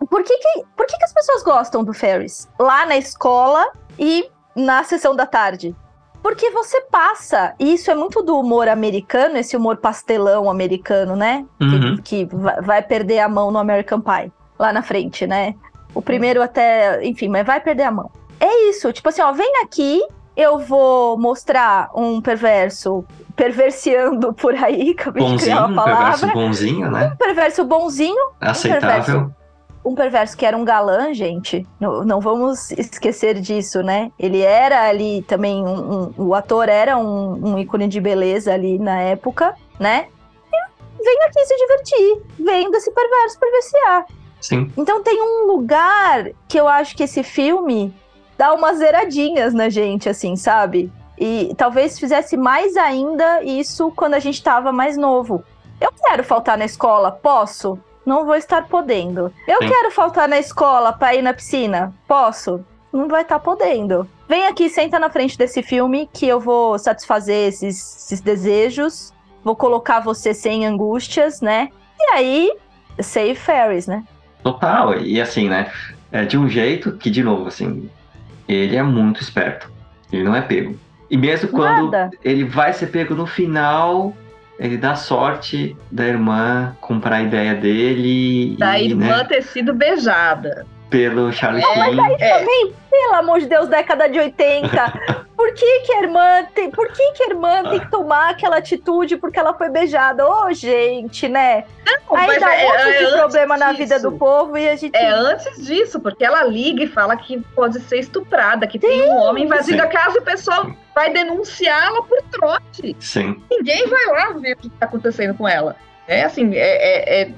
Por 0.09 0.23
que, 0.23 0.37
que, 0.39 0.65
por 0.77 0.87
que, 0.87 0.97
que 0.97 1.05
as 1.05 1.13
pessoas 1.13 1.43
gostam 1.43 1.85
do 1.85 1.93
Ferris? 1.93 2.49
Lá 2.59 2.87
na 2.87 2.97
escola 2.97 3.71
e 3.99 4.31
na 4.57 4.83
sessão 4.83 5.15
da 5.15 5.27
tarde. 5.27 5.75
Porque 6.23 6.51
você 6.51 6.83
passa, 6.83 7.55
e 7.59 7.75
isso 7.75 7.91
é 7.91 7.95
muito 7.95 8.23
do 8.23 8.39
humor 8.39 8.69
americano, 8.69 9.39
esse 9.39 9.57
humor 9.57 9.79
pastelão 9.79 10.51
americano, 10.51 11.17
né? 11.17 11.47
Uhum. 11.61 11.97
Que, 11.97 12.27
que, 12.27 12.37
vai 12.63 12.83
perder 12.83 13.21
a 13.21 13.29
mão 13.29 13.51
no 13.51 13.59
American 13.59 14.01
Pie, 14.01 14.31
lá 14.59 14.73
na 14.73 14.83
frente, 14.83 15.27
né? 15.27 15.55
O 15.95 16.03
primeiro 16.03 16.43
até, 16.43 17.03
enfim, 17.05 17.29
mas 17.29 17.47
vai 17.47 17.61
perder 17.61 17.85
a 17.85 17.91
mão. 17.91 18.11
É 18.39 18.69
isso, 18.69 18.93
tipo 18.93 19.09
assim, 19.09 19.23
ó, 19.23 19.33
vem 19.33 19.63
aqui, 19.63 20.03
eu 20.37 20.59
vou 20.59 21.19
mostrar 21.19 21.91
um 21.95 22.21
perverso 22.21 23.05
perverseando 23.35 24.35
por 24.35 24.55
aí, 24.55 24.91
acabei 24.99 25.23
bonzinho, 25.23 25.39
de 25.39 25.45
criar 25.45 25.67
uma 25.67 25.85
palavra. 25.85 26.03
Um 26.03 26.21
perverso 26.21 26.33
bonzinho, 26.35 26.91
né? 26.91 27.13
Um 27.13 27.17
perverso 27.17 27.65
bonzinho. 27.65 28.31
Aceitável. 28.39 28.81
Um 28.81 28.99
perverso 28.99 29.40
um 29.85 29.95
perverso 29.95 30.37
que 30.37 30.45
era 30.45 30.57
um 30.57 30.65
galã, 30.65 31.13
gente, 31.15 31.67
não, 31.79 32.05
não 32.05 32.21
vamos 32.21 32.71
esquecer 32.73 33.41
disso, 33.41 33.83
né? 33.83 34.13
Ele 34.19 34.41
era 34.41 34.89
ali 34.89 35.23
também, 35.23 35.65
um, 35.65 36.13
um, 36.19 36.27
o 36.29 36.35
ator 36.35 36.69
era 36.69 36.99
um, 36.99 37.33
um, 37.33 37.59
ícone 37.59 37.89
de 37.89 38.01
beleza 38.01 38.53
ali 38.53 38.79
na 38.79 39.01
época, 39.01 39.55
né? 39.79 40.09
E 40.53 41.03
vem 41.03 41.23
aqui 41.25 41.45
se 41.47 41.57
divertir, 41.57 42.23
vendo 42.39 42.75
esse 42.77 42.91
perverso 42.91 43.39
perversear. 43.39 44.07
Sim. 44.41 44.73
Então 44.77 45.03
tem 45.03 45.21
um 45.21 45.47
lugar 45.47 46.31
que 46.47 46.59
eu 46.59 46.69
acho 46.69 46.97
que 46.97 47.03
esse 47.03 47.23
filme 47.23 47.95
dá 48.37 48.53
umas 48.53 48.79
zeradinhas 48.79 49.55
na 49.55 49.69
gente, 49.69 50.09
assim, 50.09 50.37
sabe? 50.37 50.93
E 51.19 51.55
talvez 51.57 51.99
fizesse 51.99 52.37
mais 52.37 52.77
ainda 52.77 53.43
isso 53.43 53.93
quando 53.95 54.15
a 54.15 54.19
gente 54.19 54.43
tava 54.43 54.73
mais 54.73 54.97
novo. 54.97 55.43
Eu 55.81 55.91
quero 55.93 56.25
faltar 56.25 56.57
na 56.57 56.65
escola, 56.65 57.11
posso? 57.11 57.79
Não 58.05 58.25
vou 58.25 58.35
estar 58.35 58.67
podendo. 58.67 59.33
Eu 59.47 59.59
Sim. 59.63 59.69
quero 59.69 59.91
faltar 59.91 60.29
na 60.29 60.39
escola 60.39 60.93
para 60.93 61.15
ir 61.15 61.23
na 61.23 61.35
piscina. 61.35 61.93
Posso? 62.09 62.65
Não 62.93 63.09
vai 63.09 63.23
estar 63.23 63.39
tá 63.39 63.45
podendo. 63.45 64.09
Vem 64.29 64.47
aqui, 64.47 64.69
senta 64.69 64.99
na 64.99 65.11
frente 65.11 65.37
desse 65.37 65.63
filme 65.63 66.09
que 66.13 66.27
eu 66.27 66.41
vou 66.41 66.79
satisfazer 66.79 67.49
esses, 67.49 68.05
esses 68.05 68.21
desejos. 68.21 69.13
Vou 69.45 69.57
colocar 69.57 70.01
você 70.01 70.35
sem 70.35 70.67
angústias, 70.67 71.41
né? 71.41 71.69
E 71.99 72.13
aí, 72.13 72.53
save 73.01 73.35
Ferris, 73.35 73.87
né? 73.87 74.05
Total, 74.43 74.99
e 74.99 75.21
assim, 75.21 75.49
né? 75.49 75.71
É 76.13 76.25
de 76.25 76.37
um 76.37 76.49
jeito 76.49 76.93
que, 76.93 77.11
de 77.11 77.23
novo, 77.23 77.47
assim, 77.47 77.89
ele 78.49 78.77
é 78.77 78.83
muito 78.83 79.21
esperto. 79.21 79.71
Ele 80.13 80.25
não 80.25 80.35
é 80.35 80.43
pego. 80.43 80.77
E 81.09 81.17
mesmo 81.17 81.49
quando 81.49 81.91
Nada. 81.91 82.11
ele 82.25 82.45
vai 82.45 82.73
ser 82.73 82.87
pego 82.87 83.15
no 83.15 83.27
final, 83.27 84.15
ele 84.61 84.77
dá 84.77 84.95
sorte 84.95 85.75
da 85.91 86.07
irmã 86.07 86.77
comprar 86.83 87.17
a 87.17 87.23
ideia 87.23 87.55
dele 87.55 88.57
Da 88.59 88.79
e, 88.79 88.91
irmã 88.91 89.17
né, 89.17 89.25
ter 89.25 89.43
sido 89.43 89.75
beijada. 89.75 90.67
Pelo 90.91 91.33
Charlie 91.33 91.63
É, 91.65 91.75
Sheen. 91.75 92.17
É, 92.19 92.39
Também, 92.39 92.75
pelo 92.91 93.15
amor 93.15 93.41
de 93.41 93.47
Deus, 93.47 93.69
década 93.69 94.09
de 94.09 94.19
80. 94.19 95.21
Por 95.41 95.55
que 95.55 95.81
que 95.81 95.93
a 95.95 96.03
irmã 96.03 96.45
tem, 96.55 96.71
por 96.71 96.87
que 96.89 97.13
que 97.13 97.23
a 97.23 97.27
irmã 97.29 97.63
tem 97.71 97.81
que 97.81 97.91
tomar 97.91 98.29
aquela 98.29 98.59
atitude 98.59 99.17
porque 99.17 99.39
ela 99.39 99.55
foi 99.55 99.71
beijada? 99.71 100.29
Ô, 100.29 100.53
gente, 100.53 101.31
né? 101.31 101.65
Aí 102.15 102.27
mas 102.27 102.41
dá 102.41 102.47
um 102.47 102.51
é- 102.51 102.65
monte 102.67 102.77
é 102.83 103.05
de 103.07 103.13
problema 103.17 103.57
na 103.57 103.73
vida 103.73 103.95
disso. 103.95 104.11
do 104.11 104.19
povo 104.19 104.59
e 104.59 104.69
a 104.69 104.77
gente 104.77 104.95
É 104.95 105.09
antes 105.09 105.65
disso, 105.65 105.99
porque 105.99 106.23
ela 106.27 106.43
liga 106.43 106.83
e 106.85 106.87
fala 106.87 107.17
que 107.17 107.41
pode 107.55 107.81
ser 107.81 108.01
estuprada, 108.01 108.67
que 108.67 108.79
tem 108.79 109.09
um 109.09 109.17
homem 109.17 109.45
invadindo 109.45 109.79
Sim. 109.81 109.83
a 109.83 109.87
casa 109.87 110.19
e 110.19 110.21
o 110.21 110.25
pessoal 110.25 110.67
vai 110.95 111.11
denunciá-la 111.11 112.03
por 112.03 112.21
trote. 112.31 112.95
Sim, 113.01 113.43
Ninguém 113.51 113.87
vai 113.89 114.07
lá 114.09 114.33
ver 114.39 114.53
o 114.53 114.57
que 114.59 114.67
está 114.67 114.85
acontecendo 114.85 115.35
com 115.35 115.49
ela. 115.49 115.75
É 116.07 116.23
assim, 116.25 116.55
é, 116.55 117.23
é, 117.23 117.31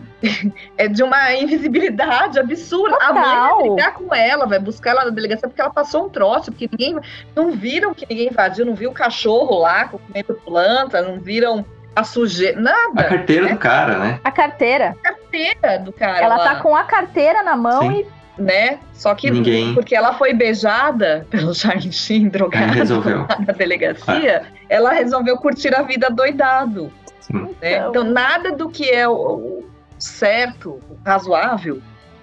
é, 0.76 0.84
é 0.84 0.88
de 0.88 1.02
uma 1.02 1.34
invisibilidade 1.34 2.38
absurda. 2.38 2.96
A 3.00 3.12
mãe 3.12 3.22
Total. 3.24 3.56
vai 3.58 3.68
brigar 3.68 3.94
com 3.94 4.14
ela, 4.14 4.46
vai 4.46 4.58
buscar 4.58 4.90
ela 4.90 5.04
na 5.06 5.10
delegacia 5.10 5.48
porque 5.48 5.60
ela 5.60 5.70
passou 5.72 6.06
um 6.06 6.08
trote, 6.08 6.50
porque 6.50 6.68
ninguém. 6.70 6.98
Não 7.34 7.50
viram 7.50 7.94
que 7.94 8.06
ninguém 8.08 8.28
invadiu, 8.28 8.64
não 8.66 8.74
viu 8.74 8.90
o 8.90 8.94
cachorro 8.94 9.58
lá 9.58 9.88
comendo 9.88 10.34
planta, 10.44 11.02
não 11.02 11.18
viram 11.18 11.64
a 11.94 12.04
sujeira. 12.04 12.58
a 12.58 12.62
Nada. 12.62 13.04
carteira 13.04 13.48
do 13.48 13.58
cara, 13.58 13.98
né? 13.98 14.20
a 14.24 14.30
carteira. 14.30 14.96
Carteira 15.02 15.78
do 15.78 15.92
cara. 15.92 16.18
Ela 16.20 16.36
lá. 16.36 16.44
tá 16.44 16.56
com 16.60 16.74
a 16.74 16.84
carteira 16.84 17.42
na 17.42 17.56
mão 17.56 17.82
Sim. 17.82 18.00
e 18.00 18.22
né? 18.38 18.78
Só 18.94 19.14
que 19.14 19.30
Ninguém- 19.30 19.74
porque 19.74 19.94
ela 19.94 20.14
foi 20.14 20.32
beijada 20.32 21.26
pelo 21.30 21.52
Sheen 21.54 22.28
drogado 22.30 22.72
resolveu. 22.72 23.26
na 23.46 23.52
delegacia, 23.52 24.44
ela 24.70 24.90
resolveu 24.90 25.36
curtir 25.36 25.74
a 25.74 25.82
vida 25.82 26.08
doidado. 26.08 26.90
Sim. 27.20 27.54
né? 27.60 27.76
Então- 27.76 27.90
Então 27.90 28.04
nada 28.04 28.52
do 28.52 28.70
que 28.70 28.88
é 28.88 29.06
o 29.06 29.62
certo, 30.02 30.80
o 30.90 30.98
razoável, 31.04 31.76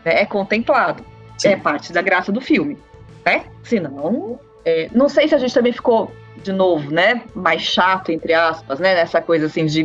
né, 0.05 0.21
é 0.21 0.25
contemplado. 0.25 1.03
Sim. 1.37 1.49
É 1.49 1.55
parte 1.55 1.93
da 1.93 2.01
graça 2.01 2.31
do 2.31 2.41
filme, 2.41 2.77
né? 3.25 3.45
Senão, 3.63 4.39
é, 4.65 4.89
não 4.93 5.07
sei 5.07 5.27
se 5.27 5.35
a 5.35 5.37
gente 5.37 5.53
também 5.53 5.71
ficou 5.71 6.11
de 6.43 6.51
novo, 6.51 6.91
né, 6.91 7.21
mais 7.33 7.61
chato 7.61 8.11
entre 8.11 8.33
aspas, 8.33 8.79
né, 8.79 8.95
nessa 8.95 9.21
coisa 9.21 9.45
assim 9.47 9.65
de 9.65 9.83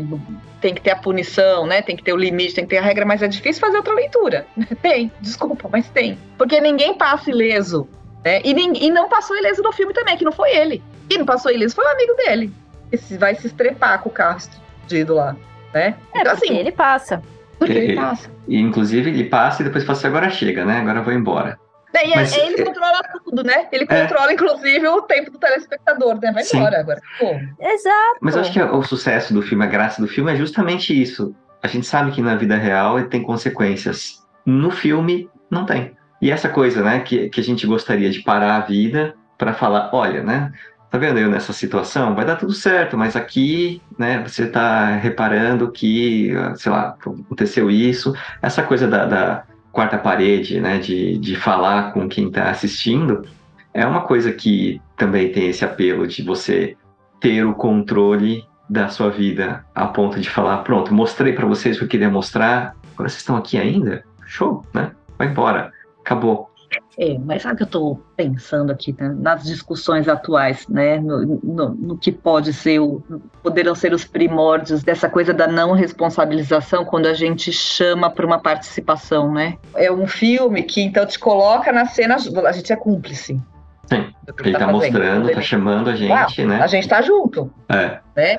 tem 0.60 0.72
que 0.74 0.80
ter 0.80 0.92
a 0.92 0.96
punição, 0.96 1.66
né? 1.66 1.82
Tem 1.82 1.94
que 1.94 2.02
ter 2.02 2.14
o 2.14 2.16
limite, 2.16 2.54
tem 2.54 2.64
que 2.64 2.70
ter 2.70 2.78
a 2.78 2.82
regra, 2.82 3.04
mas 3.04 3.20
é 3.20 3.28
difícil 3.28 3.60
fazer 3.60 3.76
outra 3.76 3.92
leitura. 3.92 4.46
Tem, 4.80 5.12
desculpa, 5.20 5.68
mas 5.70 5.86
tem. 5.90 6.18
Porque 6.38 6.58
ninguém 6.58 6.94
passa 6.94 7.28
ileso. 7.28 7.86
Né? 8.24 8.40
E, 8.42 8.86
e 8.86 8.90
não 8.90 9.06
passou 9.06 9.36
ileso 9.36 9.60
no 9.60 9.72
filme 9.72 9.92
também, 9.92 10.16
que 10.16 10.24
não 10.24 10.32
foi 10.32 10.56
ele. 10.56 10.82
Quem 11.06 11.18
não 11.18 11.26
passou 11.26 11.52
ileso 11.52 11.74
foi 11.74 11.84
o 11.84 11.88
amigo 11.88 12.14
dele. 12.14 12.50
Que 12.90 12.96
se- 12.96 13.18
vai 13.18 13.34
se 13.34 13.46
estrepar 13.46 14.00
com 14.00 14.08
o 14.08 14.12
carro 14.12 14.38
escondido 14.38 15.14
lá. 15.16 15.36
Né? 15.74 15.94
é 16.14 16.20
Então, 16.20 16.32
assim, 16.32 16.56
ele 16.56 16.72
passa. 16.72 17.22
Porque 17.58 17.72
ele 17.72 17.84
Ele- 17.92 17.96
passa. 17.96 18.30
E 18.48 18.58
inclusive 18.58 19.10
ele 19.10 19.24
passa 19.24 19.62
e 19.62 19.64
depois 19.64 19.84
fala 19.84 19.98
assim, 19.98 20.06
agora 20.06 20.30
chega, 20.30 20.64
né? 20.64 20.80
Agora 20.80 21.00
eu 21.00 21.04
vou 21.04 21.12
embora. 21.12 21.58
É, 21.94 22.08
e 22.08 22.12
é- 22.12 22.16
Mas- 22.16 22.36
ele 22.36 22.64
controla 22.64 23.00
tudo, 23.24 23.44
né? 23.44 23.68
Ele 23.70 23.86
É. 23.88 24.02
controla, 24.02 24.32
inclusive, 24.32 24.88
o 24.88 25.02
tempo 25.02 25.30
do 25.30 25.38
telespectador, 25.38 26.18
né? 26.20 26.32
Vai 26.32 26.42
Sim. 26.42 26.56
embora 26.58 26.80
agora. 26.80 27.00
Pô, 27.20 27.26
Exato. 27.60 28.18
Mas 28.20 28.34
eu 28.34 28.40
acho 28.40 28.52
que 28.52 28.60
o 28.60 28.82
sucesso 28.82 29.32
do 29.32 29.40
filme, 29.42 29.64
a 29.64 29.68
graça 29.68 30.02
do 30.02 30.08
filme 30.08 30.32
é 30.32 30.36
justamente 30.36 31.00
isso. 31.00 31.34
A 31.62 31.68
gente 31.68 31.86
sabe 31.86 32.10
que 32.10 32.20
na 32.20 32.34
vida 32.34 32.56
real 32.56 32.98
ele 32.98 33.08
tem 33.08 33.22
consequências. 33.22 34.22
No 34.44 34.70
filme, 34.70 35.30
não 35.50 35.64
tem. 35.64 35.96
E 36.20 36.30
essa 36.30 36.48
coisa, 36.48 36.82
né, 36.82 37.00
que, 37.00 37.28
que 37.28 37.40
a 37.40 37.44
gente 37.44 37.66
gostaria 37.66 38.10
de 38.10 38.20
parar 38.22 38.56
a 38.56 38.60
vida 38.60 39.14
para 39.38 39.54
falar, 39.54 39.90
olha, 39.92 40.22
né, 40.22 40.50
tá 40.94 40.98
vendo 40.98 41.18
eu 41.18 41.28
nessa 41.28 41.52
situação? 41.52 42.14
Vai 42.14 42.24
dar 42.24 42.36
tudo 42.36 42.52
certo, 42.52 42.96
mas 42.96 43.16
aqui, 43.16 43.82
né, 43.98 44.22
você 44.24 44.46
tá 44.46 44.94
reparando 44.94 45.72
que, 45.72 46.30
sei 46.54 46.70
lá, 46.70 46.90
aconteceu 46.90 47.68
isso. 47.68 48.14
Essa 48.40 48.62
coisa 48.62 48.86
da, 48.86 49.04
da 49.04 49.42
quarta 49.72 49.98
parede, 49.98 50.60
né, 50.60 50.78
de, 50.78 51.18
de 51.18 51.34
falar 51.34 51.92
com 51.92 52.08
quem 52.08 52.30
tá 52.30 52.48
assistindo, 52.48 53.26
é 53.72 53.84
uma 53.84 54.02
coisa 54.02 54.30
que 54.30 54.80
também 54.96 55.32
tem 55.32 55.48
esse 55.48 55.64
apelo 55.64 56.06
de 56.06 56.22
você 56.22 56.76
ter 57.18 57.44
o 57.44 57.54
controle 57.54 58.44
da 58.70 58.88
sua 58.88 59.10
vida 59.10 59.64
a 59.74 59.86
ponto 59.86 60.20
de 60.20 60.30
falar, 60.30 60.58
pronto, 60.58 60.94
mostrei 60.94 61.32
para 61.32 61.44
vocês 61.44 61.74
o 61.74 61.80
que 61.80 61.84
eu 61.86 61.88
queria 61.88 62.08
mostrar, 62.08 62.76
agora 62.92 63.08
vocês 63.08 63.16
estão 63.16 63.36
aqui 63.36 63.58
ainda? 63.58 64.04
Show, 64.26 64.64
né? 64.72 64.92
Vai 65.18 65.26
embora. 65.26 65.72
Acabou. 66.00 66.53
É, 66.98 67.18
mas 67.18 67.42
sabe 67.42 67.54
o 67.54 67.56
que 67.58 67.62
eu 67.62 67.66
estou 67.66 68.00
pensando 68.16 68.70
aqui 68.70 68.94
né, 68.98 69.14
nas 69.18 69.42
discussões 69.44 70.08
atuais, 70.08 70.66
né? 70.68 70.98
No, 71.00 71.24
no- 71.42 71.74
no 71.74 71.98
que 71.98 72.12
pode 72.12 72.52
ser 72.52 72.78
o, 72.80 73.02
poderão 73.42 73.74
ser 73.74 73.92
os 73.92 74.04
primórdios 74.04 74.82
dessa 74.82 75.08
coisa 75.08 75.34
da 75.34 75.46
não 75.46 75.72
responsabilização 75.72 76.84
quando 76.84 77.06
a 77.06 77.14
gente 77.14 77.50
chama 77.52 78.08
para 78.10 78.24
uma 78.26 78.38
participação, 78.38 79.32
né? 79.32 79.56
É 79.74 79.90
um 79.90 80.06
filme 80.06 80.62
que 80.62 80.80
então 80.82 81.04
te 81.06 81.18
coloca 81.18 81.72
na 81.72 81.86
cena, 81.86 82.16
a 82.16 82.52
gente 82.52 82.72
é 82.72 82.76
cúmplice. 82.76 83.40
Sim, 83.86 84.06
que 84.38 84.48
Ele 84.48 84.52
tá 84.52 84.60
fazendo. 84.60 84.72
mostrando, 84.76 85.26
Ele- 85.26 85.34
tá 85.34 85.42
chamando 85.42 85.90
a 85.90 85.94
gente, 85.96 86.10
Uau, 86.10 86.48
né? 86.48 86.60
A 86.62 86.66
gente 86.66 86.88
tá 86.88 87.02
junto, 87.02 87.52
É. 87.68 87.98
né? 88.16 88.38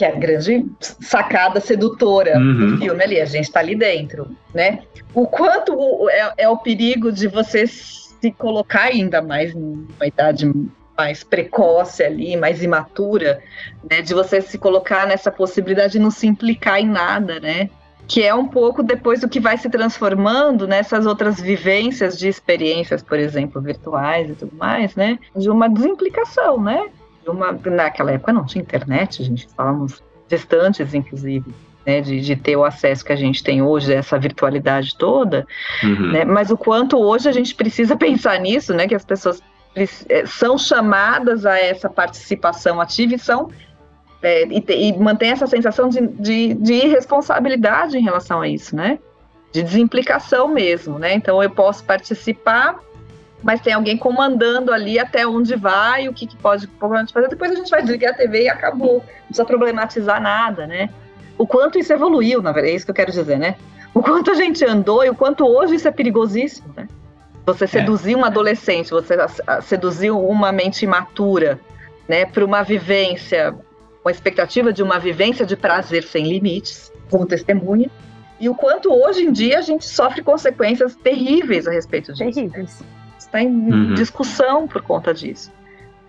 Que 0.00 0.06
é 0.06 0.08
a 0.08 0.14
grande 0.18 0.64
sacada 0.80 1.60
sedutora 1.60 2.38
Uhum. 2.38 2.70
do 2.70 2.78
filme 2.78 3.04
ali, 3.04 3.20
a 3.20 3.26
gente 3.26 3.52
tá 3.52 3.60
ali 3.60 3.76
dentro, 3.76 4.34
né? 4.54 4.78
O 5.12 5.26
quanto 5.26 6.08
é, 6.08 6.32
é 6.38 6.48
o 6.48 6.56
perigo 6.56 7.12
de 7.12 7.28
você 7.28 7.66
se 7.66 8.32
colocar 8.38 8.84
ainda 8.84 9.20
mais 9.20 9.54
numa 9.54 10.06
idade 10.06 10.50
mais 10.96 11.22
precoce 11.22 12.02
ali, 12.02 12.34
mais 12.34 12.62
imatura, 12.62 13.42
né? 13.90 14.00
De 14.00 14.14
você 14.14 14.40
se 14.40 14.56
colocar 14.56 15.06
nessa 15.06 15.30
possibilidade 15.30 15.92
de 15.92 15.98
não 15.98 16.10
se 16.10 16.26
implicar 16.26 16.80
em 16.80 16.88
nada, 16.88 17.38
né? 17.38 17.68
Que 18.08 18.22
é 18.22 18.34
um 18.34 18.48
pouco 18.48 18.82
depois 18.82 19.20
do 19.20 19.28
que 19.28 19.38
vai 19.38 19.58
se 19.58 19.68
transformando 19.68 20.66
nessas 20.66 21.04
outras 21.04 21.38
vivências 21.38 22.18
de 22.18 22.26
experiências, 22.26 23.02
por 23.02 23.18
exemplo, 23.18 23.60
virtuais 23.60 24.30
e 24.30 24.34
tudo 24.34 24.56
mais, 24.56 24.94
né? 24.96 25.18
De 25.36 25.50
uma 25.50 25.68
desimplicação, 25.68 26.58
né? 26.58 26.88
Uma, 27.26 27.52
naquela 27.52 28.12
época 28.12 28.32
não 28.32 28.44
tinha 28.44 28.62
internet, 28.62 29.22
a 29.22 29.24
gente 29.24 29.46
estávamos 29.46 30.02
distantes, 30.28 30.94
inclusive, 30.94 31.52
né? 31.86 32.00
De, 32.00 32.20
de 32.20 32.36
ter 32.36 32.56
o 32.56 32.64
acesso 32.64 33.04
que 33.04 33.12
a 33.12 33.16
gente 33.16 33.42
tem 33.44 33.60
hoje, 33.62 33.92
essa 33.92 34.18
virtualidade 34.18 34.96
toda, 34.96 35.46
Uhum. 35.82 36.12
né? 36.12 36.24
Mas 36.24 36.50
o 36.50 36.56
quanto 36.56 36.98
hoje 36.98 37.28
a 37.28 37.32
gente 37.32 37.54
precisa 37.54 37.94
pensar 37.98 38.38
nisso, 38.40 38.72
né? 38.74 38.86
Que 38.88 38.94
as 38.94 39.04
pessoas 39.04 39.42
eh, 39.76 40.24
são 40.26 40.56
chamadas 40.58 41.44
a 41.46 41.58
essa 41.58 41.88
participação 41.88 42.80
ativa 42.80 43.14
e 43.14 43.18
são 43.18 43.50
é, 44.22 44.44
e, 44.46 44.60
te- 44.60 44.74
e 44.76 44.98
mantém 44.98 45.30
essa 45.30 45.46
sensação 45.46 45.88
de, 45.88 46.06
de, 46.06 46.54
de 46.54 46.74
irresponsabilidade 46.74 47.96
em 47.96 48.02
relação 48.02 48.40
a 48.42 48.48
isso, 48.48 48.76
né? 48.76 48.98
De 49.52 49.62
desimplicação 49.62 50.46
mesmo, 50.48 50.98
né? 50.98 51.14
Então 51.14 51.42
eu 51.42 51.50
posso 51.50 51.82
participar, 51.84 52.78
mas 53.42 53.60
tem 53.60 53.72
alguém 53.72 53.96
comandando 53.96 54.72
ali 54.72 54.98
até 54.98 55.26
onde 55.26 55.56
vai, 55.56 56.08
o 56.08 56.12
que, 56.12 56.26
que 56.26 56.36
pode, 56.36 56.66
pode 56.66 57.12
fazer. 57.12 57.28
Depois 57.28 57.52
a 57.52 57.54
gente 57.54 57.70
vai 57.70 57.80
desligar 57.82 58.12
a 58.12 58.16
TV 58.16 58.44
e 58.44 58.48
acabou. 58.48 58.96
Não 58.96 59.26
precisa 59.26 59.44
problematizar 59.44 60.20
nada, 60.20 60.66
né? 60.66 60.90
O 61.38 61.46
quanto 61.46 61.78
isso 61.78 61.92
evoluiu, 61.92 62.42
na 62.42 62.52
verdade, 62.52 62.74
é 62.74 62.76
isso 62.76 62.84
que 62.84 62.90
eu 62.90 62.94
quero 62.94 63.10
dizer, 63.10 63.38
né? 63.38 63.56
O 63.94 64.02
quanto 64.02 64.30
a 64.30 64.34
gente 64.34 64.64
andou 64.64 65.04
e 65.04 65.10
o 65.10 65.14
quanto 65.14 65.46
hoje 65.46 65.76
isso 65.76 65.88
é 65.88 65.90
perigosíssimo, 65.90 66.72
né? 66.76 66.86
Você 67.46 67.66
seduzir 67.66 68.14
um 68.14 68.24
adolescente, 68.24 68.90
você 68.90 69.16
seduzir 69.62 70.10
uma 70.10 70.52
mente 70.52 70.84
imatura, 70.84 71.58
né, 72.06 72.26
para 72.26 72.44
uma 72.44 72.62
vivência, 72.62 73.54
uma 74.04 74.10
expectativa 74.10 74.72
de 74.72 74.82
uma 74.82 74.98
vivência 74.98 75.46
de 75.46 75.56
prazer 75.56 76.02
sem 76.02 76.28
limites, 76.28 76.92
como 77.10 77.26
testemunha, 77.26 77.90
e 78.38 78.48
o 78.48 78.54
quanto 78.54 78.92
hoje 78.92 79.24
em 79.24 79.32
dia 79.32 79.58
a 79.58 79.62
gente 79.62 79.84
sofre 79.84 80.22
consequências 80.22 80.94
terríveis 80.96 81.66
a 81.66 81.70
respeito 81.70 82.12
disso. 82.12 82.32
Terríveis. 82.32 82.82
Está 83.30 83.40
em 83.40 83.48
Uhum. 83.72 83.94
discussão 83.94 84.66
por 84.66 84.82
conta 84.82 85.14
disso. 85.14 85.52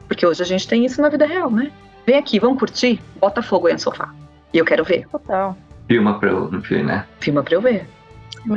Porque 0.08 0.26
hoje 0.26 0.42
a 0.42 0.46
gente 0.46 0.68
tem 0.68 0.84
isso 0.86 1.00
na 1.02 1.08
vida 1.08 1.26
real, 1.26 1.52
né? 1.52 1.72
Vem 2.06 2.18
aqui, 2.18 2.40
vamos 2.40 2.58
curtir? 2.58 3.00
Bota 3.20 3.44
fogo 3.44 3.68
aí 3.68 3.74
no 3.74 3.80
sofá. 3.80 4.10
E 4.52 4.58
eu 4.58 4.66
quero 4.66 4.84
ver. 4.84 5.08
Total. 5.08 5.56
Filma 5.88 6.18
pra 6.20 6.30
eu, 6.32 6.62
filme, 6.64 6.84
né? 6.84 7.06
Filma 7.20 7.44
pra 7.44 7.54
eu 7.54 7.62
ver. 7.62 7.88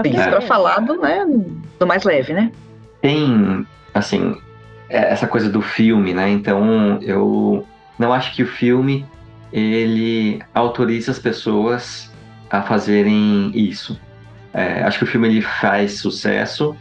Tem 0.02 0.12
isso 0.12 0.20
filho. 0.22 0.30
pra 0.30 0.40
falar 0.40 0.80
do, 0.80 0.96
né, 0.98 1.26
do 1.78 1.86
mais 1.86 2.04
leve, 2.04 2.32
né? 2.32 2.50
Tem, 3.02 3.66
assim, 3.92 4.34
é, 4.88 5.12
essa 5.12 5.26
coisa 5.26 5.50
do 5.50 5.60
filme, 5.60 6.14
né? 6.14 6.30
Então, 6.30 6.98
eu 7.02 7.66
não 7.98 8.12
acho 8.14 8.34
que 8.34 8.42
o 8.42 8.46
filme 8.46 9.04
ele 9.52 10.40
autoriza 10.54 11.10
as 11.10 11.18
pessoas 11.18 12.10
a 12.50 12.62
fazerem 12.62 13.50
isso. 13.54 14.00
É, 14.54 14.82
acho 14.84 14.98
que 14.98 15.04
o 15.04 15.06
filme 15.06 15.28
ele 15.28 15.42
faz 15.42 15.98
sucesso 15.98 16.74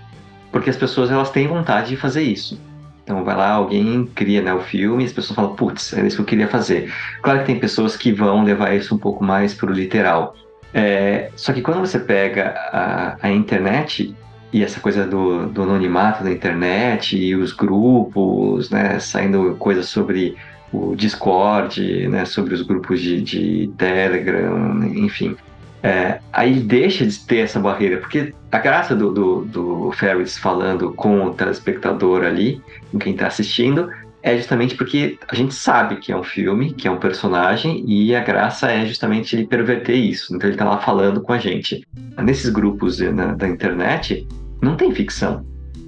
porque 0.54 0.70
as 0.70 0.78
pessoas 0.78 1.12
elas 1.12 1.32
têm 1.32 1.48
vontade 1.48 1.90
de 1.90 1.98
fazer 1.98 2.22
isso. 2.22 2.62
Então 3.04 3.24
vai 3.26 3.36
lá, 3.36 3.50
alguém 3.52 4.06
cria 4.16 4.42
né, 4.42 4.54
o 4.54 4.62
filme 4.62 5.04
e 5.04 5.08
as 5.08 5.12
pessoas 5.12 5.36
falam, 5.36 5.56
putz, 5.56 5.92
é 5.94 6.06
isso 6.06 6.16
que 6.16 6.22
eu 6.22 6.26
queria 6.26 6.48
fazer. 6.48 6.94
Claro 7.22 7.40
que 7.40 7.46
tem 7.48 7.60
pessoas 7.60 7.98
que 7.98 8.14
vão 8.14 8.44
levar 8.44 8.74
isso 8.74 8.96
um 8.96 8.98
pouco 8.98 9.24
mais 9.24 9.54
pro 9.54 9.74
literal. 9.74 10.36
É, 10.74 11.30
só 11.36 11.52
que 11.52 11.62
quando 11.62 11.80
você 11.80 12.00
pega 12.00 12.54
a, 12.72 13.18
a 13.22 13.30
internet 13.32 14.16
e 14.54 14.64
essa 14.64 14.80
coisa 14.80 15.06
do, 15.06 15.48
do, 15.48 15.64
anonimato 15.64 16.24
da 16.24 16.32
internet 16.32 17.18
e 17.18 17.36
os 17.36 17.52
grupos, 17.52 18.70
né, 18.70 19.00
saindo 19.00 19.56
coisas 19.56 19.88
sobre 19.88 20.38
o 20.72 20.96
Discord, 20.96 22.08
né, 22.08 22.26
sobre 22.26 22.54
os 22.54 22.62
grupos 22.62 23.02
de, 23.02 23.22
de 23.22 23.72
Telegram, 23.78 24.84
enfim. 24.86 25.36
É, 25.84 26.20
aí 26.32 26.62
deixa 26.62 27.06
de 27.06 27.20
ter 27.20 27.40
essa 27.40 27.60
barreira, 27.60 27.98
porque 27.98 28.34
a 28.50 28.58
graça 28.58 28.96
do, 28.96 29.12
do, 29.12 29.42
do 29.44 29.92
Ferris 29.92 30.38
falando 30.38 30.94
com 30.94 31.26
o 31.26 31.34
telespectador 31.34 32.24
ali, 32.24 32.62
com 32.90 32.98
quem 32.98 33.12
está 33.12 33.28
assistindo, 33.28 33.90
é 34.22 34.38
justamente 34.38 34.76
porque 34.76 35.20
a 35.28 35.36
gente 35.36 35.54
sabe 35.54 35.98
que 35.98 36.10
é 36.10 36.16
um 36.16 36.24
filme, 36.24 36.74
que 36.74 36.88
é 36.88 36.92
um 36.92 36.98
personagem, 36.98 37.84
e 37.86 38.16
a 38.16 38.22
graça 38.22 38.72
é 38.72 38.86
justamente 38.86 39.36
ele 39.36 39.46
perverter 39.46 39.98
isso. 39.98 40.34
Então 40.34 40.48
ele 40.48 40.56
está 40.56 40.64
lá 40.64 40.78
falando 40.78 41.22
com 41.22 41.34
a 41.34 41.38
gente. 41.38 41.86
Nesses 42.18 42.50
grupos 42.50 43.00
na, 43.00 43.34
da 43.34 43.46
internet, 43.50 44.26
não 44.62 44.78
tem 44.78 44.96
ficção. 44.96 45.46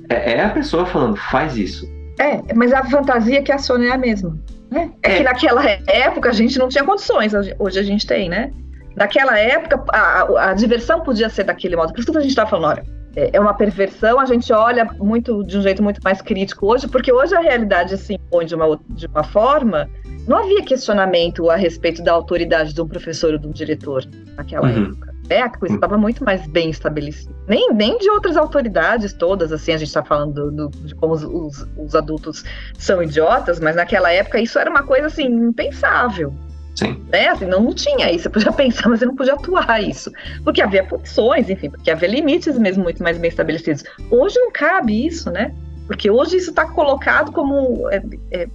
É, 0.10 0.34
é, 0.34 0.44
a 0.44 0.50
pessoa 0.50 0.86
falando, 0.86 1.16
faz 1.16 1.56
isso. 1.56 1.90
É, 2.20 2.54
mas 2.54 2.74
a 2.74 2.84
fantasia 2.84 3.42
que 3.42 3.52
aciona 3.54 3.86
é 3.86 3.92
a 3.92 3.98
mesma. 3.98 4.38
Né? 4.70 4.92
É, 5.02 5.14
é 5.14 5.18
que 5.18 5.24
naquela 5.24 5.64
época 5.88 6.30
a 6.30 6.34
gente 6.34 6.60
não 6.60 6.68
tinha 6.68 6.84
condições, 6.84 7.32
hoje 7.58 7.80
a 7.80 7.84
gente 7.84 8.06
tem, 8.06 8.28
né? 8.28 8.52
Naquela 8.96 9.38
época, 9.38 9.84
a, 9.92 10.50
a, 10.50 10.54
diversão 10.54 11.02
podia 11.02 11.30
ser 11.30 11.44
daquele 11.44 11.76
modo. 11.76 11.92
Por 11.94 12.00
isso 12.00 12.12
que 12.12 12.18
a 12.18 12.22
gente 12.22 12.30
está 12.30 12.46
falando, 12.46 12.72
olha, 12.72 12.86
é, 13.16 13.32
é 13.34 13.40
uma 13.40 13.54
perversão, 13.54 14.20
a 14.20 14.26
gente 14.26 14.52
olha 14.54 14.86
muito 15.00 15.44
de 15.44 15.58
um 15.58 15.62
jeito 15.62 15.84
muito 15.84 16.02
mais 16.04 16.22
crítico 16.22 16.68
hoje, 16.68 16.88
porque 16.88 17.12
hoje 17.12 17.36
a 17.36 17.40
realidade 17.40 17.98
se 17.98 18.14
impõe 18.14 18.46
de 18.46 18.56
uma, 18.56 18.80
de 18.90 19.06
uma 19.08 19.24
forma. 19.24 19.90
Não 20.28 20.38
havia 20.38 20.64
questionamento 20.64 21.50
a 21.50 21.56
respeito 21.56 22.04
da 22.04 22.12
autoridade 22.12 22.74
de 22.74 22.82
um 22.82 22.88
professor 22.88 23.34
ou 23.34 23.40
de 23.40 23.48
um 23.48 23.52
diretor 23.52 24.04
naquela 24.36 24.68
uhum. 24.68 24.86
época. 24.86 25.16
É, 25.30 25.42
a 25.42 25.50
coisa 25.50 25.74
estava 25.74 25.98
muito 25.98 26.24
mais 26.24 26.46
bem 26.48 26.70
estabelecida. 26.70 27.34
Nem, 27.48 27.74
nem 27.74 27.98
de 27.98 28.10
outras 28.12 28.38
autoridades 28.38 29.12
todas, 29.14 29.52
assim, 29.52 29.74
a 29.74 29.78
gente 29.78 29.88
está 29.88 30.04
falando 30.04 30.52
do, 30.52 30.70
do, 30.70 30.78
de 30.86 30.94
como 30.96 31.14
os, 31.14 31.24
os, 31.24 31.68
os, 31.78 31.96
adultos 31.96 32.44
são 32.78 33.02
idiotas, 33.02 33.60
mas 33.60 33.76
naquela 33.76 34.12
época 34.12 34.40
isso 34.40 34.60
era 34.60 34.70
uma 34.70 34.84
coisa, 34.84 35.08
assim, 35.08 35.26
impensável. 35.26 36.34
Sim. 36.76 37.02
Né? 37.12 37.30
Assim, 37.30 37.46
não, 37.46 37.62
não 37.62 37.74
tinha 37.74 38.12
isso, 38.12 38.24
você 38.24 38.30
podia 38.30 38.52
pensar, 38.52 38.90
mas 38.90 39.00
você 39.00 39.06
não 39.06 39.16
podia 39.16 39.34
atuar 39.34 39.82
isso. 39.82 40.12
Porque 40.44 40.62
havia 40.62 40.84
punições, 40.84 41.50
enfim, 41.50 41.70
porque 41.70 41.90
havia 41.90 42.10
limites 42.10 42.58
mesmo 42.60 42.84
muito 42.84 43.02
mais 43.02 43.18
bem 43.18 43.30
estabelecidos. 43.30 43.84
Hoje 44.12 44.38
não 44.40 44.52
cabe 44.52 45.06
isso, 45.06 45.32
né? 45.32 45.54
Porque 45.88 46.10
hoje 46.10 46.38
isso 46.38 46.50
está 46.50 46.66
colocado 46.66 47.32
como 47.32 47.90
é, 47.90 48.04
é, 48.32 48.48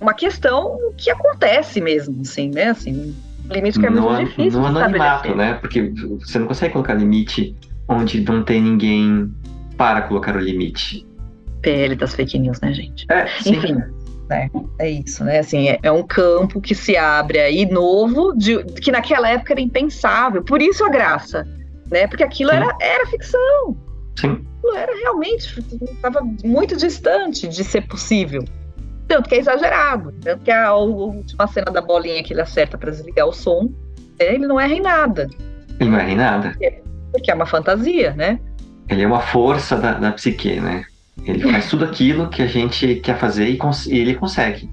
uma 0.00 0.14
questão 0.14 0.92
que 0.96 1.10
acontece 1.10 1.80
mesmo, 1.80 2.20
assim, 2.22 2.50
né? 2.50 2.70
Assim, 2.70 3.14
limite 3.50 3.78
que 3.78 3.86
é 3.86 3.90
muito 3.90 4.10
no, 4.10 4.24
difícil. 4.24 4.60
No 4.60 4.66
anonimato, 4.66 5.34
né? 5.34 5.54
Porque 5.54 5.92
você 6.20 6.38
não 6.38 6.46
consegue 6.46 6.72
colocar 6.72 6.94
limite 6.94 7.54
onde 7.86 8.20
não 8.20 8.42
tem 8.42 8.60
ninguém 8.60 9.32
para 9.76 10.02
colocar 10.02 10.34
o 10.36 10.40
limite. 10.40 11.06
PL 11.62 11.96
das 11.96 12.14
fake 12.14 12.38
news, 12.38 12.60
né, 12.60 12.72
gente? 12.72 13.06
É, 13.10 13.26
Enfim. 13.46 13.76
Né? 14.28 14.50
É 14.78 14.90
isso, 14.90 15.24
né? 15.24 15.38
Assim, 15.38 15.68
é, 15.68 15.78
é, 15.82 15.90
um 15.90 16.02
campo 16.02 16.60
que 16.60 16.74
se 16.74 16.96
abre 16.96 17.38
aí 17.38 17.64
novo, 17.64 18.32
de, 18.36 18.62
que 18.64 18.92
naquela 18.92 19.28
época 19.28 19.54
era 19.54 19.60
impensável. 19.60 20.42
Por 20.42 20.60
isso 20.60 20.84
a 20.84 20.90
graça, 20.90 21.46
né? 21.90 22.06
Porque 22.06 22.22
aquilo 22.22 22.50
era, 22.50 22.76
era 22.80 23.06
ficção. 23.06 23.76
Sim. 24.16 24.44
Aquilo 24.58 24.76
era 24.76 24.94
realmente, 24.94 25.58
estava 25.82 26.20
muito 26.44 26.76
distante 26.76 27.48
de 27.48 27.64
ser 27.64 27.86
possível. 27.88 28.44
Tanto 29.06 29.28
que 29.28 29.36
é 29.36 29.38
exagerado. 29.38 30.12
Tanto 30.20 30.44
que 30.44 30.50
a, 30.50 30.66
a 30.66 30.76
última 30.76 31.46
cena 31.46 31.72
da 31.72 31.80
bolinha 31.80 32.22
que 32.22 32.34
ele 32.34 32.42
acerta 32.42 32.76
para 32.76 32.90
desligar 32.90 33.26
o 33.26 33.32
som, 33.32 33.72
é, 34.18 34.34
ele 34.34 34.46
não 34.46 34.60
erra 34.60 34.74
em 34.74 34.82
nada. 34.82 35.30
Ele 35.80 35.88
não 35.88 35.98
erra 35.98 36.10
em 36.10 36.16
nada. 36.16 36.56
Porque 37.10 37.30
é 37.30 37.34
uma 37.34 37.46
fantasia, 37.46 38.12
né? 38.12 38.38
Ele 38.90 39.02
é 39.02 39.06
uma 39.06 39.20
força 39.20 39.76
da, 39.76 39.94
da 39.94 40.12
psique, 40.12 40.60
né? 40.60 40.84
Ele 41.24 41.40
faz 41.52 41.68
tudo 41.68 41.84
aquilo 41.84 42.28
que 42.28 42.42
a 42.42 42.46
gente 42.46 42.96
quer 42.96 43.18
fazer 43.18 43.48
e, 43.48 43.56
cons 43.56 43.86
e 43.86 43.98
ele 43.98 44.14
consegue. 44.14 44.70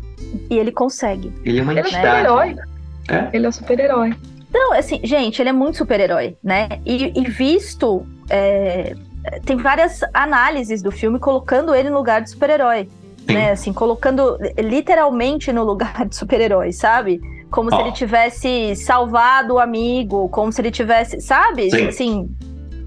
E 0.50 0.58
ele 0.58 0.72
consegue. 0.72 1.34
Ele 1.44 1.60
é 1.60 1.64
uma 1.64 1.74
ele 1.74 1.82
entidade. 1.82 2.06
É 2.06 2.10
super-herói. 2.10 2.56
É? 3.10 3.30
Ele 3.34 3.46
é 3.46 3.50
um 3.50 3.52
super-herói. 3.52 4.16
Então, 4.50 4.74
assim, 4.74 5.02
gente, 5.04 5.42
ele 5.42 5.50
é 5.50 5.54
muito 5.54 5.78
super-herói, 5.78 6.38
né? 6.44 6.70
E, 6.86 7.12
e 7.14 7.30
visto. 7.30 8.06
É, 8.30 8.96
tem 9.46 9.58
várias 9.58 10.02
análises 10.14 10.82
do 10.82 10.92
filme 10.92 11.20
colocando 11.20 11.76
ele 11.76 11.90
no 11.90 11.98
lugar 11.98 12.22
de 12.22 12.30
super-herói. 12.30 12.88
Né? 13.28 13.52
Assim, 13.52 13.74
colocando 13.74 14.38
literalmente 14.58 15.52
no 15.52 15.64
lugar 15.64 16.06
de 16.08 16.16
super-herói, 16.16 16.72
sabe? 16.72 17.20
Como 17.50 17.70
oh. 17.72 17.76
se 17.76 17.82
ele 17.82 17.92
tivesse 17.92 18.76
salvado 18.76 19.56
o 19.56 19.60
amigo, 19.60 20.30
como 20.30 20.52
se 20.52 20.62
ele 20.62 20.72
tivesse, 20.72 21.20
sabe? 21.20 21.70
Sim. 21.72 21.88
Assim. 21.88 22.30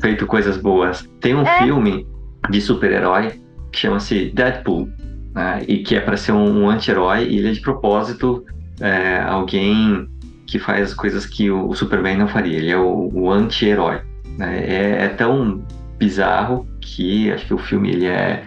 Feito 0.00 0.26
coisas 0.26 0.56
boas. 0.56 1.08
Tem 1.20 1.34
um 1.34 1.42
é. 1.42 1.64
filme 1.64 2.06
de 2.48 2.60
super-herói 2.60 3.40
que 3.72 3.78
chama-se 3.78 4.30
Deadpool, 4.34 4.88
né? 5.34 5.62
e 5.66 5.78
que 5.78 5.94
é 5.96 6.00
para 6.00 6.16
ser 6.16 6.32
um, 6.32 6.64
um 6.64 6.70
anti-herói, 6.70 7.24
e 7.24 7.38
ele 7.38 7.48
é 7.48 7.52
de 7.52 7.60
propósito 7.60 8.44
é, 8.80 9.20
alguém 9.20 10.08
que 10.46 10.58
faz 10.58 10.94
coisas 10.94 11.26
que 11.26 11.50
o, 11.50 11.68
o, 11.68 11.74
Superman 11.74 12.16
não 12.16 12.28
faria. 12.28 12.56
Ele 12.56 12.70
é 12.70 12.76
o, 12.76 13.10
o 13.12 13.30
anti-herói. 13.30 14.00
Né? 14.38 14.64
É, 14.64 15.04
é, 15.04 15.08
tão 15.08 15.62
bizarro 15.98 16.66
que 16.80 17.30
acho 17.30 17.46
que 17.46 17.54
o 17.54 17.58
filme 17.58 17.90
ele 17.90 18.06
é 18.06 18.44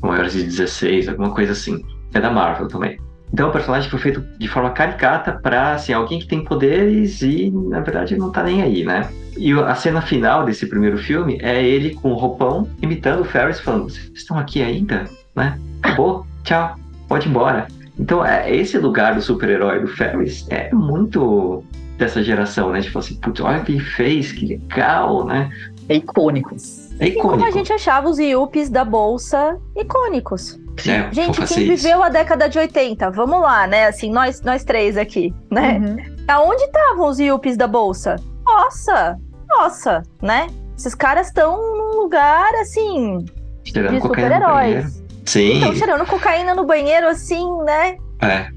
maiores 0.00 0.34
de 0.34 0.44
16, 0.44 1.08
alguma 1.08 1.30
coisa 1.30 1.52
assim. 1.52 1.82
É 2.14 2.20
da 2.20 2.30
Marvel 2.30 2.68
também. 2.68 2.98
Então, 3.32 3.48
o 3.48 3.52
personagem 3.52 3.90
foi 3.90 3.98
feito 3.98 4.20
de 4.38 4.46
forma 4.46 4.70
caricata 4.70 5.32
para 5.32 5.72
assim, 5.72 5.92
alguém 5.92 6.18
que 6.18 6.26
tem 6.26 6.44
poderes 6.44 7.22
e, 7.22 7.50
na 7.50 7.80
verdade, 7.80 8.16
não 8.16 8.30
tá 8.30 8.42
nem 8.42 8.62
aí, 8.62 8.84
né? 8.84 9.08
E 9.36 9.52
a 9.52 9.74
cena 9.74 10.02
final 10.02 10.44
desse 10.44 10.66
primeiro 10.66 10.98
filme 10.98 11.38
é 11.40 11.62
ele 11.62 11.94
com 11.94 12.12
o 12.12 12.14
roupão 12.14 12.68
imitando 12.80 13.20
o 13.20 13.24
Ferris, 13.24 13.60
falando: 13.60 13.90
Vocês 13.90 14.10
estão 14.14 14.38
aqui 14.38 14.62
ainda? 14.62 15.08
Né? 15.34 15.58
Acabou, 15.82 16.26
tchau, 16.44 16.76
pode 17.08 17.26
ir 17.26 17.30
embora. 17.30 17.66
Então, 17.98 18.24
é, 18.24 18.54
esse 18.54 18.78
lugar 18.78 19.14
do 19.14 19.20
super-herói 19.20 19.80
do 19.80 19.88
Ferris 19.88 20.46
é 20.50 20.72
muito 20.72 21.62
dessa 21.98 22.22
geração, 22.22 22.70
né? 22.70 22.80
Tipo 22.80 22.98
assim, 22.98 23.14
putz, 23.16 23.40
olha 23.40 23.60
o 23.60 23.64
que 23.64 23.72
ele 23.72 23.80
fez, 23.80 24.32
que 24.32 24.46
legal, 24.46 25.24
né? 25.24 25.50
É 25.88 25.96
icônico. 25.96 26.56
É 26.98 27.08
icônico. 27.08 27.18
E 27.18 27.20
como 27.20 27.44
a 27.44 27.50
gente 27.50 27.72
achava 27.72 28.08
os 28.08 28.18
Yuppies 28.18 28.70
da 28.70 28.84
Bolsa 28.84 29.58
icônicos. 29.76 30.58
É, 30.86 31.12
gente, 31.12 31.40
quem 31.46 31.68
viveu 31.68 31.76
isso. 31.76 32.02
a 32.02 32.08
década 32.08 32.48
de 32.48 32.58
80, 32.58 33.10
vamos 33.10 33.42
lá, 33.42 33.66
né? 33.66 33.86
Assim, 33.86 34.10
nós, 34.10 34.40
nós 34.40 34.64
três 34.64 34.96
aqui, 34.96 35.32
né? 35.50 35.78
Uhum. 35.78 35.96
Aonde 36.26 36.62
estavam 36.64 37.08
os 37.08 37.20
Yuppies 37.20 37.56
da 37.56 37.66
Bolsa? 37.66 38.16
Nossa, 38.52 39.18
nossa, 39.48 40.02
né? 40.20 40.46
Esses 40.76 40.94
caras 40.94 41.28
estão 41.28 41.56
num 41.56 42.02
lugar, 42.02 42.52
assim, 42.56 43.24
cheirando 43.64 43.94
de 43.94 44.00
super-heróis. 44.02 45.02
Sim. 45.24 45.54
Estão 45.54 45.74
cheirando 45.74 46.06
cocaína 46.06 46.54
no 46.54 46.64
banheiro, 46.64 47.08
assim, 47.08 47.46
né? 47.62 47.96
É. 48.20 48.48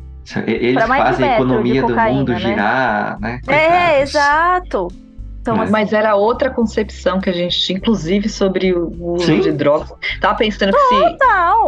Eles 0.48 0.84
fazem 0.84 1.30
a 1.30 1.36
economia 1.36 1.84
do 1.84 1.96
mundo 1.96 2.32
né? 2.32 2.39
girar, 2.39 3.20
né? 3.20 3.39
É, 3.48 4.02
exato. 4.02 4.88
Então, 5.39 5.56
mas... 5.56 5.70
mas... 5.70 5.93
era 5.93 6.16
outra 6.16 6.50
concepção 6.50 7.22
que 7.22 7.30
a 7.30 7.34
gente 7.34 7.58
tinha, 7.58 7.78
inclusive 7.78 8.28
sobre 8.28 8.74
o 8.74 8.91
uso 9.14 9.28
Sim. 9.28 9.39
de 9.41 9.52
drogas. 9.52 9.93
Tava 10.20 10.36
pensando 10.36 10.74
que 10.74 10.80
se 10.80 11.18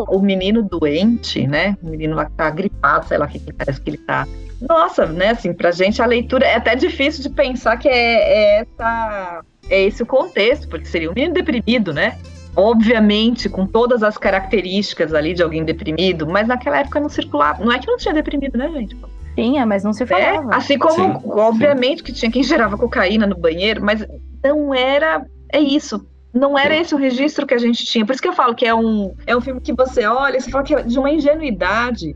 o 0.09 0.19
menino 0.19 0.63
doente, 0.63 1.45
né? 1.45 1.77
O 1.83 1.89
menino 1.89 2.15
lá 2.15 2.25
que 2.25 2.31
tá 2.31 2.49
gripado, 2.49 3.05
sei 3.05 3.19
lá 3.19 3.25
o 3.25 3.29
que 3.29 3.53
parece 3.53 3.79
que 3.79 3.91
ele 3.91 3.99
tá. 3.99 4.27
Nossa, 4.61 5.05
né? 5.05 5.29
Assim, 5.29 5.53
pra 5.53 5.71
gente 5.71 6.01
a 6.01 6.05
leitura 6.05 6.45
é 6.45 6.55
até 6.55 6.75
difícil 6.75 7.21
de 7.23 7.29
pensar 7.29 7.77
que 7.77 7.87
é, 7.87 7.93
é 7.93 8.59
essa, 8.61 9.41
é 9.69 9.83
esse 9.83 10.03
o 10.03 10.05
contexto, 10.05 10.67
porque 10.67 10.85
seria 10.85 11.11
um 11.11 11.13
menino 11.13 11.33
deprimido, 11.33 11.93
né? 11.93 12.17
Obviamente, 12.55 13.49
com 13.49 13.67
todas 13.67 14.01
as 14.01 14.17
características 14.17 15.13
ali 15.13 15.33
de 15.33 15.43
alguém 15.43 15.63
deprimido, 15.63 16.25
mas 16.25 16.47
naquela 16.47 16.79
época 16.79 16.99
não 16.99 17.09
circulava. 17.09 17.63
Não 17.63 17.71
é 17.71 17.77
que 17.77 17.85
não 17.85 17.97
tinha 17.97 18.13
deprimido, 18.13 18.57
né, 18.57 18.69
gente? 18.71 18.97
Tinha, 19.35 19.63
mas 19.63 19.83
não 19.83 19.93
se 19.93 20.03
é, 20.03 20.07
falava. 20.07 20.51
É, 20.51 20.55
assim 20.55 20.79
como, 20.79 20.95
sim, 20.95 21.29
obviamente, 21.29 21.99
sim. 21.99 22.03
que 22.03 22.13
tinha 22.13 22.31
quem 22.31 22.41
gerava 22.41 22.75
cocaína 22.75 23.27
no 23.27 23.37
banheiro, 23.37 23.83
mas 23.83 24.03
não 24.43 24.73
era. 24.73 25.23
É 25.53 25.59
isso. 25.59 26.03
Não 26.33 26.57
era 26.57 26.73
sim. 26.73 26.81
esse 26.81 26.95
o 26.95 26.97
registro 26.97 27.45
que 27.45 27.53
a 27.53 27.59
gente 27.59 27.85
tinha. 27.85 28.03
Por 28.03 28.13
isso 28.13 28.21
que 28.21 28.27
eu 28.27 28.33
falo 28.33 28.55
que 28.55 28.65
é 28.65 28.73
um, 28.73 29.13
é 29.27 29.37
um 29.37 29.41
filme 29.41 29.61
que 29.61 29.73
você 29.73 30.07
olha 30.07 30.37
e 30.37 30.41
você 30.41 30.49
fala 30.49 30.63
que 30.63 30.73
é 30.73 30.81
de 30.81 30.97
uma 30.97 31.11
ingenuidade. 31.11 32.15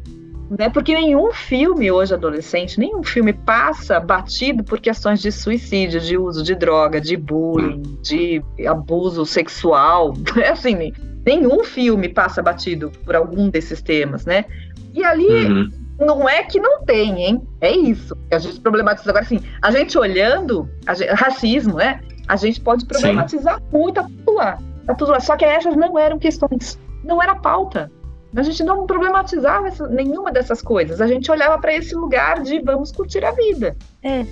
Né? 0.57 0.69
Porque 0.69 0.93
nenhum 0.93 1.31
filme 1.31 1.89
hoje 1.89 2.13
adolescente, 2.13 2.77
nenhum 2.77 3.01
filme 3.03 3.31
passa 3.31 3.99
batido 3.99 4.63
por 4.63 4.79
questões 4.79 5.21
de 5.21 5.31
suicídio, 5.31 6.01
de 6.01 6.17
uso 6.17 6.43
de 6.43 6.53
droga, 6.53 6.99
de 6.99 7.15
bullying, 7.15 7.81
de 8.01 8.43
abuso 8.67 9.25
sexual. 9.25 10.13
É 10.41 10.49
assim, 10.49 10.91
nenhum 11.25 11.63
filme 11.63 12.09
passa 12.09 12.41
batido 12.41 12.91
por 13.05 13.15
algum 13.15 13.49
desses 13.49 13.81
temas, 13.81 14.25
né? 14.25 14.45
E 14.93 15.03
ali 15.03 15.45
uhum 15.45 15.81
não 16.05 16.27
é 16.27 16.43
que 16.43 16.59
não 16.59 16.83
tem, 16.83 17.23
hein? 17.23 17.41
É 17.61 17.71
isso. 17.71 18.17
A 18.31 18.39
gente 18.39 18.59
problematiza 18.59 19.09
agora 19.09 19.23
assim, 19.23 19.39
a 19.61 19.71
gente 19.71 19.97
olhando, 19.97 20.67
a 20.85 20.93
gente, 20.93 21.11
racismo, 21.11 21.75
né? 21.75 22.01
A 22.27 22.35
gente 22.35 22.59
pode 22.59 22.85
problematizar 22.85 23.59
Sim. 23.59 23.65
muito 23.71 23.99
a 23.99 24.03
tudo 24.03 24.33
lá. 24.33 24.57
A 24.87 24.95
tudo 24.95 25.11
lá. 25.11 25.19
Só 25.19 25.35
que 25.35 25.45
essas 25.45 25.75
não 25.75 25.97
eram 25.97 26.17
questões. 26.17 26.79
Não 27.03 27.21
era 27.21 27.35
pauta. 27.35 27.91
A 28.35 28.43
gente 28.43 28.63
não 28.63 28.85
problematizava 28.85 29.67
essa, 29.67 29.87
nenhuma 29.87 30.31
dessas 30.31 30.61
coisas. 30.61 31.01
A 31.01 31.07
gente 31.07 31.29
olhava 31.29 31.57
para 31.59 31.73
esse 31.73 31.93
lugar 31.95 32.41
de 32.41 32.59
vamos 32.61 32.91
curtir 32.91 33.23
a 33.25 33.31
vida. 33.31 33.75
É. 34.01 34.25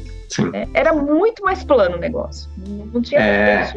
É, 0.53 0.67
era 0.73 0.93
muito 0.93 1.43
mais 1.43 1.63
plano 1.63 1.97
o 1.97 1.99
negócio. 1.99 2.49
Não 2.93 3.01
tinha 3.01 3.19
é, 3.19 3.73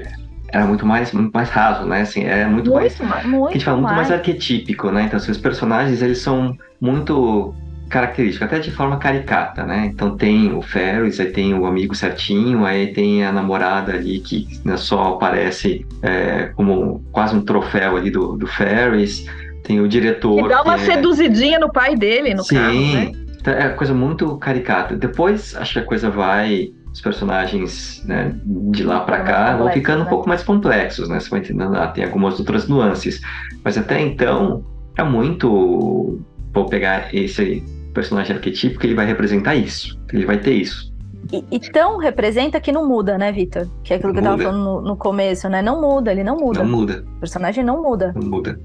Era 0.48 0.66
muito 0.66 0.84
mais, 0.84 1.12
muito 1.12 1.32
mais 1.32 1.48
raso, 1.48 1.86
né? 1.86 2.02
Assim, 2.02 2.24
é 2.24 2.44
muito, 2.44 2.70
muito 2.70 2.74
mais. 2.74 3.00
mais 3.00 3.26
muito 3.26 3.48
a 3.48 3.52
gente 3.52 3.64
fala 3.64 3.76
muito 3.78 3.86
mais. 3.86 4.08
mais 4.08 4.10
arquetípico, 4.18 4.90
né? 4.90 5.04
Então, 5.04 5.16
assim, 5.16 5.30
os 5.30 5.38
personagens 5.38 6.02
eles 6.02 6.18
são 6.18 6.56
muito 6.80 7.54
característicos, 7.92 8.46
até 8.46 8.58
de 8.58 8.70
forma 8.70 8.96
caricata, 8.96 9.64
né? 9.64 9.84
Então 9.92 10.16
tem 10.16 10.52
o 10.54 10.62
Ferris, 10.62 11.20
aí 11.20 11.30
tem 11.30 11.52
o 11.52 11.66
amigo 11.66 11.94
certinho, 11.94 12.64
aí 12.64 12.92
tem 12.92 13.22
a 13.22 13.30
namorada 13.30 13.92
ali 13.92 14.18
que 14.18 14.48
né, 14.64 14.78
só 14.78 15.14
aparece 15.14 15.86
é, 16.00 16.50
como 16.56 17.04
quase 17.12 17.36
um 17.36 17.42
troféu 17.42 17.98
ali 17.98 18.10
do, 18.10 18.36
do 18.36 18.46
Ferris. 18.46 19.26
Tem 19.62 19.80
o 19.80 19.88
diretor. 19.88 20.42
Que 20.42 20.48
dá 20.48 20.62
uma 20.62 20.76
que 20.76 20.82
é... 20.82 20.94
seduzidinha 20.94 21.58
no 21.58 21.72
pai 21.72 21.96
dele, 21.96 22.34
no 22.34 22.42
Sim, 22.42 22.56
carro, 22.56 22.92
né? 22.92 23.12
Então, 23.40 23.54
é 23.54 23.68
coisa 23.70 23.92
muito 23.92 24.36
caricata. 24.38 24.96
Depois, 24.96 25.56
acho 25.56 25.74
que 25.74 25.78
a 25.80 25.84
coisa 25.84 26.10
vai. 26.10 26.72
Os 26.92 27.00
personagens 27.00 28.04
né, 28.04 28.34
de 28.44 28.84
lá 28.84 29.00
para 29.00 29.20
cá 29.20 29.56
vão 29.56 29.70
ficando 29.70 30.00
né? 30.00 30.04
um 30.04 30.08
pouco 30.10 30.28
mais 30.28 30.42
complexos, 30.42 31.08
né? 31.08 31.18
Você 31.18 31.30
vai 31.30 31.40
entendendo, 31.40 31.74
ah, 31.74 31.86
tem 31.86 32.04
algumas 32.04 32.38
outras 32.38 32.68
nuances. 32.68 33.18
Mas 33.64 33.78
até 33.78 33.98
então, 34.00 34.62
é 34.98 35.02
muito. 35.02 36.20
Vou 36.52 36.66
pegar 36.66 37.14
esse 37.14 37.64
personagem 37.94 38.36
arquetípico, 38.36 38.84
ele 38.84 38.94
vai 38.94 39.06
representar 39.06 39.54
isso. 39.54 39.98
Ele 40.12 40.26
vai 40.26 40.38
ter 40.38 40.52
isso. 40.52 40.92
E, 41.32 41.44
e 41.50 41.60
tão 41.60 41.98
representa 41.98 42.60
que 42.60 42.72
não 42.72 42.86
muda, 42.86 43.16
né, 43.16 43.30
Vitor? 43.32 43.66
Que 43.82 43.94
é 43.94 43.96
aquilo 43.96 44.12
não 44.12 44.20
que 44.20 44.26
eu 44.26 44.30
tava 44.30 44.42
falando 44.42 44.64
no, 44.64 44.80
no, 44.82 44.96
começo, 44.96 45.48
né? 45.48 45.62
Não 45.62 45.80
muda, 45.80 46.10
ele 46.10 46.24
não 46.24 46.36
muda. 46.36 46.62
Não 46.62 46.70
muda. 46.70 47.04
O 47.16 47.20
personagem 47.20 47.64
não 47.64 47.82
muda. 47.82 48.12
Não 48.14 48.28
muda. 48.28 48.58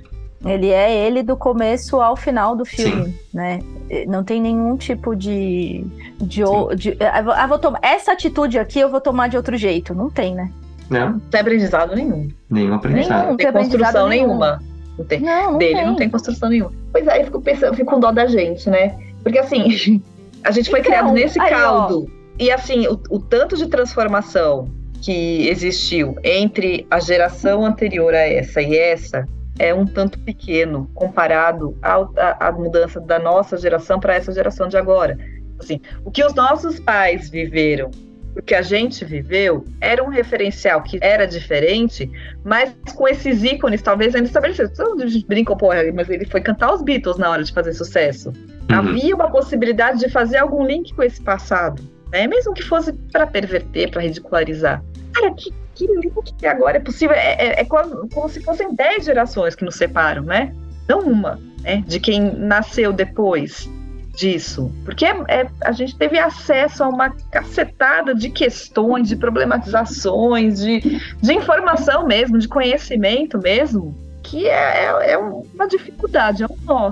Ele 0.46 0.70
é 0.70 1.06
ele 1.06 1.24
do 1.24 1.36
começo 1.36 2.00
ao 2.00 2.16
final 2.16 2.56
do 2.56 2.64
filme, 2.64 3.06
Sim. 3.06 3.16
né? 3.34 3.60
Não 4.08 4.24
tem 4.24 4.40
nenhum 4.40 4.78
tipo 4.78 5.16
de. 5.16 5.84
de, 6.22 6.44
de 6.76 6.98
ah, 7.04 7.48
vou 7.48 7.58
tomar, 7.58 7.80
essa 7.82 8.12
atitude 8.12 8.60
aqui 8.60 8.80
eu 8.80 8.90
vou 8.90 9.02
tomar 9.02 9.30
de 9.30 9.38
outro 9.38 9.58
jeito. 9.58 9.96
Não 9.96 10.10
tem, 10.10 10.36
né? 10.36 10.52
Não. 10.90 11.14
Não 11.14 11.20
tem 11.20 11.42
aprendizado 11.42 11.96
nenhum. 11.96 12.30
Nenhum 12.50 12.76
aprendizado. 12.76 13.18
Nenhum, 13.18 13.30
não 13.30 13.38
tem 13.38 13.52
construção 13.52 14.08
nenhuma. 14.08 14.62
Não 14.98 15.06
tem. 15.06 15.20
Não, 15.20 15.52
não 15.52 15.58
Dele 15.58 15.76
tem. 15.76 15.86
não 15.86 15.96
tem 15.96 16.10
construção 16.10 16.50
nenhuma. 16.50 16.72
Pois 16.92 17.08
é, 17.08 17.22
eu 17.22 17.26
fico 17.26 17.42
pensando, 17.42 17.72
eu 17.72 17.74
fico 17.74 17.92
com 17.92 18.00
dó 18.00 18.12
da 18.12 18.28
gente, 18.28 18.70
né? 18.70 18.96
Porque 19.24 19.40
assim, 19.40 20.02
a 20.44 20.52
gente 20.52 20.70
foi 20.70 20.80
então, 20.80 20.92
criado 20.92 21.12
nesse 21.14 21.40
aí, 21.42 21.50
caldo. 21.50 22.08
Ó. 22.08 22.18
E 22.40 22.52
assim, 22.52 22.88
o, 22.88 23.00
o 23.10 23.20
tanto 23.20 23.58
de 23.58 23.66
transformação 23.68 24.70
que 25.02 25.48
existiu 25.48 26.16
entre 26.24 26.86
a 26.90 27.00
geração 27.00 27.66
anterior 27.66 28.14
a 28.14 28.20
essa 28.20 28.62
e 28.62 28.76
essa 28.78 29.26
é 29.60 29.74
um 29.74 29.86
tanto 29.86 30.20
pequeno 30.20 30.90
comparado 30.94 31.78
à, 31.82 32.52
mudança 32.52 33.00
da 33.00 33.20
nossa 33.20 33.58
geração 33.58 34.00
para 34.00 34.16
essa 34.16 34.32
geração 34.32 34.68
de 34.68 34.78
agora. 34.78 35.18
Assim, 35.60 35.82
o 36.06 36.12
que 36.12 36.24
os 36.24 36.34
nossos 36.34 36.80
pais 36.80 37.30
viveram, 37.30 37.90
o 38.36 38.42
que 38.42 38.54
a 38.54 38.62
gente 38.62 39.04
viveu, 39.04 39.66
era 39.82 40.04
um 40.04 40.10
referencial 40.10 40.82
que 40.84 41.00
era 41.02 41.26
diferente, 41.26 42.10
mas 42.44 42.76
com 42.96 43.08
esses 43.08 43.44
ícones 43.44 43.82
talvez 43.82 44.14
ainda 44.14 44.28
estabelecidos. 44.28 44.80
A 44.80 45.08
gente 45.08 45.26
brinca, 45.26 45.56
pô, 45.56 45.70
mas 45.94 46.10
ele 46.10 46.26
foi 46.26 46.42
cantar 46.42 46.74
os 46.74 46.84
Beatles 46.84 47.18
na 47.18 47.30
hora 47.32 47.44
de 47.44 47.52
fazer 47.52 47.74
sucesso. 47.74 48.30
Uhum. 48.30 48.76
Havia 48.78 49.16
uma 49.16 49.32
possibilidade 49.32 50.00
de 50.00 50.10
fazer 50.10 50.38
algum 50.38 50.66
link 50.66 50.94
com 50.94 51.02
esse 51.02 51.22
passado, 51.22 51.82
né? 52.12 52.28
mesmo 52.28 52.54
que 52.54 52.64
fosse 52.64 52.94
para 53.12 53.26
perverter, 53.26 53.90
para 53.90 54.04
ridicularizar. 54.04 54.84
Cara, 55.14 55.34
que 55.34 55.52
que 55.78 55.86
lindo 55.86 56.24
que 56.38 56.48
agora 56.48 56.78
é 56.78 56.80
possível. 56.80 57.16
É, 57.16 57.34
é, 57.34 57.62
é 57.62 57.66
como, 57.66 58.10
como, 58.10 58.28
se 58.28 58.42
fossem 58.42 58.74
dez 58.74 59.06
gerações 59.06 59.56
que 59.56 59.64
nos 59.64 59.76
separam, 59.76 60.24
né? 60.24 60.54
Não 60.88 61.00
uma, 61.00 61.40
né? 61.62 61.84
De 61.86 62.00
quem 62.00 62.20
nasceu 62.20 62.92
depois 62.92 63.70
disso. 64.16 64.72
Porque 64.84 65.06
é, 65.06 65.16
é, 65.28 65.48
a 65.62 65.72
gente 65.72 65.96
teve 65.96 66.18
acesso 66.18 66.84
a 66.84 66.90
uma 66.90 67.12
cacetada 67.32 68.16
de 68.16 68.30
questões, 68.30 69.08
de 69.08 69.16
problematizações, 69.16 70.60
de, 70.60 71.00
de 71.22 71.34
informação 71.34 72.08
mesmo, 72.08 72.40
de 72.40 72.48
conhecimento 72.48 73.38
mesmo, 73.38 73.96
que 74.24 74.48
é, 74.48 74.86
é, 74.86 75.12
é 75.12 75.18
uma 75.18 75.68
dificuldade, 75.68 76.44
é 76.44 76.48
um 76.48 76.58
nó 76.66 76.92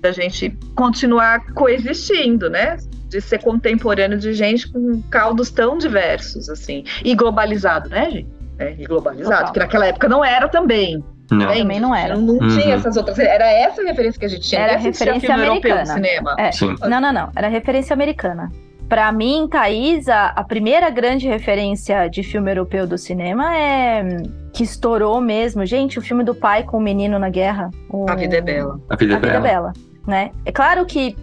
da 0.00 0.10
gente 0.10 0.50
continuar 0.74 1.52
coexistindo, 1.52 2.50
né? 2.50 2.76
De 3.08 3.20
ser 3.20 3.42
contemporâneo 3.42 4.18
de 4.18 4.32
gente 4.32 4.70
com 4.70 5.02
caldos 5.10 5.50
tão 5.50 5.78
diversos, 5.78 6.48
assim. 6.48 6.84
E 7.04 7.14
globalizado, 7.14 7.88
né, 7.88 8.10
gente? 8.10 8.28
É, 8.58 8.74
e 8.78 8.84
globalizado, 8.86 9.38
Total. 9.38 9.52
que 9.52 9.58
naquela 9.58 9.86
época 9.86 10.08
não 10.08 10.24
era 10.24 10.48
também. 10.48 11.04
Não. 11.30 11.52
Também 11.52 11.80
não 11.80 11.94
era. 11.94 12.14
Não, 12.14 12.22
não 12.22 12.34
uhum. 12.34 12.48
tinha 12.48 12.74
essas 12.74 12.96
outras. 12.96 13.18
Era 13.18 13.50
essa 13.50 13.82
a 13.82 13.84
referência 13.84 14.18
que 14.18 14.26
a 14.26 14.28
gente 14.28 14.48
tinha. 14.48 14.60
Era 14.60 14.76
referência 14.76 15.34
americana. 15.34 15.86
cinema. 15.86 16.36
É. 16.38 16.50
Não, 16.88 17.00
não, 17.00 17.12
não. 17.12 17.30
Era 17.34 17.48
referência 17.48 17.92
americana. 17.92 18.50
Para 18.88 19.10
mim, 19.10 19.48
Thaís, 19.50 20.08
a, 20.08 20.26
a, 20.26 20.44
primeira 20.44 20.88
grande 20.90 21.26
referência 21.26 22.06
de 22.08 22.22
filme 22.22 22.52
europeu 22.52 22.86
do 22.86 22.96
cinema 22.96 23.56
é 23.56 24.06
que 24.52 24.62
estourou 24.62 25.20
mesmo. 25.20 25.66
Gente, 25.66 25.98
o 25.98 26.02
filme 26.02 26.22
do 26.22 26.34
pai 26.34 26.62
com 26.62 26.76
o 26.76 26.80
menino 26.80 27.18
na 27.18 27.28
guerra. 27.28 27.70
O... 27.90 28.08
A 28.08 28.14
Vida 28.14 28.36
é 28.36 28.40
Bela. 28.40 28.80
A 28.88 28.94
Vida, 28.94 29.14
é, 29.14 29.16
a 29.16 29.18
Vida 29.18 29.34
é 29.34 29.40
Bela. 29.40 29.72
Né? 30.06 30.30
É 30.44 30.52
claro 30.52 30.86
que 30.86 31.16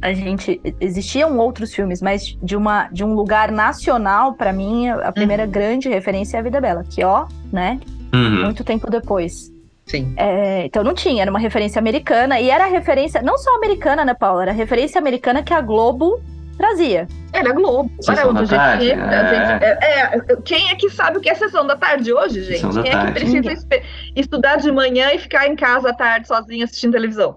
a 0.00 0.12
gente 0.12 0.60
existiam 0.80 1.36
outros 1.38 1.74
filmes, 1.74 2.00
mas 2.00 2.36
de 2.42 2.56
uma 2.56 2.88
de 2.88 3.04
um 3.04 3.14
lugar 3.14 3.50
nacional, 3.50 4.34
para 4.34 4.52
mim, 4.52 4.88
a 4.88 5.12
primeira 5.12 5.44
uhum. 5.44 5.50
grande 5.50 5.88
referência 5.88 6.36
é 6.36 6.40
a 6.40 6.42
Vida 6.42 6.60
Bela, 6.60 6.84
que 6.84 7.02
ó, 7.04 7.26
né? 7.52 7.80
Uhum. 8.14 8.44
Muito 8.44 8.64
tempo 8.64 8.90
depois. 8.90 9.52
Sim. 9.86 10.12
É, 10.16 10.66
então 10.66 10.84
não 10.84 10.94
tinha, 10.94 11.22
era 11.22 11.30
uma 11.30 11.40
referência 11.40 11.78
americana 11.78 12.38
e 12.38 12.50
era 12.50 12.66
referência 12.66 13.22
não 13.22 13.38
só 13.38 13.56
americana, 13.56 14.04
né, 14.04 14.14
Paula? 14.14 14.42
Era 14.42 14.52
referência 14.52 14.98
americana 14.98 15.42
que 15.42 15.52
a 15.52 15.60
Globo 15.60 16.20
trazia. 16.58 17.08
Era 17.32 17.52
Globo. 17.52 17.90
Sessão 18.00 18.34
da 18.34 18.46
tarde, 18.46 18.86
gente, 18.86 19.00
é. 19.00 19.78
É, 19.80 20.16
é, 20.16 20.20
quem 20.44 20.70
é 20.70 20.74
que 20.74 20.90
sabe 20.90 21.18
o 21.18 21.20
que 21.20 21.30
é 21.30 21.34
sessão 21.34 21.66
da 21.66 21.76
tarde 21.76 22.12
hoje, 22.12 22.42
gente? 22.42 22.60
Sessão 22.60 22.82
quem 22.82 22.92
é 22.92 23.06
que 23.06 23.12
precisa 23.12 23.52
estudar 24.14 24.56
de 24.56 24.70
manhã 24.70 25.12
e 25.12 25.18
ficar 25.18 25.46
em 25.46 25.56
casa 25.56 25.90
à 25.90 25.94
tarde 25.94 26.28
sozinho 26.28 26.64
assistindo 26.64 26.92
televisão? 26.92 27.36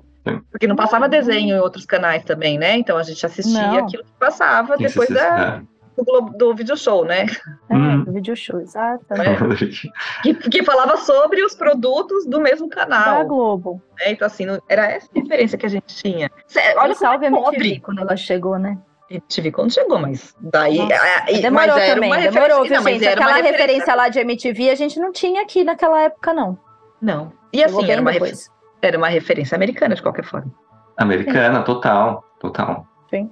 Porque 0.52 0.68
não 0.68 0.76
passava 0.76 1.10
desenho 1.10 1.56
em 1.56 1.60
outros 1.60 1.86
canais 1.86 2.24
também, 2.24 2.58
né? 2.58 2.78
Então 2.78 2.98
a 2.98 3.04
gente 3.04 3.26
assistia 3.26 3.68
não. 3.68 3.86
aquilo 3.86 4.04
que 4.04 4.12
passava 4.20 4.78
depois 4.78 5.10
da, 5.10 5.62
do, 5.98 6.22
do 6.38 6.56
video 6.56 6.78
show, 6.78 7.04
né? 7.04 7.26
É, 7.70 7.76
hum. 7.76 8.04
do 8.04 8.12
video 8.12 8.36
show, 8.36 8.60
exato. 8.60 9.06
É. 9.12 9.36
que, 10.22 10.34
que 10.34 10.64
falava 10.64 10.98
sobre 10.98 11.44
os 11.44 11.56
produtos 11.56 12.26
do 12.26 12.40
mesmo 12.40 12.70
canal. 12.70 13.20
Da 13.20 13.24
Globo. 13.24 13.82
É, 14.00 14.12
então, 14.12 14.26
assim, 14.26 14.46
era 14.70 14.86
essa 14.92 15.10
a 15.16 15.20
diferença 15.20 15.58
que 15.58 15.66
a 15.66 15.70
gente 15.70 15.96
tinha. 15.96 16.30
Olha 16.78 16.94
só, 16.96 17.14
é 17.14 17.30
pobre. 17.30 17.80
quando 17.80 18.02
ela 18.02 18.16
chegou, 18.16 18.58
né? 18.58 18.78
MTV 19.10 19.52
quando 19.52 19.74
chegou, 19.74 20.00
mas 20.00 20.34
daí. 20.40 20.78
Nossa, 20.78 21.42
demorou 21.42 21.76
mas 21.76 21.94
também, 21.94 22.32
demorou, 22.32 22.64
viu, 22.64 22.82
gente? 22.82 23.08
Aquela 23.08 23.34
referência... 23.34 23.52
referência 23.52 23.96
lá 23.96 24.08
de 24.08 24.20
MTV 24.20 24.70
a 24.70 24.76
gente 24.76 25.00
não 25.00 25.12
tinha 25.12 25.42
aqui 25.42 25.66
naquela 25.66 26.02
época, 26.04 26.34
não. 26.34 26.58
Não. 27.02 27.34
E 27.52 27.62
assim, 27.62 27.92
era 27.92 28.02
uma 28.02 28.12
referência 28.12 28.50
era 28.82 28.98
uma 28.98 29.08
referência 29.08 29.56
americana, 29.56 29.96
de 29.96 30.02
qualquer 30.02 30.26
forma. 30.26 30.52
Americana, 30.98 31.60
Sim. 31.60 31.64
total, 31.66 32.24
total. 32.40 32.88
Sim. 33.10 33.30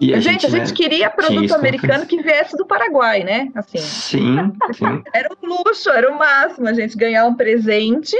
E 0.00 0.12
a 0.12 0.18
gente, 0.18 0.42
gente, 0.42 0.46
a 0.46 0.58
gente 0.58 0.70
né, 0.70 0.76
queria 0.76 1.10
produto 1.10 1.54
americano 1.54 2.06
que 2.06 2.20
viesse 2.22 2.56
do 2.56 2.66
Paraguai, 2.66 3.22
né? 3.22 3.50
Assim. 3.54 3.78
Sim, 3.78 4.52
sim. 4.72 5.02
era 5.14 5.28
um 5.42 5.46
luxo, 5.46 5.90
era 5.90 6.10
o 6.10 6.18
máximo 6.18 6.68
a 6.68 6.72
gente 6.72 6.96
ganhar 6.96 7.24
um 7.24 7.34
presente 7.34 8.16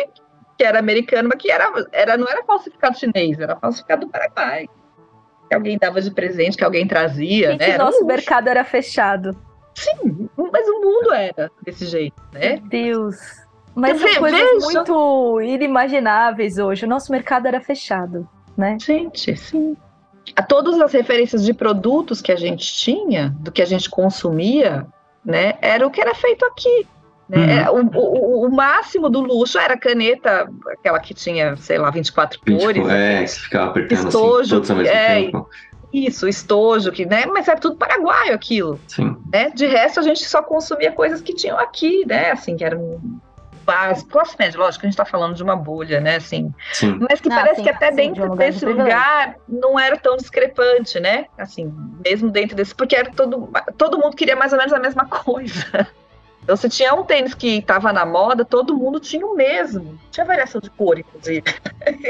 que 0.57 0.63
era 0.63 0.79
americano, 0.79 1.29
mas 1.33 1.43
que 1.43 1.51
era, 1.51 1.73
era, 1.93 2.17
não 2.17 2.29
era 2.29 2.45
falsificado 2.45 2.97
chinês, 2.97 3.39
era 3.41 3.57
falsificado 3.57 4.07
do 4.07 4.13
Paraguai. 4.13 4.69
Que 5.49 5.55
alguém 5.57 5.77
dava 5.77 6.01
de 6.01 6.11
presente, 6.11 6.57
que 6.57 6.65
alguém 6.65 6.87
trazia, 6.87 7.57
né? 7.57 7.73
Que 7.73 7.79
nosso 7.79 8.05
um 8.05 8.07
mercado 8.07 8.49
era 8.49 8.63
fechado. 8.63 9.37
Sim, 9.75 10.29
mas 10.37 10.69
o 10.69 10.81
mundo 10.81 11.13
era 11.13 11.51
desse 11.65 11.87
jeito, 11.87 12.23
né? 12.33 12.61
Meu 12.61 12.69
Deus. 12.69 13.17
Mas 13.75 14.01
são 14.01 14.15
coisas 14.17 14.73
muito 14.73 15.41
inimagináveis 15.41 16.59
hoje. 16.59 16.85
O 16.85 16.89
nosso 16.89 17.11
mercado 17.11 17.47
era 17.47 17.61
fechado, 17.61 18.29
né? 18.57 18.77
Gente, 18.81 19.37
sim. 19.37 19.77
A 20.37 20.43
todas 20.43 20.81
as 20.81 20.93
referências 20.93 21.45
de 21.45 21.53
produtos 21.53 22.21
que 22.21 22.31
a 22.31 22.37
gente 22.37 22.73
tinha, 22.77 23.35
do 23.41 23.51
que 23.51 23.63
a 23.63 23.65
gente 23.65 23.91
consumia, 23.91 24.87
né, 25.25 25.55
era 25.61 25.87
o 25.87 25.91
que 25.91 26.01
era 26.01 26.15
feito 26.15 26.45
aqui. 26.47 26.87
Né? 27.29 27.69
Uhum. 27.71 27.91
O, 27.95 28.45
o, 28.45 28.47
o, 28.47 28.51
máximo 28.51 29.09
do 29.09 29.21
luxo 29.21 29.59
era 29.59 29.77
caneta, 29.77 30.49
aquela 30.79 31.01
que 31.01 31.15
tinha, 31.15 31.57
sei 31.57 31.79
lá, 31.79 31.91
24 31.91 32.39
cores. 32.41 32.87
É, 32.87 33.21
né? 33.21 33.25
que 33.25 33.31
ficava 33.31 33.71
apertando 33.71 33.99
assim, 33.99 34.09
estojo, 34.09 34.41
assim, 34.41 34.51
todos 34.51 34.71
ao 34.71 34.77
mesmo 34.77 34.93
é, 34.93 35.15
tempo. 35.15 35.49
Isso, 35.93 36.29
estojo, 36.29 36.93
que, 36.93 37.07
né? 37.07 37.25
Mas 37.27 37.49
era 37.49 37.59
tudo 37.59 37.77
paraguaio 37.77 38.35
aquilo. 38.35 38.79
Sim. 38.87 39.17
Né? 39.33 39.51
De 39.51 39.67
resto, 39.67 40.01
a 40.01 40.03
gente 40.03 40.25
só 40.25 40.43
consumia 40.43 40.93
coisas 40.93 41.21
que 41.21 41.35
tinham 41.35 41.59
aqui, 41.59 42.05
né? 42.07 42.33
Assim, 42.33 42.57
que 42.57 42.65
eram 42.65 43.01
básico, 43.65 44.11
classe 44.11 44.37
média, 44.39 44.59
lógico 44.59 44.81
que 44.81 44.87
a 44.87 44.89
gente 44.89 44.95
está 44.95 45.05
falando 45.05 45.35
de 45.35 45.43
uma 45.43 45.57
bolha, 45.57 46.01
né, 46.01 46.17
assim, 46.17 46.53
sim. 46.73 46.99
mas 47.09 47.21
que 47.21 47.33
ah, 47.33 47.37
parece 47.37 47.57
sim, 47.57 47.63
que 47.63 47.71
até 47.71 47.91
sim, 47.91 47.97
dentro 47.97 48.25
de 48.25 48.31
um 48.31 48.37
desse 48.37 48.65
lugar 48.65 49.37
não 49.49 49.79
era 49.79 49.97
tão 49.97 50.17
discrepante, 50.17 51.01
né, 51.01 51.27
assim, 51.39 51.73
mesmo 52.05 52.31
dentro 52.31 52.57
desse, 52.57 52.75
porque 52.75 52.97
era 52.97 53.11
todo, 53.11 53.51
todo 53.77 53.99
mundo 53.99 54.17
queria 54.17 54.37
mais 54.37 54.53
ou 54.53 54.59
menos 54.59 54.73
a 54.73 54.79
mesma 54.79 55.07
coisa. 55.09 55.89
Então, 56.43 56.57
se 56.57 56.69
tinha 56.69 56.93
um 56.93 57.05
tênis 57.05 57.35
que 57.35 57.59
estava 57.59 57.93
na 57.93 58.05
moda, 58.05 58.45
todo 58.45 58.77
mundo 58.77 58.99
tinha 58.99 59.25
o 59.25 59.37
mesmo. 59.37 59.97
Tinha 60.11 60.27
variação 60.27 60.61
de 60.61 60.69
cor, 60.71 60.99
inclusive. 60.99 61.45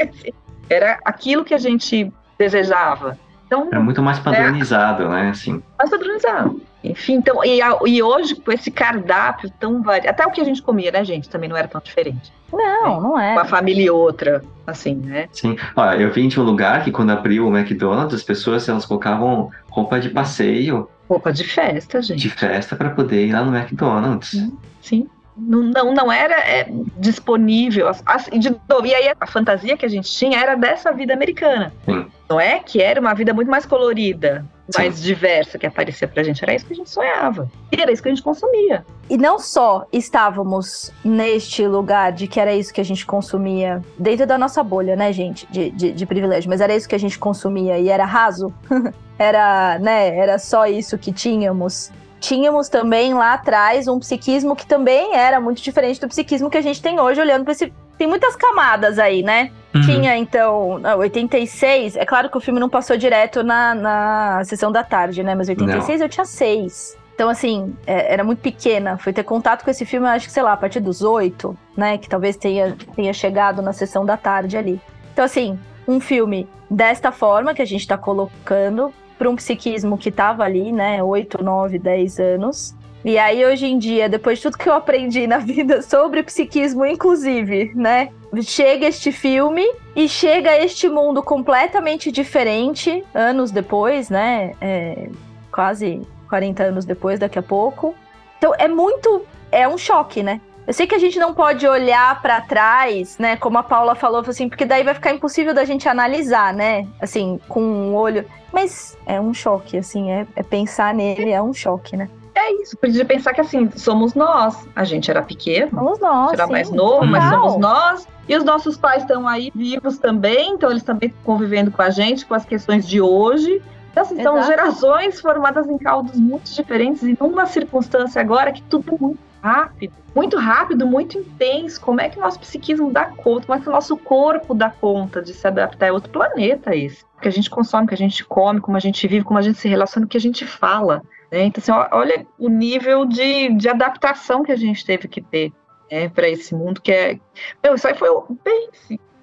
Era 0.67 0.97
aquilo 1.05 1.45
que 1.45 1.53
a 1.53 1.57
gente 1.59 2.11
desejava. 2.37 3.17
Então, 3.53 3.67
Era 3.71 3.79
muito 3.79 4.01
mais 4.01 4.19
padronizado, 4.19 5.03
é, 5.03 5.09
né? 5.09 5.29
Assim. 5.29 5.61
Mais 5.77 5.89
padronizado. 5.89 6.61
Enfim, 6.83 7.13
então, 7.13 7.43
e, 7.45 7.59
e, 7.87 8.03
hoje, 8.03 8.35
com 8.35 8.51
esse 8.51 8.69
cardápio 8.69 9.49
tão 9.59 9.81
variado, 9.81 10.09
até 10.09 10.25
o 10.25 10.31
que 10.31 10.41
a 10.41 10.43
gente 10.43 10.61
comia, 10.61 10.91
né, 10.91 11.05
gente, 11.05 11.29
também 11.29 11.47
não 11.47 11.55
era 11.55 11.67
tão 11.67 11.79
diferente. 11.79 12.33
Não, 12.51 12.99
não 12.99 13.19
é. 13.19 13.31
Uma 13.31 13.45
família 13.45 13.85
e 13.85 13.89
outra, 13.89 14.43
assim, 14.67 14.95
né? 14.95 15.29
Sim. 15.31 15.55
Olha, 15.75 16.01
eu 16.01 16.11
vim 16.11 16.27
de 16.27 16.39
um 16.39 16.43
lugar 16.43 16.83
que 16.83 16.91
quando 16.91 17.11
abriu 17.11 17.47
o 17.47 17.57
McDonald's, 17.57 18.13
as 18.13 18.23
pessoas 18.23 18.67
elas 18.67 18.85
colocavam 18.85 19.49
roupa 19.69 19.99
de 19.99 20.09
passeio. 20.09 20.89
Roupa 21.07 21.31
de 21.31 21.43
festa, 21.45 22.01
gente. 22.01 22.19
De 22.19 22.29
festa 22.29 22.75
para 22.75 22.89
poder 22.89 23.27
ir 23.27 23.31
lá 23.31 23.43
no 23.43 23.55
McDonald's. 23.55 24.31
Sim. 24.31 24.57
sim. 24.81 25.09
Não, 25.35 25.93
não, 25.93 26.11
era 26.11 26.35
é, 26.39 26.67
disponível. 26.97 27.89
Assim, 28.05 28.39
de, 28.39 28.49
e 28.49 28.95
aí 28.95 29.13
a 29.19 29.27
fantasia 29.27 29.75
que 29.75 29.85
a 29.85 29.89
gente 29.89 30.11
tinha 30.11 30.39
era 30.39 30.55
dessa 30.55 30.91
vida 30.91 31.13
americana. 31.13 31.73
Sim. 31.85 32.05
Não 32.29 32.39
é 32.39 32.59
que 32.59 32.81
era 32.81 32.99
uma 32.99 33.13
vida 33.13 33.33
muito 33.33 33.49
mais 33.49 33.65
colorida, 33.65 34.45
mais 34.75 34.95
Sim. 34.95 35.03
diversa 35.03 35.59
que 35.59 35.67
aparecia 35.67 36.07
pra 36.07 36.23
gente. 36.23 36.43
Era 36.43 36.55
isso 36.55 36.65
que 36.65 36.73
a 36.73 36.75
gente 36.75 36.89
sonhava. 36.89 37.49
E 37.71 37.79
era 37.79 37.91
isso 37.91 38.01
que 38.01 38.09
a 38.09 38.11
gente 38.11 38.23
consumia. 38.23 38.85
E 39.09 39.17
não 39.17 39.37
só 39.37 39.85
estávamos 39.91 40.91
neste 41.03 41.67
lugar 41.67 42.11
de 42.11 42.27
que 42.27 42.39
era 42.39 42.53
isso 42.53 42.73
que 42.73 42.81
a 42.81 42.85
gente 42.85 43.05
consumia 43.05 43.81
dentro 43.99 44.25
da 44.25 44.37
nossa 44.37 44.63
bolha, 44.63 44.95
né, 44.95 45.11
gente? 45.11 45.45
De, 45.51 45.69
de, 45.71 45.91
de 45.91 46.05
privilégio, 46.05 46.49
mas 46.49 46.61
era 46.61 46.73
isso 46.73 46.87
que 46.87 46.95
a 46.95 46.99
gente 46.99 47.19
consumia 47.19 47.77
e 47.77 47.89
era 47.89 48.05
raso. 48.05 48.53
era, 49.19 49.77
né? 49.79 50.15
Era 50.17 50.39
só 50.39 50.65
isso 50.65 50.97
que 50.97 51.11
tínhamos 51.11 51.91
tínhamos 52.23 52.69
também 52.69 53.13
lá 53.13 53.33
atrás 53.33 53.85
um 53.85 53.99
psiquismo 53.99 54.55
que 54.55 54.65
também 54.65 55.13
era 55.13 55.41
muito 55.41 55.61
diferente 55.61 55.99
do 55.99 56.07
psiquismo 56.07 56.49
que 56.49 56.57
a 56.57 56.61
gente 56.61 56.81
tem 56.81 56.97
hoje, 56.97 57.19
olhando 57.19 57.43
para 57.43 57.51
esse. 57.51 57.71
Tem 57.97 58.07
muitas 58.07 58.33
camadas 58.35 58.97
aí, 58.97 59.21
né? 59.21 59.51
Uhum. 59.75 59.81
Tinha, 59.81 60.17
então, 60.17 60.81
86. 60.97 61.97
É 61.97 62.05
claro 62.05 62.29
que 62.29 62.37
o 62.37 62.39
filme 62.39 62.61
não 62.61 62.69
passou 62.69 62.95
direto 62.97 63.43
na, 63.43 63.75
na 63.75 64.41
sessão 64.45 64.71
da 64.71 64.83
tarde, 64.83 65.21
né? 65.21 65.35
Mas 65.35 65.49
86 65.49 65.99
não. 65.99 66.05
eu 66.05 66.09
tinha 66.09 66.25
seis. 66.25 66.97
Então, 67.13 67.29
assim, 67.29 67.75
é, 67.85 68.13
era 68.13 68.23
muito 68.23 68.39
pequena. 68.39 68.97
Foi 68.97 69.11
ter 69.11 69.23
contato 69.23 69.63
com 69.63 69.69
esse 69.69 69.85
filme, 69.85 70.07
acho 70.07 70.25
que, 70.25 70.31
sei 70.31 70.43
lá, 70.43 70.53
a 70.53 70.57
partir 70.57 70.79
dos 70.79 71.01
oito, 71.01 71.57
né? 71.77 71.97
Que 71.97 72.07
talvez 72.07 72.37
tenha, 72.37 72.75
tenha 72.95 73.13
chegado 73.13 73.61
na 73.61 73.73
sessão 73.73 74.05
da 74.05 74.15
tarde 74.15 74.57
ali. 74.57 74.81
Então, 75.11 75.25
assim, 75.25 75.59
um 75.87 75.99
filme 75.99 76.47
desta 76.69 77.11
forma 77.11 77.53
que 77.53 77.61
a 77.61 77.65
gente 77.65 77.87
tá 77.87 77.97
colocando, 77.97 78.93
para 79.17 79.29
um 79.29 79.35
psiquismo 79.35 79.97
que 79.97 80.09
estava 80.09 80.43
ali, 80.43 80.71
né, 80.71 81.03
8, 81.03 81.43
9, 81.43 81.79
10 81.79 82.19
anos. 82.19 82.75
E 83.05 83.17
aí, 83.17 83.45
hoje 83.45 83.65
em 83.65 83.77
dia, 83.77 84.07
depois 84.07 84.37
de 84.37 84.43
tudo 84.43 84.57
que 84.57 84.69
eu 84.69 84.73
aprendi 84.73 85.27
na 85.27 85.37
vida 85.39 85.81
sobre 85.81 86.23
psiquismo, 86.23 86.85
inclusive, 86.85 87.73
né? 87.75 88.09
Chega 88.41 88.87
este 88.87 89.11
filme 89.11 89.63
e 89.95 90.07
chega 90.07 90.57
este 90.57 90.87
mundo 90.87 91.21
completamente 91.21 92.11
diferente, 92.11 93.03
anos 93.13 93.51
depois, 93.51 94.09
né? 94.09 94.53
É, 94.61 95.09
quase 95.51 96.01
40 96.29 96.63
anos 96.63 96.85
depois, 96.85 97.19
daqui 97.19 97.37
a 97.37 97.43
pouco. 97.43 97.93
Então, 98.37 98.53
é 98.57 98.67
muito. 98.69 99.23
É 99.51 99.67
um 99.67 99.77
choque, 99.77 100.23
né? 100.23 100.39
Eu 100.65 100.73
sei 100.73 100.87
que 100.87 100.95
a 100.95 100.99
gente 100.99 101.19
não 101.19 101.33
pode 101.33 101.67
olhar 101.67 102.21
para 102.21 102.39
trás, 102.39 103.17
né? 103.17 103.35
Como 103.35 103.57
a 103.57 103.63
Paula 103.63 103.95
falou, 103.95 104.23
assim, 104.25 104.47
porque 104.47 104.65
daí 104.65 104.83
vai 104.83 104.93
ficar 104.93 105.11
impossível 105.11 105.53
da 105.53 105.65
gente 105.65 105.89
analisar, 105.89 106.53
né? 106.53 106.87
Assim, 107.01 107.39
com 107.49 107.61
um 107.61 107.95
olho. 107.95 108.25
Mas 108.51 108.97
é 109.05 109.19
um 109.19 109.33
choque, 109.33 109.77
assim, 109.77 110.11
é, 110.11 110.25
é 110.35 110.43
pensar 110.43 110.93
nele 110.93 111.31
é 111.31 111.41
um 111.41 111.53
choque, 111.53 111.97
né? 111.97 112.09
É 112.35 112.51
isso, 112.61 112.75
de 112.81 113.05
pensar 113.05 113.33
que 113.33 113.41
assim, 113.41 113.69
somos 113.75 114.15
nós. 114.15 114.67
A 114.75 114.83
gente 114.83 115.11
era 115.11 115.21
pequeno, 115.21 115.69
somos 115.69 115.99
nós, 115.99 116.33
era 116.33 116.45
sim, 116.45 116.51
mais 116.51 116.71
novo, 116.71 117.05
mas 117.05 117.29
somos 117.29 117.57
nós. 117.57 118.07
E 118.27 118.35
os 118.35 118.43
nossos 118.43 118.77
pais 118.77 119.03
estão 119.03 119.27
aí 119.27 119.51
vivos 119.53 119.99
também, 119.99 120.51
então 120.51 120.71
eles 120.71 120.83
também 120.83 121.09
estão 121.09 121.23
convivendo 121.23 121.71
com 121.71 121.81
a 121.81 121.89
gente, 121.89 122.25
com 122.25 122.33
as 122.33 122.45
questões 122.45 122.87
de 122.87 123.01
hoje. 123.01 123.61
Então, 123.91 124.03
assim, 124.03 124.23
são 124.23 124.41
gerações 124.43 125.21
formadas 125.21 125.67
em 125.67 125.77
caldos 125.77 126.19
muito 126.19 126.51
diferentes 126.51 127.03
e 127.03 127.15
numa 127.19 127.45
circunstância 127.45 128.19
agora 128.19 128.51
que 128.51 128.63
tudo 128.63 128.95
é 128.95 128.97
muito 128.99 129.19
rápido, 129.43 129.93
muito 130.15 130.37
rápido, 130.37 130.87
muito 130.87 131.17
intenso. 131.17 131.81
Como 131.81 131.99
é 131.99 132.07
que 132.07 132.17
o 132.17 132.21
nosso 132.21 132.39
psiquismo 132.39 132.91
dá 132.91 133.05
conta? 133.05 133.45
Como 133.45 133.59
é 133.59 133.61
que 133.61 133.67
o 133.67 133.71
nosso 133.71 133.97
corpo 133.97 134.53
dá 134.53 134.69
conta 134.69 135.21
de 135.21 135.33
se 135.33 135.45
adaptar? 135.45 135.87
É 135.87 135.91
outro 135.91 136.09
planeta 136.09 136.73
esse. 136.73 137.03
O 137.17 137.21
que 137.21 137.27
a 137.27 137.31
gente 137.31 137.49
consome, 137.49 137.85
o 137.85 137.87
que 137.87 137.93
a 137.93 137.97
gente 137.97 138.23
come, 138.23 138.61
como 138.61 138.77
a 138.77 138.79
gente 138.79 139.05
vive, 139.07 139.25
como 139.25 139.37
a 139.37 139.41
gente 139.41 139.59
se 139.59 139.67
relaciona, 139.67 140.05
o 140.05 140.09
que 140.09 140.17
a 140.17 140.21
gente 140.21 140.45
fala. 140.45 141.01
Né? 141.29 141.43
Então, 141.43 141.61
assim, 141.61 141.87
olha 141.91 142.25
o 142.39 142.47
nível 142.47 143.05
de, 143.05 143.53
de 143.55 143.67
adaptação 143.67 144.43
que 144.43 144.51
a 144.51 144.55
gente 144.55 144.85
teve 144.85 145.07
que 145.09 145.21
ter 145.21 145.51
né, 145.91 146.07
para 146.07 146.29
esse 146.29 146.55
mundo 146.55 146.81
que 146.81 146.91
é. 146.91 147.19
Meu, 147.61 147.75
isso 147.75 147.87
aí 147.87 147.95
foi 147.95 148.09
bem. 148.43 148.69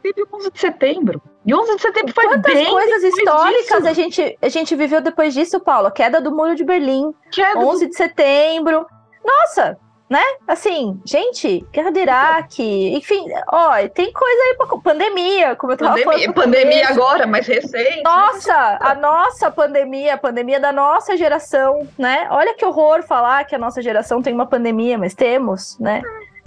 Teve 0.02 0.24
11 0.32 0.50
de 0.50 0.60
setembro. 0.60 1.22
E 1.44 1.54
11 1.54 1.76
de 1.76 1.82
setembro 1.82 2.14
foi 2.14 2.24
Quantas 2.24 2.54
bem 2.54 2.70
coisas 2.70 3.02
históricas 3.04 3.84
a 3.86 3.92
gente, 3.92 4.38
a 4.40 4.48
gente 4.48 4.74
viveu 4.74 5.00
depois 5.00 5.34
disso, 5.34 5.60
Paulo? 5.60 5.90
Queda 5.90 6.20
do 6.20 6.30
Muro 6.34 6.54
de 6.54 6.64
Berlim. 6.64 7.14
Queda 7.30 7.58
11 7.58 7.86
do... 7.86 7.90
de 7.90 7.96
setembro. 7.96 8.86
Nossa, 9.24 9.78
né? 10.10 10.22
Assim, 10.48 11.00
gente, 11.04 11.64
guerra 11.72 11.92
do 11.92 11.98
Iraque, 12.00 12.96
enfim, 12.96 13.24
ó, 13.46 13.76
tem 13.94 14.12
coisa 14.12 14.42
aí 14.42 14.56
pra 14.56 14.66
pandemia, 14.78 15.54
como 15.54 15.72
eu 15.72 15.76
tava 15.76 15.92
pandemia, 15.92 16.12
falando. 16.12 16.34
Pandemia 16.34 16.88
agora, 16.88 17.26
mais 17.28 17.46
recente. 17.46 17.96
Né? 17.96 18.02
Nossa, 18.02 18.78
a 18.80 18.94
nossa 18.96 19.52
pandemia, 19.52 20.14
a 20.14 20.18
pandemia 20.18 20.58
da 20.58 20.72
nossa 20.72 21.16
geração, 21.16 21.86
né? 21.96 22.26
Olha 22.32 22.54
que 22.54 22.64
horror 22.64 23.04
falar 23.04 23.44
que 23.44 23.54
a 23.54 23.58
nossa 23.58 23.80
geração 23.80 24.20
tem 24.20 24.34
uma 24.34 24.46
pandemia, 24.46 24.98
mas 24.98 25.14
temos, 25.14 25.78
né? 25.78 26.02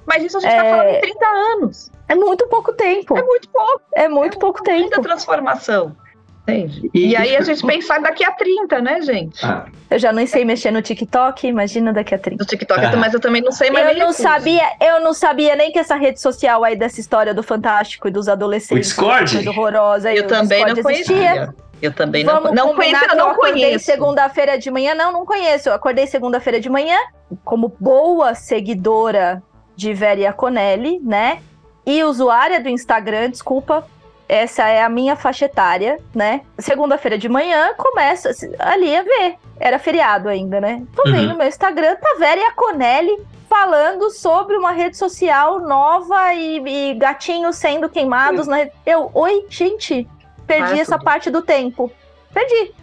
Mas 0.06 0.26
isso 0.26 0.38
a 0.38 0.42
gente 0.42 0.52
é... 0.52 0.58
tá 0.58 0.70
falando 0.70 0.90
em 0.90 1.00
30 1.00 1.26
anos. 1.26 1.92
É 2.10 2.16
muito 2.16 2.46
pouco 2.50 2.74
tempo. 2.74 3.18
É 3.18 3.24
muito 3.24 3.50
pouco. 3.50 3.82
É 3.94 4.08
muito 4.10 4.36
é 4.36 4.40
pouco 4.40 4.62
tempo. 4.62 4.82
Muita 4.82 5.02
transformação. 5.02 5.96
Entende? 6.44 6.90
E, 6.94 7.10
e 7.10 7.16
aí 7.16 7.38
a 7.38 7.42
gente 7.42 7.66
pensar 7.66 8.02
daqui 8.02 8.24
a 8.24 8.32
30, 8.32 8.82
né, 8.82 9.02
gente? 9.02 9.46
Ah. 9.46 9.66
Eu 9.90 9.98
já 9.98 10.12
não 10.12 10.26
sei 10.28 10.44
mexer 10.44 10.72
no 10.72 10.82
TikTok, 10.82 11.48
imagina 11.48 11.94
daqui 11.94 12.14
a 12.14 12.20
30. 12.20 12.44
No 12.44 12.48
TikTok, 12.48 12.86
ah. 12.86 12.98
mas 12.98 13.14
eu 13.14 13.20
também 13.20 13.42
não 13.42 13.52
sei 13.52 13.70
mais. 13.70 13.98
Eu 13.98 14.06
não 14.06 14.12
sabia, 14.12 14.64
eu 14.82 15.00
não 15.00 15.14
sabia 15.14 15.56
nem 15.56 15.72
que 15.72 15.80
essa 15.80 15.96
rede 15.96 16.20
social 16.20 16.64
aí 16.64 16.76
dessa 16.76 17.00
história 17.00 17.34
do 17.34 17.42
Fantástico 17.42 18.10
e 18.10 18.12
dos 18.12 18.28
adolescentes. 18.28 18.72
O 18.72 18.82
Discord? 18.82 19.48
Horrorosa. 19.48 20.14
Eu 20.14 20.28
também 20.28 20.66
não 20.66 20.76
conhecia. 20.84 21.54
Eu 21.82 21.94
também 21.94 22.24
não, 22.24 22.36
Vamos 22.36 22.54
não 22.54 22.76
conheço, 22.76 23.04
eu 23.04 23.16
não 23.16 23.26
eu 23.26 23.32
acordei 23.32 23.80
segunda-feira 23.80 24.58
de 24.58 24.72
manhã. 24.72 24.96
Não, 24.96 25.12
não 25.12 25.26
conheço. 25.26 25.70
Eu 25.70 25.74
acordei 25.74 26.08
segunda-feira 26.08 26.60
de 26.60 26.70
manhã 26.70 26.98
como 27.44 27.74
boa 27.80 28.34
seguidora 28.36 29.44
de 29.76 29.94
Vera 29.94 30.32
Conelli, 30.32 31.00
né? 31.00 31.40
E 31.86 32.04
usuária 32.04 32.62
do 32.62 32.70
Instagram, 32.70 33.30
desculpa, 33.30 33.86
essa 34.34 34.68
é 34.68 34.82
a 34.82 34.90
minha 34.90 35.16
faixa 35.16 35.46
etária, 35.46 36.00
né? 36.14 36.42
Segunda-feira 36.58 37.20
de 37.20 37.30
manhã, 37.30 37.72
começa 37.78 38.32
ali 38.58 38.96
a 38.96 39.04
ver. 39.04 39.36
Era 39.60 39.78
feriado 39.78 40.28
ainda, 40.28 40.60
né? 40.60 40.82
Tô 40.96 41.04
vendo 41.04 41.32
uhum. 41.32 41.38
meu 41.38 41.48
Instagram, 41.48 41.96
tá 41.98 42.16
Vera 42.18 42.42
e 42.42 42.44
a 42.44 42.52
Conelli 42.52 43.16
falando 43.48 44.10
sobre 44.10 44.58
uma 44.58 44.72
rede 44.72 44.98
social 44.98 45.60
nova 45.60 46.34
e, 46.34 46.90
e 46.92 46.94
gatinhos 46.96 47.58
sendo 47.58 47.88
queimados 47.88 48.48
na 48.48 48.68
Eu, 48.84 49.12
oi, 49.14 49.46
gente, 49.48 50.10
perdi 50.48 50.80
essa 50.80 50.98
parte 50.98 51.30
do 51.30 51.44
tempo. 51.44 51.92
Perdi. 52.34 52.74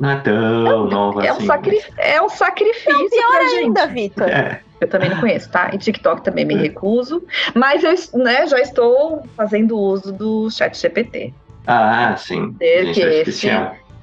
Não 0.00 0.10
é 0.10 0.16
tão 0.16 0.32
é, 0.32 0.90
nova 0.90 1.24
é 1.24 1.28
assim. 1.28 1.42
Um 1.42 1.46
sacri... 1.46 1.84
É 1.98 2.22
um 2.22 2.28
sacrifício. 2.30 3.04
É 3.04 3.08
pior 3.10 3.40
ainda. 3.58 3.86
Vitor. 3.86 4.28
É. 4.30 4.60
Eu 4.84 4.88
também 4.88 5.08
não 5.08 5.18
conheço, 5.18 5.50
tá? 5.50 5.70
E 5.72 5.78
TikTok 5.78 6.22
também 6.22 6.44
me 6.44 6.54
recuso. 6.54 7.22
Mas 7.54 7.82
eu 7.82 7.94
né, 8.22 8.46
já 8.46 8.60
estou 8.60 9.26
fazendo 9.34 9.78
uso 9.78 10.12
do 10.12 10.50
chat 10.50 10.78
GPT. 10.78 11.32
Ah, 11.66 12.14
sim. 12.16 12.52
Porque 12.52 13.00
esse, 13.00 13.48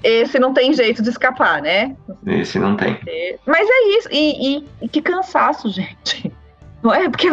esse 0.04 0.40
não 0.40 0.54
tem 0.54 0.74
jeito 0.74 1.04
de 1.04 1.10
escapar, 1.10 1.62
né? 1.62 1.96
Esse 2.26 2.58
não 2.58 2.76
tem. 2.76 2.98
Mas 3.46 3.68
é 3.70 3.98
isso. 3.98 4.10
E, 4.12 4.58
e, 4.58 4.68
e 4.82 4.90
que 4.90 5.02
cansaço, 5.02 5.70
gente. 5.72 6.32
Não 6.82 6.92
é? 6.92 7.08
Porque 7.08 7.28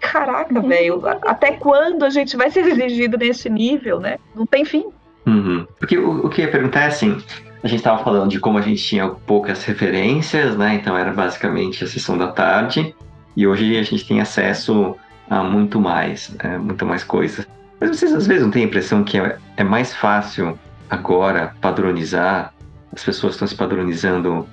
caraca, 0.00 0.58
uhum. 0.58 0.68
velho, 0.68 1.02
até 1.26 1.52
quando 1.52 2.02
a 2.02 2.08
gente 2.08 2.34
vai 2.34 2.50
ser 2.50 2.66
exigido 2.66 3.18
nesse 3.18 3.50
nível, 3.50 4.00
né? 4.00 4.16
Não 4.34 4.46
tem 4.46 4.64
fim. 4.64 4.86
Uhum. 5.26 5.66
Porque 5.78 5.98
o, 5.98 6.26
o 6.26 6.30
que 6.30 6.40
eu 6.40 6.46
ia 6.46 6.50
perguntar 6.50 6.84
é 6.84 6.86
assim: 6.86 7.22
a 7.62 7.68
gente 7.68 7.80
estava 7.80 8.02
falando 8.02 8.30
de 8.30 8.40
como 8.40 8.58
a 8.58 8.62
gente 8.62 8.82
tinha 8.82 9.08
poucas 9.08 9.64
referências, 9.64 10.56
né? 10.56 10.74
Então 10.74 10.96
era 10.96 11.12
basicamente 11.12 11.84
a 11.84 11.86
sessão 11.86 12.16
da 12.16 12.28
tarde. 12.28 12.94
E 13.36 13.46
hoje 13.46 13.76
a 13.76 13.82
gente 13.82 14.06
tem 14.06 14.20
acesso 14.20 14.96
a 15.28 15.42
muito 15.42 15.80
mais, 15.80 16.34
é, 16.40 16.58
muito 16.58 16.84
mais 16.86 17.04
coisa. 17.04 17.46
Mas 17.78 17.90
vocês 17.90 18.12
às 18.12 18.26
vezes 18.26 18.42
não 18.42 18.50
têm 18.50 18.64
a 18.64 18.66
impressão 18.66 19.04
que 19.04 19.18
é, 19.18 19.38
é 19.56 19.64
mais 19.64 19.94
fácil 19.94 20.58
agora 20.88 21.54
padronizar? 21.60 22.52
As 22.92 23.04
pessoas 23.04 23.34
estão 23.34 23.46
se 23.46 23.54
padronizando 23.54 24.46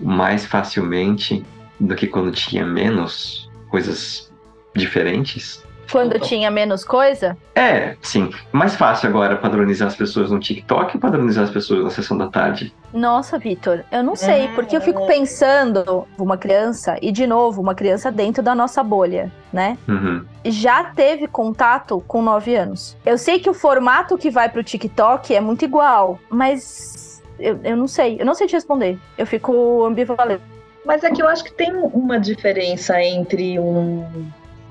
mais 0.00 0.46
facilmente 0.46 1.44
do 1.78 1.94
que 1.94 2.06
quando 2.06 2.30
tinha 2.30 2.64
menos 2.64 3.50
coisas 3.68 4.32
diferentes? 4.74 5.64
Quando 5.94 6.18
tinha 6.18 6.50
menos 6.50 6.84
coisa? 6.84 7.36
É, 7.54 7.94
sim. 8.02 8.28
Mais 8.50 8.74
fácil 8.74 9.08
agora 9.08 9.36
padronizar 9.36 9.86
as 9.86 9.94
pessoas 9.94 10.28
no 10.28 10.40
TikTok 10.40 10.96
ou 10.96 11.00
padronizar 11.00 11.44
as 11.44 11.50
pessoas 11.50 11.84
na 11.84 11.90
sessão 11.90 12.18
da 12.18 12.26
tarde? 12.26 12.74
Nossa, 12.92 13.38
Vitor, 13.38 13.84
eu 13.92 14.02
não 14.02 14.16
sei, 14.16 14.48
porque 14.56 14.76
eu 14.76 14.80
fico 14.80 15.06
pensando 15.06 16.04
uma 16.18 16.36
criança, 16.36 16.96
e 17.00 17.12
de 17.12 17.28
novo, 17.28 17.62
uma 17.62 17.76
criança 17.76 18.10
dentro 18.10 18.42
da 18.42 18.56
nossa 18.56 18.82
bolha, 18.82 19.30
né? 19.52 19.78
Uhum. 19.86 20.24
Já 20.44 20.82
teve 20.82 21.28
contato 21.28 22.02
com 22.08 22.20
9 22.20 22.56
anos. 22.56 22.96
Eu 23.06 23.16
sei 23.16 23.38
que 23.38 23.48
o 23.48 23.54
formato 23.54 24.18
que 24.18 24.30
vai 24.30 24.48
pro 24.48 24.64
TikTok 24.64 25.32
é 25.32 25.40
muito 25.40 25.64
igual, 25.64 26.18
mas 26.28 27.22
eu, 27.38 27.60
eu 27.62 27.76
não 27.76 27.86
sei, 27.86 28.16
eu 28.18 28.26
não 28.26 28.34
sei 28.34 28.48
te 28.48 28.54
responder. 28.54 28.98
Eu 29.16 29.28
fico 29.28 29.84
ambivalente. 29.84 30.42
Mas 30.84 31.04
é 31.04 31.10
que 31.12 31.22
eu 31.22 31.28
acho 31.28 31.44
que 31.44 31.52
tem 31.52 31.72
uma 31.72 32.18
diferença 32.18 33.00
entre 33.00 33.60
um 33.60 34.04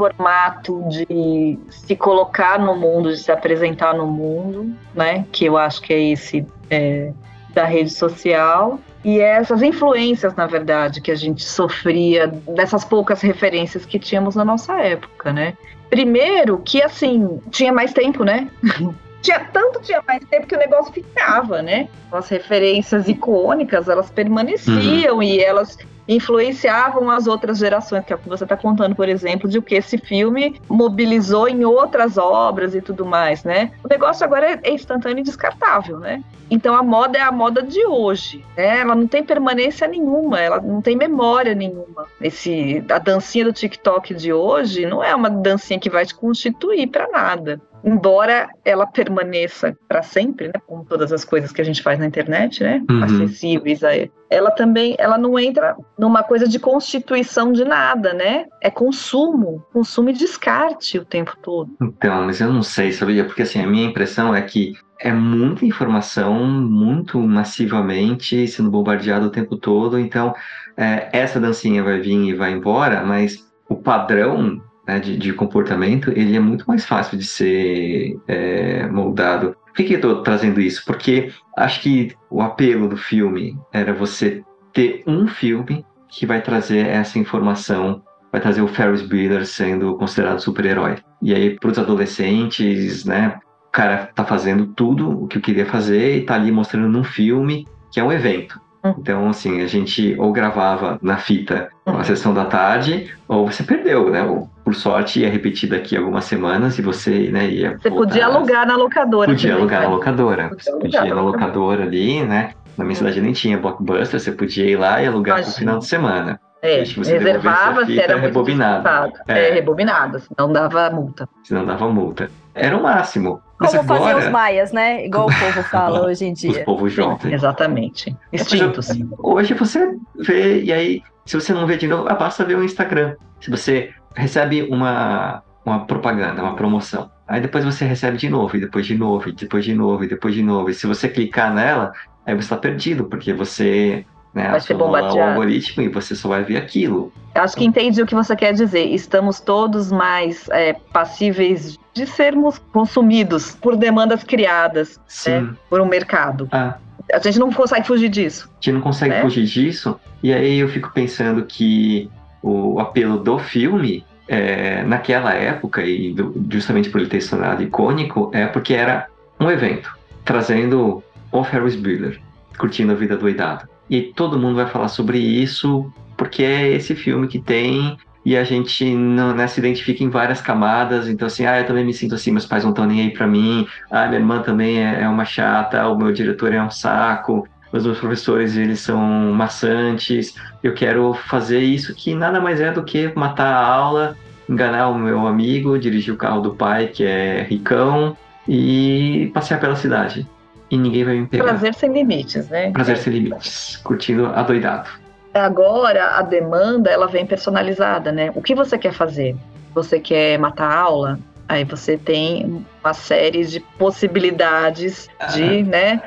formato 0.04 0.84
de 0.90 1.58
se 1.70 1.96
colocar 1.96 2.60
no 2.60 2.76
mundo, 2.76 3.10
de 3.10 3.18
se 3.18 3.32
apresentar 3.32 3.94
no 3.94 4.06
mundo, 4.06 4.76
né? 4.94 5.26
Que 5.32 5.46
eu 5.46 5.58
acho 5.58 5.82
que 5.82 5.94
é 5.94 6.12
esse 6.12 6.46
é, 6.70 7.14
da 7.54 7.64
rede 7.64 7.90
social. 7.90 8.80
E 9.06 9.22
essas 9.22 9.62
influências, 9.62 10.36
na 10.36 10.46
verdade, 10.46 11.00
que 11.00 11.10
a 11.10 11.16
gente 11.16 11.44
sofria 11.44 12.28
dessas 12.28 12.84
poucas 12.84 13.22
referências 13.22 13.86
que 13.86 13.98
tínhamos 13.98 14.36
na 14.36 14.44
nossa 14.44 14.74
época, 14.82 15.32
né? 15.32 15.54
Primeiro 15.90 16.58
que, 16.58 16.82
assim, 16.82 17.40
tinha 17.50 17.72
mais 17.72 17.94
tempo, 17.94 18.26
né? 18.26 18.50
tinha 19.22 19.40
tanto 19.40 19.80
tinha 19.82 20.04
mais 20.06 20.22
tempo 20.26 20.48
que 20.48 20.56
o 20.56 20.60
negócio 20.60 20.92
ficava, 20.92 21.62
né? 21.62 21.88
As 22.12 22.28
referências 22.28 23.08
icônicas, 23.08 23.88
elas 23.88 24.10
permaneciam 24.10 25.16
uhum. 25.16 25.24
e 25.24 25.40
elas 25.40 25.78
influenciavam 26.08 27.10
as 27.10 27.28
outras 27.28 27.58
gerações, 27.58 28.04
que 28.06 28.14
é 28.14 28.16
o 28.16 28.20
que 28.20 28.30
você 28.30 28.44
está 28.44 28.58
contando, 28.58 28.96
por 28.96 29.08
exemplo, 29.08 29.50
de 29.50 29.58
o 29.58 29.62
que 29.62 29.76
esse 29.76 29.98
filme 29.98 30.60
mobilizou 30.70 31.48
em 31.48 31.64
outras 31.64 32.18
obras 32.18 32.76
e 32.76 32.82
tudo 32.82 33.06
mais, 33.06 33.44
né? 33.44 33.72
O 33.84 33.88
negócio 33.88 34.26
agora 34.26 34.60
é 34.64 34.72
instantâneo 34.72 35.20
e 35.20 35.24
descartável, 35.24 36.00
né? 36.00 36.24
Então 36.50 36.76
a 36.76 36.84
moda 36.84 37.18
é 37.18 37.22
a 37.22 37.32
moda 37.32 37.64
de 37.64 37.86
hoje, 37.86 38.46
né? 38.56 38.80
Ela 38.80 38.96
não 38.96 39.08
tem 39.08 39.24
permanência 39.24 39.88
nenhuma, 39.88 40.40
ela 40.40 40.60
não 40.60 40.82
tem 40.82 40.96
memória 40.96 41.56
nenhuma. 41.56 42.06
Esse 42.22 42.84
a 42.90 43.00
dancinha 43.00 43.46
do 43.46 43.54
TikTok 43.54 44.14
de 44.14 44.32
hoje 44.32 44.86
não 44.86 45.04
é 45.04 45.16
uma 45.16 45.30
dancinha 45.30 45.80
que 45.80 45.90
vai 45.90 46.06
te 46.06 46.14
constituir 46.14 46.88
para 46.88 47.08
nada 47.10 47.62
embora 47.84 48.50
ela 48.64 48.86
permaneça 48.86 49.78
para 49.88 50.02
sempre, 50.02 50.48
né, 50.48 50.54
como 50.66 50.86
todas 50.86 51.12
as 51.12 51.26
coisas 51.26 51.52
que 51.52 51.62
a 51.62 51.66
gente 51.66 51.82
faz 51.82 52.00
na 52.00 52.06
internet, 52.06 52.64
né, 52.64 52.82
uhum. 52.90 53.04
acessíveis 53.04 53.84
a 53.84 53.90
ela 54.30 54.50
também, 54.50 54.96
ela 54.98 55.16
não 55.16 55.38
entra 55.38 55.76
numa 55.98 56.24
coisa 56.24 56.48
de 56.48 56.58
constituição 56.58 57.54
de 57.54 57.64
nada, 57.64 58.16
né? 58.16 58.46
É 58.60 58.72
consumo, 58.72 59.64
consumo 59.72 60.10
e 60.10 60.14
descarte 60.14 60.98
o 60.98 61.06
tempo 61.06 61.38
todo. 61.40 61.70
Então, 61.80 62.26
mas 62.26 62.42
eu 62.42 62.52
não 62.52 62.64
sei, 62.64 62.92
sabia? 62.92 63.24
Porque 63.26 63.44
assim, 63.44 63.62
a 63.62 63.68
minha 63.68 63.86
impressão 63.86 64.34
é 64.34 64.42
que 64.42 64.74
é 65.00 65.12
muita 65.12 65.66
informação, 65.66 66.34
muito 66.46 67.20
massivamente 67.20 68.48
sendo 68.48 68.72
bombardeada 68.72 69.28
o 69.28 69.30
tempo 69.30 69.56
todo. 69.56 70.00
Então, 70.00 70.34
é, 70.76 71.10
essa 71.12 71.40
dancinha 71.40 71.84
vai 71.84 72.00
vir 72.00 72.30
e 72.30 72.34
vai 72.34 72.54
embora, 72.54 73.04
mas 73.04 73.46
o 73.70 73.76
padrão 73.76 74.62
né, 74.88 75.00
de, 75.00 75.18
de, 75.18 75.34
comportamento, 75.34 76.12
ele 76.12 76.36
é 76.36 76.40
muito 76.40 76.66
mais 76.66 76.86
fácil 76.86 77.18
de 77.18 77.26
ser 77.26 78.20
é, 78.28 78.88
moldado. 78.88 79.56
Por 79.66 79.74
que, 79.74 79.84
que 79.86 79.94
eu 79.94 79.98
estou 79.98 80.22
trazendo 80.22 80.62
isso? 80.62 80.84
Porque 80.86 81.32
acho 81.58 81.82
que 81.82 82.16
o 82.30 82.42
apelo 82.42 82.88
do 82.88 82.98
filme 82.98 83.58
era 83.72 83.94
você 83.94 84.44
ter 84.72 85.04
um 85.08 85.28
filme 85.28 85.86
que 86.10 86.26
vai 86.26 86.42
trazer 86.42 86.88
essa 86.88 87.18
informação, 87.18 88.04
vai 88.32 88.42
trazer 88.42 88.62
o 88.62 88.68
Ferris 88.68 89.02
Bueller 89.02 89.46
sendo 89.46 89.96
considerado 89.96 90.40
super-herói. 90.40 90.98
E 91.22 91.34
aí, 91.34 91.56
para 91.58 91.72
os 91.72 91.80
adolescentes, 91.80 93.06
né, 93.06 93.40
o 93.68 93.72
cara 93.72 94.10
tá 94.14 94.24
fazendo 94.24 94.68
tudo 94.68 95.24
o 95.24 95.28
que 95.28 95.38
eu 95.38 95.42
queria 95.42 95.66
fazer 95.66 96.18
e 96.18 96.26
tá 96.26 96.36
ali 96.36 96.52
mostrando 96.52 96.88
num 96.88 97.04
filme 97.04 97.66
que 97.92 98.00
é 98.00 98.04
um 98.04 98.12
evento. 98.12 98.60
Hum. 98.84 98.96
Então, 98.98 99.30
assim, 99.30 99.62
a 99.62 99.68
gente 99.68 100.16
ou 100.20 100.32
gravava 100.32 101.00
na 101.02 101.18
fita 101.18 101.70
a 101.86 101.92
uhum. 101.92 102.04
sessão 102.04 102.34
da 102.34 102.46
tarde, 102.46 103.14
ou 103.28 103.50
você 103.50 103.64
perdeu, 103.64 104.10
né? 104.10 104.24
Ou, 104.24 104.50
por 104.64 104.76
sorte, 104.76 105.22
ia 105.22 105.30
repetir 105.30 105.70
daqui 105.70 105.96
algumas 105.96 106.26
semanas 106.26 106.78
e 106.78 106.82
você 106.82 107.30
né, 107.32 107.48
ia. 107.48 107.78
Você 107.78 107.90
voltar. 107.90 108.06
podia 108.06 108.26
alugar 108.26 108.68
na 108.68 108.76
locadora. 108.76 109.32
Podia 109.32 109.56
alugar 109.56 109.82
né? 109.82 109.88
na 109.88 109.94
locadora. 109.94 110.50
Podia 110.50 110.64
você 110.64 110.72
podia 110.72 111.06
ir 111.06 111.14
na 111.14 111.22
locadora 111.22 111.84
ali, 111.84 112.24
né? 112.24 112.52
Na 112.78 112.84
minha 112.84 112.94
hum. 112.94 112.98
cidade 112.98 113.22
nem 113.22 113.34
tinha 113.34 113.58
blockbuster, 113.58 114.20
você 114.20 114.32
podia 114.32 114.66
ir 114.66 114.76
lá 114.76 115.02
e 115.02 115.08
alugar 115.08 115.38
Imagina. 115.38 115.52
pro 115.52 115.60
final 115.60 115.80
de 115.80 115.86
semana. 115.86 116.40
É, 116.62 116.78
reservava 116.78 117.86
se 117.86 118.00
era 118.00 118.18
rebobinado. 118.18 119.14
É. 119.28 119.50
é, 119.50 119.54
rebobinado, 119.54 120.22
senão 120.22 120.52
dava 120.52 120.90
multa. 120.90 121.28
Senão 121.44 121.66
dava 121.66 121.90
multa. 121.90 122.30
Era 122.54 122.78
o 122.78 122.84
máximo. 122.84 123.42
Como 123.58 123.80
agora... 123.80 124.00
faziam 124.00 124.20
os 124.20 124.30
maias, 124.30 124.72
né? 124.72 125.06
Igual 125.06 125.28
o 125.28 125.40
povo 125.40 125.64
fala 125.70 126.06
hoje 126.06 126.26
em 126.26 126.34
dia. 126.34 126.52
Os 126.52 126.58
povos 126.60 126.92
jovens. 126.92 127.34
Exatamente. 127.34 128.16
Extintos. 128.32 128.90
Hoje 129.20 129.54
você 129.54 129.96
vê, 130.20 130.64
e 130.64 130.72
aí, 130.72 131.04
se 131.26 131.36
você 131.36 131.54
não 131.54 131.66
vê 131.66 131.78
de 131.78 131.88
novo, 131.88 132.08
ah, 132.10 132.16
basta 132.16 132.44
ver 132.44 132.58
o 132.58 132.64
Instagram. 132.64 133.16
Se 133.40 133.50
você 133.50 133.92
recebe 134.16 134.64
uma, 134.64 135.42
uma 135.66 135.86
propaganda, 135.86 136.42
uma 136.42 136.56
promoção, 136.56 137.10
aí 137.28 137.42
depois 137.42 137.64
você 137.64 137.86
recebe 137.86 138.18
de 138.18 138.30
novo, 138.30 138.56
e 138.56 138.60
depois 138.60 138.86
de 138.86 138.96
novo, 138.96 139.30
e 139.30 139.32
depois 139.32 139.66
de 139.66 139.74
novo, 139.74 140.04
e 140.04 140.08
depois 140.08 140.36
de 140.36 140.44
novo. 140.44 140.70
E 140.70 140.74
se 140.74 140.86
você 140.86 141.08
clicar 141.08 141.54
nela, 141.54 141.94
aí 142.26 142.36
você 142.36 142.42
está 142.42 142.58
perdido, 142.58 143.06
porque 143.06 143.34
você 143.34 144.06
né, 144.34 144.50
vai 144.50 144.60
ser 144.60 144.74
bombardeado. 144.74 145.18
o 145.18 145.22
algoritmo 145.22 145.84
e 145.84 145.88
você 145.88 146.16
só 146.16 146.30
vai 146.30 146.44
ver 146.44 146.58
aquilo. 146.58 147.12
Acho 147.36 147.56
que 147.56 147.66
entendi 147.66 148.02
o 148.02 148.06
que 148.06 148.16
você 148.16 148.36
quer 148.36 148.54
dizer. 148.54 148.86
Estamos 148.86 149.40
todos 149.40 149.92
mais 149.92 150.50
é, 150.50 150.74
passíveis 150.92 151.78
de 151.94 152.08
sermos 152.08 152.58
consumidos 152.72 153.56
por 153.56 153.76
demandas 153.76 154.24
criadas 154.24 155.00
né, 155.28 155.54
por 155.70 155.82
um 155.82 155.86
mercado. 155.86 156.48
Ah. 156.52 156.76
A 157.14 157.20
gente 157.20 157.38
não 157.38 157.52
consegue 157.52 157.86
fugir 157.86 158.10
disso. 158.10 158.50
A 158.50 158.64
gente 158.64 158.74
não 158.74 158.82
consegue 158.82 159.14
né? 159.14 159.22
fugir 159.22 159.46
disso. 159.46 160.00
E 160.22 160.34
aí 160.34 160.60
eu 160.60 160.70
fico 160.70 160.92
pensando 160.92 161.44
que 161.44 162.10
o 162.42 162.80
apelo 162.80 163.18
do 163.18 163.38
filme, 163.38 164.06
é, 164.28 164.84
naquela 164.84 165.34
época, 165.34 165.84
e 165.84 166.14
do, 166.14 166.34
justamente 166.50 166.90
por 166.90 167.02
ele 167.02 167.10
ter 167.10 167.22
se 167.22 167.30
tornado 167.30 167.62
icônico, 167.62 168.32
é 168.34 168.48
porque 168.48 168.74
era 168.74 169.08
um 169.40 169.50
evento 169.50 169.96
trazendo 170.24 171.04
o 171.32 171.44
Ferris 171.44 171.76
Bueller 171.76 172.20
curtindo 172.58 172.94
a 172.94 172.96
vida 172.96 173.18
doidada. 173.18 173.68
E 173.90 174.02
todo 174.02 174.40
mundo 174.40 174.56
vai 174.56 174.68
falar 174.68 174.88
sobre 174.88 175.18
isso 175.18 175.92
porque 176.18 176.44
é 176.44 176.70
esse 176.70 176.96
filme 176.96 177.28
que 177.28 177.40
tem 177.40 177.98
e 178.26 178.38
a 178.38 178.44
gente 178.44 178.96
não 178.96 179.36
né, 179.36 179.48
se 179.48 179.60
identifica 179.60 180.04
em 180.04 180.10
várias 180.10 180.42
camadas. 180.42 181.08
Então, 181.08 181.26
assim, 181.26 181.46
ah, 181.46 181.60
eu 181.60 181.66
também 181.66 181.86
me 181.86 181.94
sinto 181.94 182.16
assim, 182.16 182.32
meus 182.32 182.46
pais 182.46 182.64
não 182.64 182.72
estão 182.72 182.86
nem 182.86 183.02
aí 183.02 183.12
para 183.12 183.28
mim. 183.28 183.68
Ah, 183.92 184.08
minha 184.08 184.20
irmã 184.20 184.42
também 184.42 184.80
é, 184.80 185.02
é, 185.02 185.10
uma 185.10 185.26
chata, 185.26 185.88
o 185.88 185.98
meu 185.98 186.12
diretor 186.14 186.54
é 186.54 186.64
um 186.64 186.70
saco, 186.70 187.48
os 187.72 187.84
meus 187.86 188.00
professores 188.00 188.56
eles 188.56 188.80
são 188.80 189.00
maçantes. 189.34 190.36
Eu 190.62 190.74
quero 190.74 191.14
fazer 191.14 191.60
isso 191.60 191.94
que 191.94 192.16
nada 192.16 192.40
mais 192.40 192.62
é 192.62 192.72
do 192.72 192.84
que 192.84 193.12
matar 193.16 193.54
a 193.54 193.68
aula, 193.68 194.18
enganar 194.50 194.90
o 194.90 194.98
meu 194.98 195.28
amigo, 195.28 195.78
dirigir 195.78 196.14
o 196.14 196.18
carro 196.18 196.42
do 196.42 196.56
pai 196.56 196.88
que 196.88 197.04
é 197.04 197.44
ricão 197.44 198.16
e 198.48 199.30
passear 199.34 199.60
pela 199.60 199.76
cidade. 199.76 200.28
E 200.74 200.78
ninguém 200.78 201.06
vai 201.06 201.20
me 201.20 201.28
pegar. 201.28 201.44
Prazer 201.44 201.76
sem 201.76 201.94
limites, 201.94 202.50
né? 202.50 202.72
Prazer 202.72 202.98
sem 202.98 203.14
limites. 203.14 203.78
Curtindo 203.84 204.26
adoidado. 204.26 204.90
Agora 205.32 206.18
a 206.18 206.24
demanda 206.24 206.90
ela 206.90 207.08
vem 207.08 207.28
personalizada, 207.28 208.12
né? 208.12 208.32
O 208.34 208.42
que 208.42 208.56
você 208.56 208.76
quer 208.76 208.92
fazer? 208.92 209.36
Você 209.76 210.00
quer 210.00 210.40
matar 210.40 210.72
a 210.72 210.80
aula? 210.80 211.20
Aí 211.48 211.64
você 211.64 211.96
tem 211.96 212.66
uma 212.84 212.94
série 212.94 213.46
de 213.46 213.60
possibilidades 213.78 215.08
de, 215.36 215.60
ah. 215.60 215.64
né? 215.64 216.02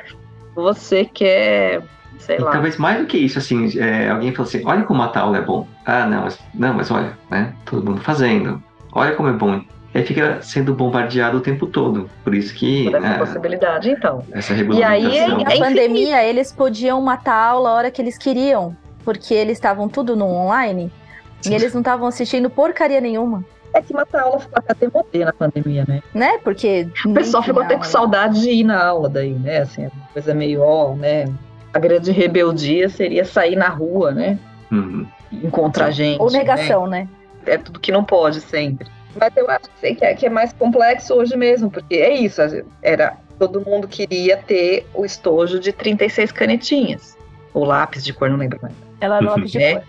Você 0.53 1.05
quer 1.05 1.81
sei 2.19 2.37
lá. 2.37 2.51
Talvez 2.51 2.75
mais 2.75 2.99
do 2.99 3.05
que 3.05 3.17
isso, 3.17 3.39
assim, 3.39 3.79
é, 3.79 4.09
alguém 4.09 4.33
falou 4.33 4.49
assim, 4.49 4.63
olha 4.65 4.83
como 4.83 4.99
matar 4.99 5.21
a 5.21 5.23
aula 5.23 5.37
é 5.37 5.41
bom. 5.41 5.65
Ah, 5.85 6.05
não, 6.05 6.23
mas, 6.23 6.39
não, 6.53 6.73
mas 6.73 6.91
olha, 6.91 7.17
né? 7.31 7.53
Todo 7.63 7.85
mundo 7.85 8.01
fazendo. 8.01 8.61
Olha 8.91 9.15
como 9.15 9.29
é 9.29 9.33
bom. 9.33 9.61
E 9.93 9.99
aí 9.99 10.05
fica 10.05 10.41
sendo 10.41 10.73
bombardeado 10.73 11.37
o 11.37 11.41
tempo 11.41 11.65
todo. 11.65 12.09
Por 12.23 12.35
isso 12.35 12.53
que. 12.53 12.85
Por 12.85 12.95
essa 12.95 13.07
é, 13.07 13.17
possibilidade, 13.17 13.89
então. 13.89 14.23
Essa 14.31 14.53
regulamentação. 14.53 15.09
E 15.09 15.19
aí, 15.19 15.43
na 15.43 15.65
pandemia, 15.65 16.23
eles 16.23 16.51
podiam 16.51 17.01
matar 17.01 17.33
a 17.33 17.45
aula 17.49 17.69
a 17.69 17.73
hora 17.73 17.91
que 17.91 18.01
eles 18.01 18.17
queriam 18.17 18.75
porque 19.07 19.33
eles 19.33 19.53
estavam 19.53 19.87
tudo 19.87 20.17
no 20.17 20.25
online 20.25 20.91
Sim. 21.39 21.53
e 21.53 21.55
eles 21.55 21.73
não 21.73 21.79
estavam 21.79 22.09
assistindo 22.09 22.49
porcaria 22.49 22.99
nenhuma. 22.99 23.41
É 23.73 23.81
que 23.81 23.93
matar 23.93 24.23
aula 24.23 24.37
ficou 24.37 24.57
até 24.57 24.73
demodê 24.73 25.23
na 25.23 25.31
pandemia, 25.31 25.85
né? 25.87 26.03
Né? 26.13 26.37
Porque. 26.39 26.89
O 27.05 27.13
pessoal 27.13 27.41
ficou 27.41 27.63
até 27.63 27.77
com 27.77 27.85
saudade 27.85 28.41
de 28.41 28.49
ir 28.49 28.65
na 28.65 28.85
aula 28.85 29.07
daí, 29.07 29.31
né? 29.31 29.59
Assim, 29.59 29.85
é 29.85 29.87
uma 29.93 30.07
coisa 30.11 30.33
meio, 30.33 30.61
ó, 30.61 30.93
né? 30.93 31.33
A 31.73 31.79
grande 31.79 32.11
rebeldia 32.11 32.89
seria 32.89 33.23
sair 33.23 33.55
na 33.55 33.69
rua, 33.69 34.11
né? 34.11 34.37
Uhum. 34.69 35.07
Encontrar 35.31 35.89
gente. 35.91 36.21
Ou 36.21 36.29
negação, 36.29 36.85
né? 36.85 37.07
né? 37.45 37.53
É 37.53 37.57
tudo 37.57 37.79
que 37.79 37.93
não 37.93 38.03
pode 38.03 38.41
sempre. 38.41 38.89
Mas 39.19 39.35
eu 39.35 39.49
acho 39.49 39.69
que 39.79 40.05
é, 40.05 40.13
que 40.13 40.25
é 40.25 40.29
mais 40.29 40.53
complexo 40.53 41.13
hoje 41.15 41.35
mesmo, 41.35 41.69
porque 41.71 41.95
é 41.95 42.13
isso, 42.13 42.41
era 42.81 43.17
todo 43.39 43.61
mundo 43.61 43.87
queria 43.87 44.37
ter 44.37 44.85
o 44.93 45.05
estojo 45.05 45.59
de 45.59 45.71
36 45.71 46.31
canetinhas. 46.31 47.17
Ou 47.53 47.63
lápis 47.65 48.03
de 48.03 48.13
cor, 48.13 48.29
não 48.29 48.37
lembro 48.37 48.59
mais. 48.61 48.73
Ela 48.99 49.17
era 49.17 49.25
lápis 49.31 49.51
de 49.51 49.61
É. 49.61 49.73
cor. 49.75 49.83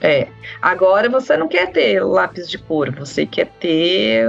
É. 0.00 0.28
Agora 0.62 1.08
você 1.10 1.36
não 1.36 1.46
quer 1.46 1.70
ter 1.70 2.02
lápis 2.02 2.48
de 2.48 2.56
cor, 2.56 2.90
você 2.90 3.26
quer 3.26 3.46
ter, 3.60 4.26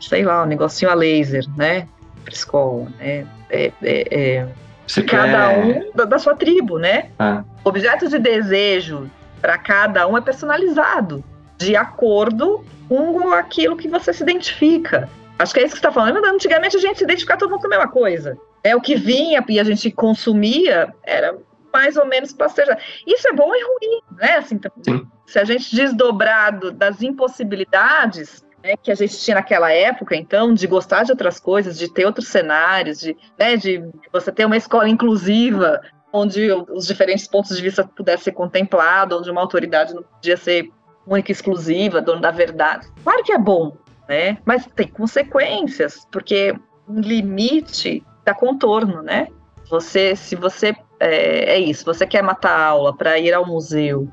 sei 0.00 0.24
lá, 0.24 0.42
um 0.42 0.46
negocinho 0.46 0.90
a 0.90 0.94
laser, 0.94 1.44
né? 1.56 1.88
Pra 2.22 2.32
escola, 2.34 2.86
né? 2.98 3.26
É, 3.50 3.72
é, 3.82 4.06
é, 4.36 4.46
Você 4.86 5.02
cada 5.02 5.48
quer... 5.54 5.58
um 5.64 5.90
da, 5.94 6.04
da 6.04 6.18
sua 6.18 6.34
tribo, 6.36 6.78
né? 6.78 7.06
Ah, 7.18 7.42
Objeto 7.64 8.08
de 8.08 8.18
desejo 8.18 9.10
para 9.40 9.56
cada 9.56 10.06
um 10.06 10.16
é 10.18 10.20
personalizado, 10.20 11.24
de 11.58 11.76
acordo 11.76 12.64
com 12.88 13.32
aquilo 13.32 13.76
que 13.76 13.88
você 13.88 14.12
se 14.12 14.22
identifica. 14.22 15.08
Acho 15.38 15.52
que 15.52 15.60
é 15.60 15.64
isso 15.64 15.74
que 15.74 15.80
você 15.80 15.86
está 15.86 15.92
falando. 15.92 16.24
Antigamente 16.24 16.76
a 16.76 16.80
gente 16.80 16.98
se 16.98 17.04
identificava 17.04 17.40
todo 17.40 17.50
mundo 17.50 17.60
com 17.60 17.66
a 17.66 17.70
mesma 17.70 17.88
coisa. 17.88 18.38
É 18.62 18.74
o 18.74 18.80
que 18.80 18.94
vinha 18.94 19.44
e 19.48 19.60
a 19.60 19.64
gente 19.64 19.90
consumia 19.90 20.94
era 21.02 21.36
mais 21.72 21.96
ou 21.96 22.06
menos 22.06 22.32
pasteurizado. 22.32 22.80
Isso 23.06 23.26
é 23.28 23.32
bom 23.32 23.52
e 23.52 23.62
ruim, 23.62 24.00
né? 24.16 24.36
Assim, 24.36 24.54
então, 24.54 24.70
Sim. 24.82 25.06
se 25.26 25.38
a 25.38 25.44
gente 25.44 25.74
desdobrado 25.74 26.70
das 26.70 27.02
impossibilidades 27.02 28.44
né, 28.62 28.76
que 28.80 28.92
a 28.92 28.94
gente 28.94 29.18
tinha 29.18 29.34
naquela 29.34 29.72
época, 29.72 30.14
então, 30.14 30.54
de 30.54 30.66
gostar 30.68 31.02
de 31.02 31.10
outras 31.10 31.40
coisas, 31.40 31.76
de 31.76 31.92
ter 31.92 32.06
outros 32.06 32.28
cenários, 32.28 33.00
de, 33.00 33.16
né, 33.38 33.56
de 33.56 33.84
você 34.12 34.30
ter 34.30 34.46
uma 34.46 34.56
escola 34.56 34.88
inclusiva, 34.88 35.80
onde 36.12 36.50
os 36.70 36.86
diferentes 36.86 37.26
pontos 37.26 37.56
de 37.56 37.62
vista 37.62 37.84
pudessem 37.84 38.24
ser 38.24 38.32
contemplados, 38.32 39.18
onde 39.18 39.30
uma 39.30 39.40
autoridade 39.40 39.92
não 39.92 40.02
podia 40.04 40.36
ser 40.36 40.70
única 41.06 41.30
e 41.30 41.32
exclusiva, 41.32 42.00
dono 42.00 42.20
da 42.20 42.30
verdade. 42.30 42.88
Claro 43.02 43.22
que 43.22 43.32
é 43.32 43.38
bom, 43.38 43.76
né? 44.08 44.38
Mas 44.44 44.66
tem 44.74 44.88
consequências, 44.88 46.06
porque 46.10 46.54
um 46.88 47.00
limite 47.00 48.02
dá 48.24 48.34
contorno, 48.34 49.02
né? 49.02 49.28
Você, 49.70 50.14
se 50.14 50.36
você 50.36 50.74
é, 51.00 51.54
é 51.54 51.58
isso, 51.58 51.84
você 51.84 52.06
quer 52.06 52.22
matar 52.22 52.52
a 52.52 52.66
aula 52.66 52.96
para 52.96 53.18
ir 53.18 53.32
ao 53.32 53.46
museu, 53.46 54.08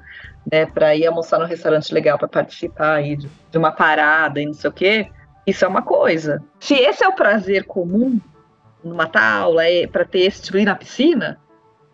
né, 0.52 0.66
para 0.66 0.96
ir 0.96 1.06
almoçar 1.06 1.40
no 1.40 1.46
restaurante 1.46 1.94
legal, 1.94 2.18
para 2.18 2.28
participar 2.28 2.96
aí 2.96 3.16
de, 3.16 3.30
de 3.52 3.58
uma 3.58 3.72
parada 3.72 4.42
e 4.42 4.46
não 4.46 4.54
sei 4.54 4.70
o 4.70 4.74
quê, 4.74 5.08
isso 5.46 5.64
é 5.66 5.68
uma 5.68 5.82
coisa. 5.82 6.44
Se 6.60 6.74
esse 6.74 7.04
é 7.04 7.08
o 7.08 7.16
prazer 7.16 7.66
comum, 7.66 8.20
matar 8.84 9.22
a 9.22 9.36
aula 9.42 9.66
é 9.66 9.88
para 9.88 10.06
ter 10.06 10.22
esse 10.22 10.42
tipo 10.42 10.58
ir 10.58 10.66
na 10.66 10.76
piscina, 10.76 11.40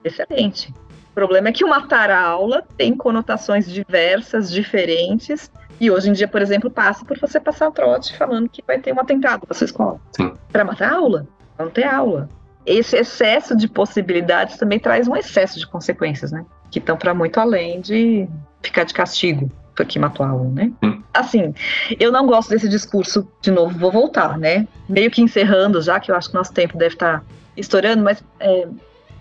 excelente. 0.04 0.74
O 1.18 1.20
problema 1.20 1.50
é 1.50 1.52
que 1.52 1.66
o 1.66 1.68
matar 1.68 2.12
a 2.12 2.22
aula 2.22 2.64
tem 2.78 2.96
conotações 2.96 3.66
diversas, 3.68 4.52
diferentes, 4.52 5.52
e 5.80 5.90
hoje 5.90 6.12
em 6.12 6.14
dia, 6.14 6.28
por 6.28 6.44
exemplo, 6.44 6.70
passa 6.70 7.04
por 7.04 7.18
você 7.18 7.40
passar 7.40 7.70
o 7.70 7.72
trote 7.72 8.16
falando 8.16 8.48
que 8.48 8.64
vai 8.68 8.78
ter 8.78 8.94
um 8.94 9.00
atentado 9.00 9.42
na 9.50 9.56
sua 9.56 9.66
escola. 9.66 10.00
Para 10.52 10.64
matar 10.64 10.94
a 10.94 10.96
aula, 10.96 11.28
pra 11.56 11.66
não 11.66 11.72
ter 11.72 11.86
aula. 11.86 12.30
Esse 12.64 12.98
excesso 12.98 13.58
de 13.58 13.68
possibilidades 13.68 14.58
também 14.58 14.80
traz 14.80 15.08
um 15.08 15.16
excesso 15.16 15.58
de 15.58 15.66
consequências, 15.66 16.32
né? 16.32 16.46
Que 16.70 16.78
estão 16.78 16.96
para 16.96 17.16
muito 17.16 17.40
além 17.40 17.82
de 17.82 18.30
ficar 18.62 18.84
de 18.84 18.94
castigo 18.94 19.52
porque 19.76 19.98
matou 19.98 20.24
a 20.24 20.30
aula, 20.30 20.50
né? 20.50 20.72
Sim. 20.84 21.04
Assim, 21.16 21.56
eu 22.00 22.12
não 22.12 22.28
gosto 22.28 22.50
desse 22.50 22.70
discurso, 22.70 23.28
de 23.42 23.50
novo, 23.50 23.76
vou 23.76 23.92
voltar, 23.92 24.38
né? 24.38 24.68
Meio 24.88 25.10
que 25.10 25.22
encerrando 25.22 25.82
já, 25.82 26.00
que 26.00 26.12
eu 26.12 26.16
acho 26.16 26.30
que 26.30 26.36
nosso 26.36 26.54
tempo 26.54 26.78
deve 26.78 26.94
estar 26.94 27.24
estourando, 27.56 28.04
mas 28.04 28.24
é, 28.40 28.68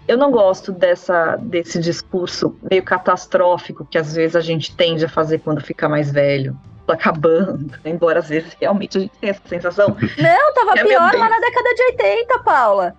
eu 0.09 0.17
não 0.17 0.31
gosto 0.31 0.73
dessa, 0.73 1.37
desse 1.37 1.79
discurso 1.81 2.57
meio 2.71 2.83
catastrófico 2.83 3.85
que 3.85 3.99
às 3.99 4.15
vezes 4.15 4.37
a 4.37 4.41
gente 4.41 4.75
tende 4.75 5.05
a 5.05 5.09
fazer 5.09 5.39
quando 5.39 5.61
fica 5.61 5.89
mais 5.89 6.11
velho. 6.11 6.57
Acabando, 6.89 7.77
embora 7.85 8.21
às 8.21 8.29
vezes 8.29 8.57
realmente 8.61 8.97
a 8.97 9.01
gente 9.01 9.19
tenha 9.19 9.33
essa 9.33 9.49
sensação. 9.49 9.89
Não, 10.17 10.55
tava 10.55 10.79
É, 10.79 10.85
pior 10.85 11.13
lá 11.15 11.29
na 11.29 11.41
década 11.41 11.75
de 11.75 11.83
80, 11.83 12.39
Paula. 12.41 12.95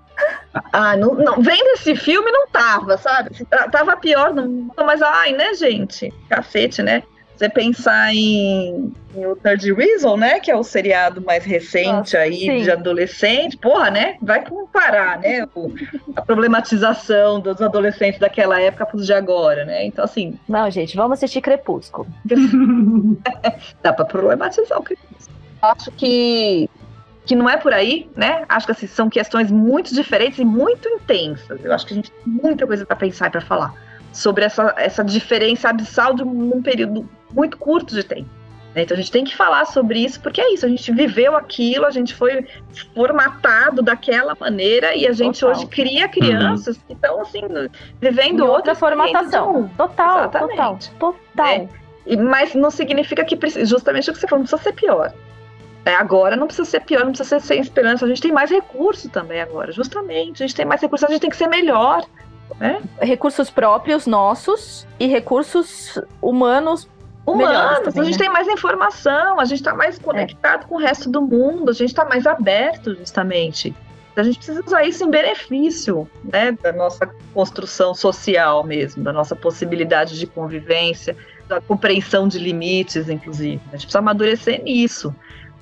Ah, 0.74 0.98
não, 0.98 1.14
não, 1.14 1.42
vendo 1.42 1.68
esse 1.74 1.96
filme 1.96 2.32
não 2.32 2.48
tava, 2.48 2.98
sabe? 2.98 3.30
Tava 3.72 3.96
pior, 3.98 4.34
não, 4.34 4.72
mas 4.76 5.00
ai, 5.00 5.34
né, 5.34 5.54
gente? 5.54 6.12
Cacete, 6.28 6.82
né? 6.82 7.04
Você 7.38 7.48
pensar 7.50 8.14
em, 8.16 8.92
em 9.16 9.26
o 9.28 9.36
Third 9.36 9.72
Reason, 9.74 10.18
né? 10.18 10.40
Que 10.40 10.50
é 10.50 10.56
o 10.56 10.64
seriado 10.64 11.22
mais 11.22 11.46
recente 11.46 11.88
Nossa, 11.92 12.18
aí 12.18 12.36
sim. 12.40 12.64
de 12.64 12.72
adolescente, 12.72 13.56
porra, 13.58 13.92
né? 13.92 14.16
Vai 14.22 14.44
comparar, 14.44 15.20
né? 15.20 15.48
o- 15.54 15.72
a 16.16 16.22
problematização 16.24 17.40
dos 17.40 17.62
adolescentes 17.62 18.20
daquela 18.20 18.60
época 18.60 18.88
pros 18.88 19.06
de 19.06 19.14
agora, 19.14 19.66
né? 19.66 19.86
Então, 19.86 20.04
assim, 20.04 20.38
Não, 20.50 20.70
gente, 20.72 20.96
vamos 20.96 21.20
assistir 21.20 21.42
Crepúsculo. 21.42 22.08
dá 23.84 23.94
pra 23.94 24.06
problematizar 24.06 24.80
o 24.80 24.84
crepúsculo. 24.84 25.38
Acho 25.62 25.92
que, 25.92 26.68
que 27.26 27.36
não 27.36 27.50
é 27.50 27.58
por 27.58 27.74
aí, 27.74 28.10
né? 28.16 28.46
Acho 28.50 28.66
que 28.66 28.72
assim, 28.72 28.88
são 28.88 29.10
questões 29.10 29.52
muito 29.52 29.94
diferentes 29.94 30.40
e 30.40 30.46
muito 30.46 30.88
intensas. 30.90 31.64
Eu 31.64 31.72
acho 31.74 31.86
que 31.86 31.94
a 31.94 31.96
gente 31.98 32.12
tem 32.12 32.34
muita 32.34 32.66
coisa 32.66 32.86
para 32.86 32.96
pensar 32.96 33.28
e 33.28 33.32
para 33.32 33.42
falar 33.42 33.74
sobre 34.12 34.46
essa, 34.46 34.74
essa 34.78 35.04
diferença 35.04 35.70
abissal 35.70 36.14
de 36.14 36.24
um, 36.24 36.62
período 36.62 37.08
muito 37.32 37.58
curto 37.58 37.94
de 37.94 38.04
tempo. 38.04 38.30
né? 38.74 38.82
Então 38.84 38.96
a 38.96 39.00
gente 39.00 39.12
tem 39.12 39.24
que 39.24 39.36
falar 39.36 39.66
sobre 39.66 40.00
isso, 40.00 40.20
porque 40.22 40.42
é 40.42 40.54
isso, 40.54 40.66
a 40.66 40.70
gente 40.70 40.92
viveu 40.92 41.36
aquilo, 41.36 41.86
a 41.86 41.92
gente 41.92 42.14
foi 42.16 42.46
formatado 42.96 43.82
daquela 43.82 44.36
maneira 44.40 44.96
e 44.96 45.08
a 45.08 45.12
gente 45.12 45.40
Total. 45.40 45.56
hoje 45.56 45.68
cria 45.68 46.08
crianças 46.08 46.78
que 46.88 46.94
estão 46.94 47.22
assim, 47.22 47.42
vivendo 48.02 48.42
outra 48.42 48.58
outra 48.58 48.76
formatação. 48.76 49.70
Total, 49.78 50.20
Exatamente. 50.20 50.92
total, 50.92 51.14
total. 51.34 51.48
É. 51.48 51.68
E- 52.08 52.18
Mas 52.18 52.56
não 52.56 52.72
significa 52.72 53.24
que 53.26 53.36
precisa, 53.36 53.66
justamente 53.66 54.10
o 54.10 54.14
que 54.14 54.20
você 54.20 54.28
falou, 54.28 54.40
não 54.40 54.48
precisa 54.48 54.64
ser 54.64 54.74
pior. 54.74 55.14
É, 55.86 55.96
agora 55.96 56.36
não 56.36 56.48
precisa 56.48 56.70
ser 56.70 56.82
pior, 56.82 57.06
não 57.06 57.12
precisa 57.12 57.40
ser 57.40 57.46
sem 57.46 57.62
esperança. 57.62 58.06
A 58.06 58.10
gente 58.10 58.22
tem 58.22 58.32
mais 58.32 58.50
recurso 58.52 59.10
também 59.10 59.40
agora, 59.40 59.72
justamente. 59.72 60.44
A 60.44 60.48
gente 60.48 60.56
tem 60.56 60.66
mais 60.66 60.82
recurso, 60.82 61.06
a 61.06 61.10
gente 61.10 61.22
tem 61.22 61.30
que 61.30 61.38
ser 61.38 61.48
melhor. 61.48 62.04
Recursos 63.00 63.50
próprios 63.50 64.08
nossos 64.08 64.88
e 65.00 65.08
recursos 65.08 66.00
humanos. 66.22 66.88
Humanos, 67.26 67.80
também, 67.80 68.02
a 68.02 68.06
gente 68.06 68.20
né? 68.20 68.24
tem 68.24 68.30
mais 68.30 68.48
informação, 68.48 69.38
a 69.38 69.44
gente 69.44 69.60
está 69.60 69.76
mais 69.76 70.00
conectado 70.00 70.66
com 70.66 70.76
o 70.76 70.78
resto 70.78 71.10
do 71.10 71.22
mundo, 71.22 71.70
a 71.70 71.74
gente 71.74 71.90
está 71.90 72.06
mais 72.06 72.26
aberto, 72.26 72.96
justamente. 72.96 73.76
A 74.16 74.24
gente 74.24 74.38
precisa 74.38 74.64
usar 74.66 74.84
isso 74.84 75.04
em 75.04 75.12
benefício 75.12 76.10
né, 76.24 76.58
da 76.64 76.72
nossa 76.72 77.08
construção 77.34 77.94
social 77.94 78.64
mesmo, 78.64 79.04
da 79.04 79.14
nossa 79.14 79.36
possibilidade 79.36 80.18
de 80.18 80.26
convivência, 80.26 81.16
da 81.48 81.62
compreensão 81.62 82.28
de 82.28 82.40
limites, 82.40 83.10
inclusive. 83.10 83.62
A 83.68 83.72
gente 83.72 83.82
precisa 83.82 84.00
amadurecer 84.00 84.64
nisso. 84.64 85.14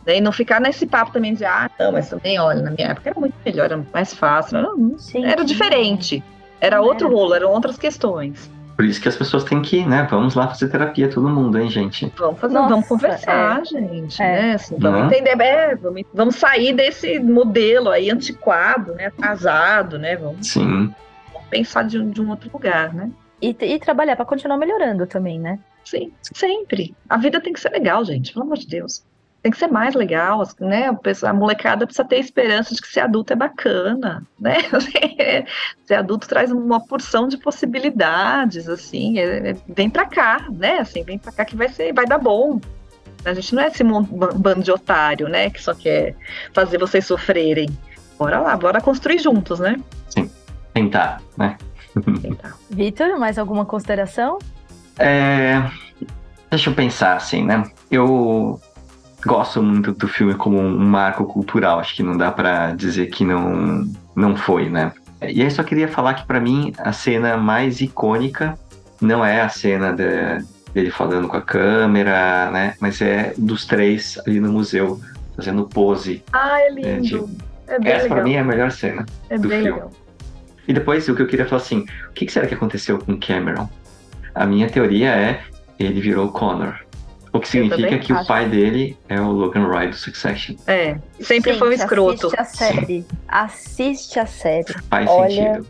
né, 0.05 0.17
E 0.17 0.21
não 0.21 0.31
ficar 0.31 0.61
nesse 0.61 0.86
papo 0.86 1.11
também 1.11 1.33
de, 1.33 1.43
ah, 1.43 1.69
não, 1.77 1.91
mas 1.91 2.09
também, 2.09 2.39
olha, 2.39 2.61
na 2.61 2.71
minha 2.71 2.89
época 2.89 3.09
era 3.09 3.19
muito 3.19 3.36
melhor, 3.45 3.65
era 3.65 3.86
mais 3.91 4.13
fácil. 4.13 4.61
Não, 4.61 4.77
não, 4.77 4.99
Sim, 4.99 5.25
era 5.25 5.41
sim. 5.41 5.45
diferente. 5.47 6.23
Era 6.62 6.78
Não 6.78 6.84
outro 6.86 7.08
era. 7.08 7.16
rolo, 7.16 7.34
eram 7.34 7.51
outras 7.51 7.78
questões. 7.78 8.49
Por 8.76 8.84
isso 8.84 9.01
que 9.01 9.08
as 9.08 9.16
pessoas 9.16 9.45
têm 9.45 9.62
que 9.62 9.78
ir, 9.78 9.88
né? 9.88 10.06
Vamos 10.10 10.36
lá 10.36 10.47
fazer 10.49 10.68
terapia, 10.68 11.08
todo 11.10 11.30
mundo, 11.30 11.58
hein, 11.58 11.70
gente? 11.70 12.12
Vamos 12.18 12.39
fazer, 12.39 12.53
Nossa, 12.56 12.70
vamos 12.70 12.88
conversar, 12.88 13.66
gente, 13.66 14.22
É. 14.22 14.26
né? 14.41 14.53
Assim, 14.56 14.76
vamos 14.78 14.99
Né? 15.01 15.06
entender, 15.18 15.41
é, 15.41 15.76
vamos, 15.76 16.01
vamos 16.14 16.36
sair 16.36 16.74
desse 16.74 17.18
modelo 17.20 17.89
aí 17.89 18.12
antiquado, 18.12 18.93
né? 18.95 19.06
Atrasado, 19.08 19.97
né? 19.97 20.18
Vamos, 20.18 20.47
Sim. 20.47 20.93
vamos 21.32 21.47
pensar 21.49 21.84
de, 21.84 21.97
um- 21.99 22.10
de 22.10 22.22
um 22.22 22.30
outro 22.30 22.49
lugar, 22.51 22.93
né? 22.93 23.10
E, 23.41 23.56
e 23.62 23.80
trabalhar 23.80 24.18
para 24.18 24.26
continuar 24.26 24.58
melhorando 24.58 25.08
também, 25.08 25.39
né? 25.39 25.58
Sim, 25.86 26.12
sempre. 26.22 26.93
A 27.08 27.16
vida 27.16 27.39
tem 27.39 27.53
que 27.53 27.60
ser 27.62 27.70
legal, 27.70 28.03
gente, 28.03 28.34
pelo 28.34 28.43
amor 28.43 28.58
de 28.58 28.68
Deus. 28.68 29.06
Tem 29.45 29.51
que 29.51 29.59
ser 29.59 29.67
mais 29.67 29.93
legal, 29.93 30.41
né? 30.59 30.89
A 31.21 31.31
molecada 31.31 31.85
precisa 31.85 32.03
ter 32.03 32.17
esperança 32.17 32.73
de 32.73 32.81
que 32.81 32.87
ser 32.87 33.01
adulto 33.01 33.31
é 33.31 33.35
bacana, 33.35 34.23
né? 34.39 34.55
ser 35.85 35.93
adulto 35.93 36.27
traz 36.27 36.51
uma 36.51 36.83
porção 36.83 37.27
de 37.27 37.37
possibilidades, 37.37 38.67
assim. 38.67 39.19
é- 39.19 39.51
é- 39.51 39.55
vem 39.69 39.87
pra 39.87 40.07
cá, 40.07 40.47
né? 40.49 40.79
Assim, 40.79 41.03
vem 41.03 41.19
pra 41.19 41.31
cá 41.31 41.45
que 41.45 41.55
vai 41.55 41.69
ser, 41.69 41.93
vai 41.93 42.07
dar 42.07 42.17
bom. 42.17 42.59
A 43.23 43.35
gente 43.35 43.53
não 43.53 43.61
é 43.61 43.67
esse 43.67 43.83
bando 43.83 44.63
de 44.63 44.71
otário, 44.71 45.29
né? 45.29 45.51
Que 45.51 45.61
só 45.61 45.75
quer 45.75 46.15
fazer 46.51 46.79
vocês 46.79 47.05
sofrerem. 47.05 47.69
Bora 48.17 48.39
lá, 48.39 48.57
bora 48.57 48.81
construir 48.81 49.19
juntos, 49.19 49.59
né? 49.59 49.79
Tentar, 50.73 51.21
né? 51.37 51.55
Tentar. 52.19 52.57
Vitor, 52.67 53.19
mais 53.19 53.37
alguma 53.37 53.63
consideração? 53.63 54.39
É, 54.97 55.61
Deixa 56.49 56.69
eu 56.71 56.73
pensar 56.73 57.17
assim, 57.17 57.43
né? 57.43 57.63
Eu 57.91 58.59
gosto 59.26 59.61
muito 59.61 59.91
do 59.91 60.07
filme 60.07 60.34
como 60.36 60.59
um 60.59 60.78
marco 60.78 61.26
cultural. 61.26 61.80
Acho 61.80 61.95
que 61.95 62.03
não 62.03 62.17
dá 62.17 62.32
pra 62.32 62.71
dizer 62.73 63.07
que 63.07 63.23
não, 63.26 63.86
não 64.15 64.36
foi, 64.36 64.69
né? 64.69 64.91
E 65.21 65.41
aí 65.41 65.49
só 65.49 65.63
queria 65.63 65.88
falar 65.88 66.13
que 66.13 66.26
pra 66.26 66.39
mim 66.39 66.73
a 66.78 66.91
cena 66.91 67.38
mais 67.38 67.82
icônica 67.82 68.57
não 69.01 69.26
é 69.26 69.41
a 69.41 69.49
cena 69.49 69.91
de- 69.93 70.45
dele 70.73 70.91
falando 70.91 71.28
com 71.28 71.38
a 71.38 71.41
câmera, 71.41 72.51
né? 72.51 72.76
Mas 72.80 73.01
é 73.01 73.34
dos 73.38 73.65
três 73.65 74.19
ali 74.28 74.39
no 74.39 74.51
museu 74.51 74.99
fazendo 75.36 75.65
pose. 75.67 76.23
Ah, 76.34 76.59
é 76.61 76.69
lindo. 76.71 77.30
É 77.67 77.80
bem 77.80 77.91
Essa 77.91 78.07
pra 78.07 78.15
legal. 78.17 78.23
mim 78.30 78.34
é 78.36 78.39
a 78.39 78.43
melhor 78.43 78.71
cena. 78.71 79.05
É 79.30 79.38
do 79.38 79.49
filme. 79.49 79.63
legal. 79.63 79.91
E 80.67 80.73
depois 80.73 81.07
o 81.09 81.15
que 81.15 81.21
eu 81.21 81.28
queria 81.28 81.45
falar 81.45 81.61
assim, 81.61 81.86
o 82.09 82.13
que 82.13 82.26
que 82.26 82.32
será 82.32 82.45
que 82.47 82.53
aconteceu 82.53 82.99
com 82.99 83.17
Cameron? 83.19 83.67
A 84.34 84.45
minha 84.45 84.69
teoria 84.69 85.09
é 85.11 85.41
ele 85.80 85.99
virou 86.01 86.30
Connor. 86.30 86.76
O 87.36 87.39
que 87.39 87.47
significa 87.49 87.97
que 87.99 88.13
o 88.13 88.25
pai 88.25 88.47
dele 88.47 88.97
é 89.09 89.19
o 89.19 89.29
Logan 89.31 89.67
Roy 89.67 89.88
do 89.89 89.95
Succession. 89.95 90.55
É, 90.67 90.97
sempre 91.19 91.51
Gente, 91.51 91.59
foi 91.59 91.69
um 91.69 91.73
escroto. 91.73 92.27
Assiste 92.27 92.39
a 92.39 92.45
série. 92.45 93.05
Assiste 93.27 94.19
a 94.19 94.25
série. 94.25 94.73
Faz 94.89 95.09
Olha, 95.09 95.29
sentido. 95.29 95.67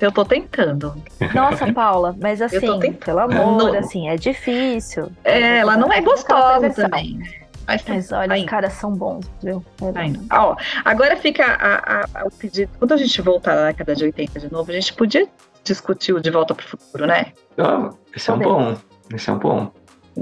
Eu 0.00 0.10
tô 0.10 0.24
tentando. 0.24 0.92
Nossa, 1.32 1.72
Paula, 1.72 2.16
mas 2.20 2.40
tô 2.40 2.44
assim, 2.46 2.92
pelo 2.94 3.20
amor, 3.20 3.72
Não. 3.72 3.78
assim, 3.78 4.08
é 4.08 4.16
difícil. 4.16 5.10
É, 5.22 5.58
ela 5.58 5.76
não 5.76 5.92
é 5.92 6.00
gostosa 6.00 6.68
também. 6.70 7.18
Mas, 7.66 7.82
Mas 7.88 8.12
olha, 8.12 8.36
os 8.36 8.44
caras 8.44 8.72
são 8.74 8.92
bons, 8.92 9.24
viu? 9.42 9.64
É 9.94 9.98
Ainda. 10.00 10.20
Ó, 10.32 10.56
agora 10.84 11.16
fica 11.16 11.44
a- 11.46 12.00
a- 12.02 12.06
a- 12.22 12.24
o 12.26 12.30
pedido. 12.30 12.70
Quando 12.78 12.92
a 12.92 12.96
gente 12.96 13.22
voltar 13.22 13.54
na 13.54 13.66
década 13.66 13.94
de 13.94 14.04
80 14.04 14.38
de 14.40 14.52
novo, 14.52 14.70
a 14.70 14.74
gente 14.74 14.92
podia 14.92 15.26
discutir 15.62 16.12
o 16.12 16.20
De 16.20 16.28
Volta 16.30 16.54
para 16.54 16.66
o 16.66 16.68
Futuro, 16.68 17.06
né? 17.06 17.26
Ó, 17.56 17.90
esse 18.14 18.28
é 18.28 18.32
um 18.34 18.38
bom. 18.38 18.76
Esse 19.14 19.30
é 19.30 19.32
um 19.32 19.38
bom. 19.38 19.72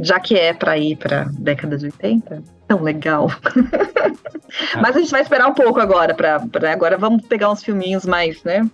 Já 0.01 0.18
que 0.18 0.34
é 0.38 0.53
para 0.53 0.76
ir 0.78 0.97
para 0.97 1.24
década 1.32 1.76
de 1.76 1.86
80. 1.86 2.43
Tão 2.66 2.82
legal. 2.82 3.30
Mas 4.80 4.97
a 4.97 5.01
gente 5.01 5.11
vai 5.11 5.22
esperar 5.22 5.47
um 5.49 5.55
pouco 5.55 5.80
agora. 5.80 6.14
Pra, 6.14 6.40
pra- 6.40 6.72
agora 6.72 6.97
vamos 6.97 7.22
pegar 7.26 7.51
uns 7.51 7.62
filminhos 7.62 8.05
mais, 8.07 8.43
né? 8.45 8.64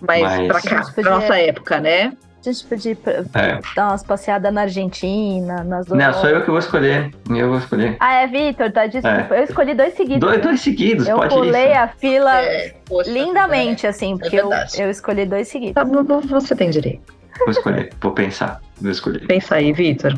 Mais 0.00 0.22
Mais- 0.22 0.46
pra 0.48 0.60
cá, 0.62 0.80
podia- 0.82 0.92
pra 1.02 1.10
nossa 1.10 1.38
época, 1.38 1.80
né? 1.80 2.12
A 2.40 2.50
gente 2.50 2.64
podia 2.64 2.92
ir 2.92 2.94
pra- 2.94 3.12
É. 3.34 3.60
dar 3.76 3.88
umas 3.88 4.02
passeadas 4.02 4.50
na 4.52 4.62
Argentina, 4.62 5.62
nas 5.62 5.86
Não, 5.88 6.12
sou 6.14 6.30
eu 6.30 6.40
que 6.42 6.48
vou 6.48 6.58
escolher. 6.58 7.10
Eu 7.28 7.48
vou 7.50 7.58
escolher. 7.58 7.96
Ah, 8.00 8.22
é 8.22 8.26
Vitor, 8.26 8.72
tá? 8.72 8.86
Desculpa. 8.86 9.34
Eu 9.34 9.44
escolhi 9.44 9.74
dois 9.74 9.92
seguidos. 9.94 10.20
Dois, 10.20 10.40
dois 10.40 10.60
seguidos, 10.62 11.06
eu 11.06 11.16
pode 11.16 11.34
pulei 11.34 11.66
isso. 11.68 11.78
a 11.78 11.88
fila 11.88 12.40
É, 12.40 12.74
poxa, 12.86 13.10
lindamente, 13.10 13.86
assim, 13.86 14.16
porque 14.16 14.36
eu, 14.36 14.48
eu 14.78 14.88
escolhi 14.90 15.26
dois 15.26 15.48
seguidos. 15.48 15.74
Tá, 15.74 15.84
Você 15.84 16.56
tem 16.56 16.70
direito. 16.70 17.12
Vou 17.40 17.50
escolher. 17.50 17.90
Vou 18.00 18.12
pensar. 18.12 18.60
Vou 18.80 18.90
escolher. 18.90 19.26
Pensa 19.26 19.56
aí, 19.56 19.70
Vitor. 19.74 20.14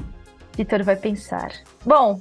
Vitor 0.57 0.83
vai 0.83 0.97
pensar. 0.97 1.51
Bom, 1.85 2.21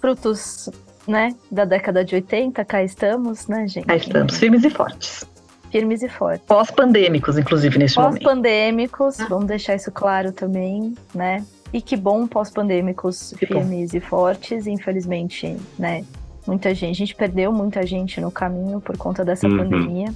frutos, 0.00 0.68
né, 1.06 1.34
da 1.50 1.64
década 1.64 2.04
de 2.04 2.14
80, 2.16 2.64
cá 2.64 2.82
estamos, 2.82 3.46
né, 3.46 3.66
gente? 3.68 3.90
Aí 3.90 3.98
estamos, 3.98 4.36
firmes 4.38 4.64
e 4.64 4.70
fortes. 4.70 5.24
Firmes 5.70 6.02
e 6.02 6.08
fortes. 6.08 6.44
Pós-pandêmicos, 6.46 7.38
inclusive, 7.38 7.78
neste 7.78 7.98
momento. 7.98 8.14
Pós-pandêmicos, 8.22 9.16
vamos 9.28 9.46
deixar 9.46 9.74
isso 9.74 9.90
claro 9.90 10.30
também, 10.32 10.94
né? 11.14 11.44
E 11.72 11.80
que 11.80 11.96
bom 11.96 12.26
pós-pandêmicos 12.26 13.32
Que 13.38 13.46
bom. 13.46 13.54
firmes 13.60 13.94
e 13.94 14.00
fortes. 14.00 14.66
Infelizmente, 14.66 15.56
né? 15.78 16.04
Muita 16.46 16.74
gente, 16.74 16.90
a 16.90 16.98
gente 16.98 17.14
perdeu 17.14 17.52
muita 17.52 17.86
gente 17.86 18.20
no 18.20 18.30
caminho 18.30 18.80
por 18.80 18.96
conta 18.98 19.24
dessa 19.24 19.46
Uhum. 19.48 19.56
pandemia. 19.58 20.12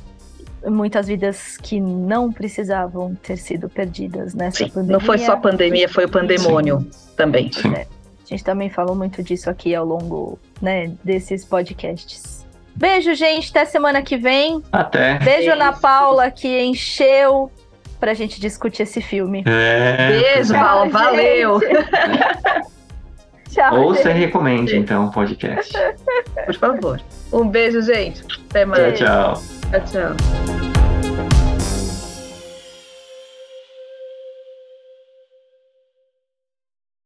Muitas 0.69 1.07
vidas 1.07 1.57
que 1.57 1.81
não 1.81 2.33
precisavam 2.33 3.15
ter 3.15 3.37
sido 3.37 3.69
perdidas 3.69 4.35
nessa 4.35 4.65
Sim, 4.65 4.71
pandemia. 4.71 4.93
não 4.93 5.01
foi 5.01 5.19
só 5.19 5.33
a 5.33 5.37
pandemia, 5.37 5.89
foi 5.89 6.05
o 6.05 6.09
pandemônio 6.09 6.87
também. 7.17 7.53
Sim. 7.53 7.73
É. 7.75 7.83
A 7.83 8.29
gente 8.29 8.43
também 8.43 8.69
falou 8.69 8.97
muito 8.97 9.23
disso 9.23 9.49
aqui 9.49 9.75
ao 9.75 9.85
longo, 9.85 10.39
né, 10.61 10.93
desses 11.05 11.45
podcasts. 11.45 12.45
Beijo, 12.75 13.15
gente. 13.15 13.51
Até 13.51 13.65
semana 13.65 14.03
que 14.03 14.17
vem. 14.17 14.63
Até. 14.71 15.19
Beijo 15.21 15.55
na. 15.55 15.73
Paula 15.73 16.31
que 16.31 16.61
encheu 16.63 17.51
pra 17.99 18.13
gente 18.13 18.41
discutir 18.41 18.83
esse 18.83 19.01
filme. 19.01 19.43
É, 19.47 20.09
Beijo. 20.09 20.53
Paula. 20.53 20.89
valeu. 20.89 21.61
Tchau. 23.57 23.85
você 23.85 24.03
gente. 24.03 24.19
recomende, 24.19 24.77
então, 24.77 25.07
o 25.07 25.11
podcast. 25.11 25.73
Por 26.45 26.55
favor. 26.55 27.01
Um 27.33 27.49
beijo, 27.49 27.81
gente. 27.81 28.23
Até 28.51 28.67
mais. 28.67 28.99
Tchau, 28.99 29.35
tchau. 29.35 29.81
Tchau, 29.81 30.15
tchau. 30.15 31.36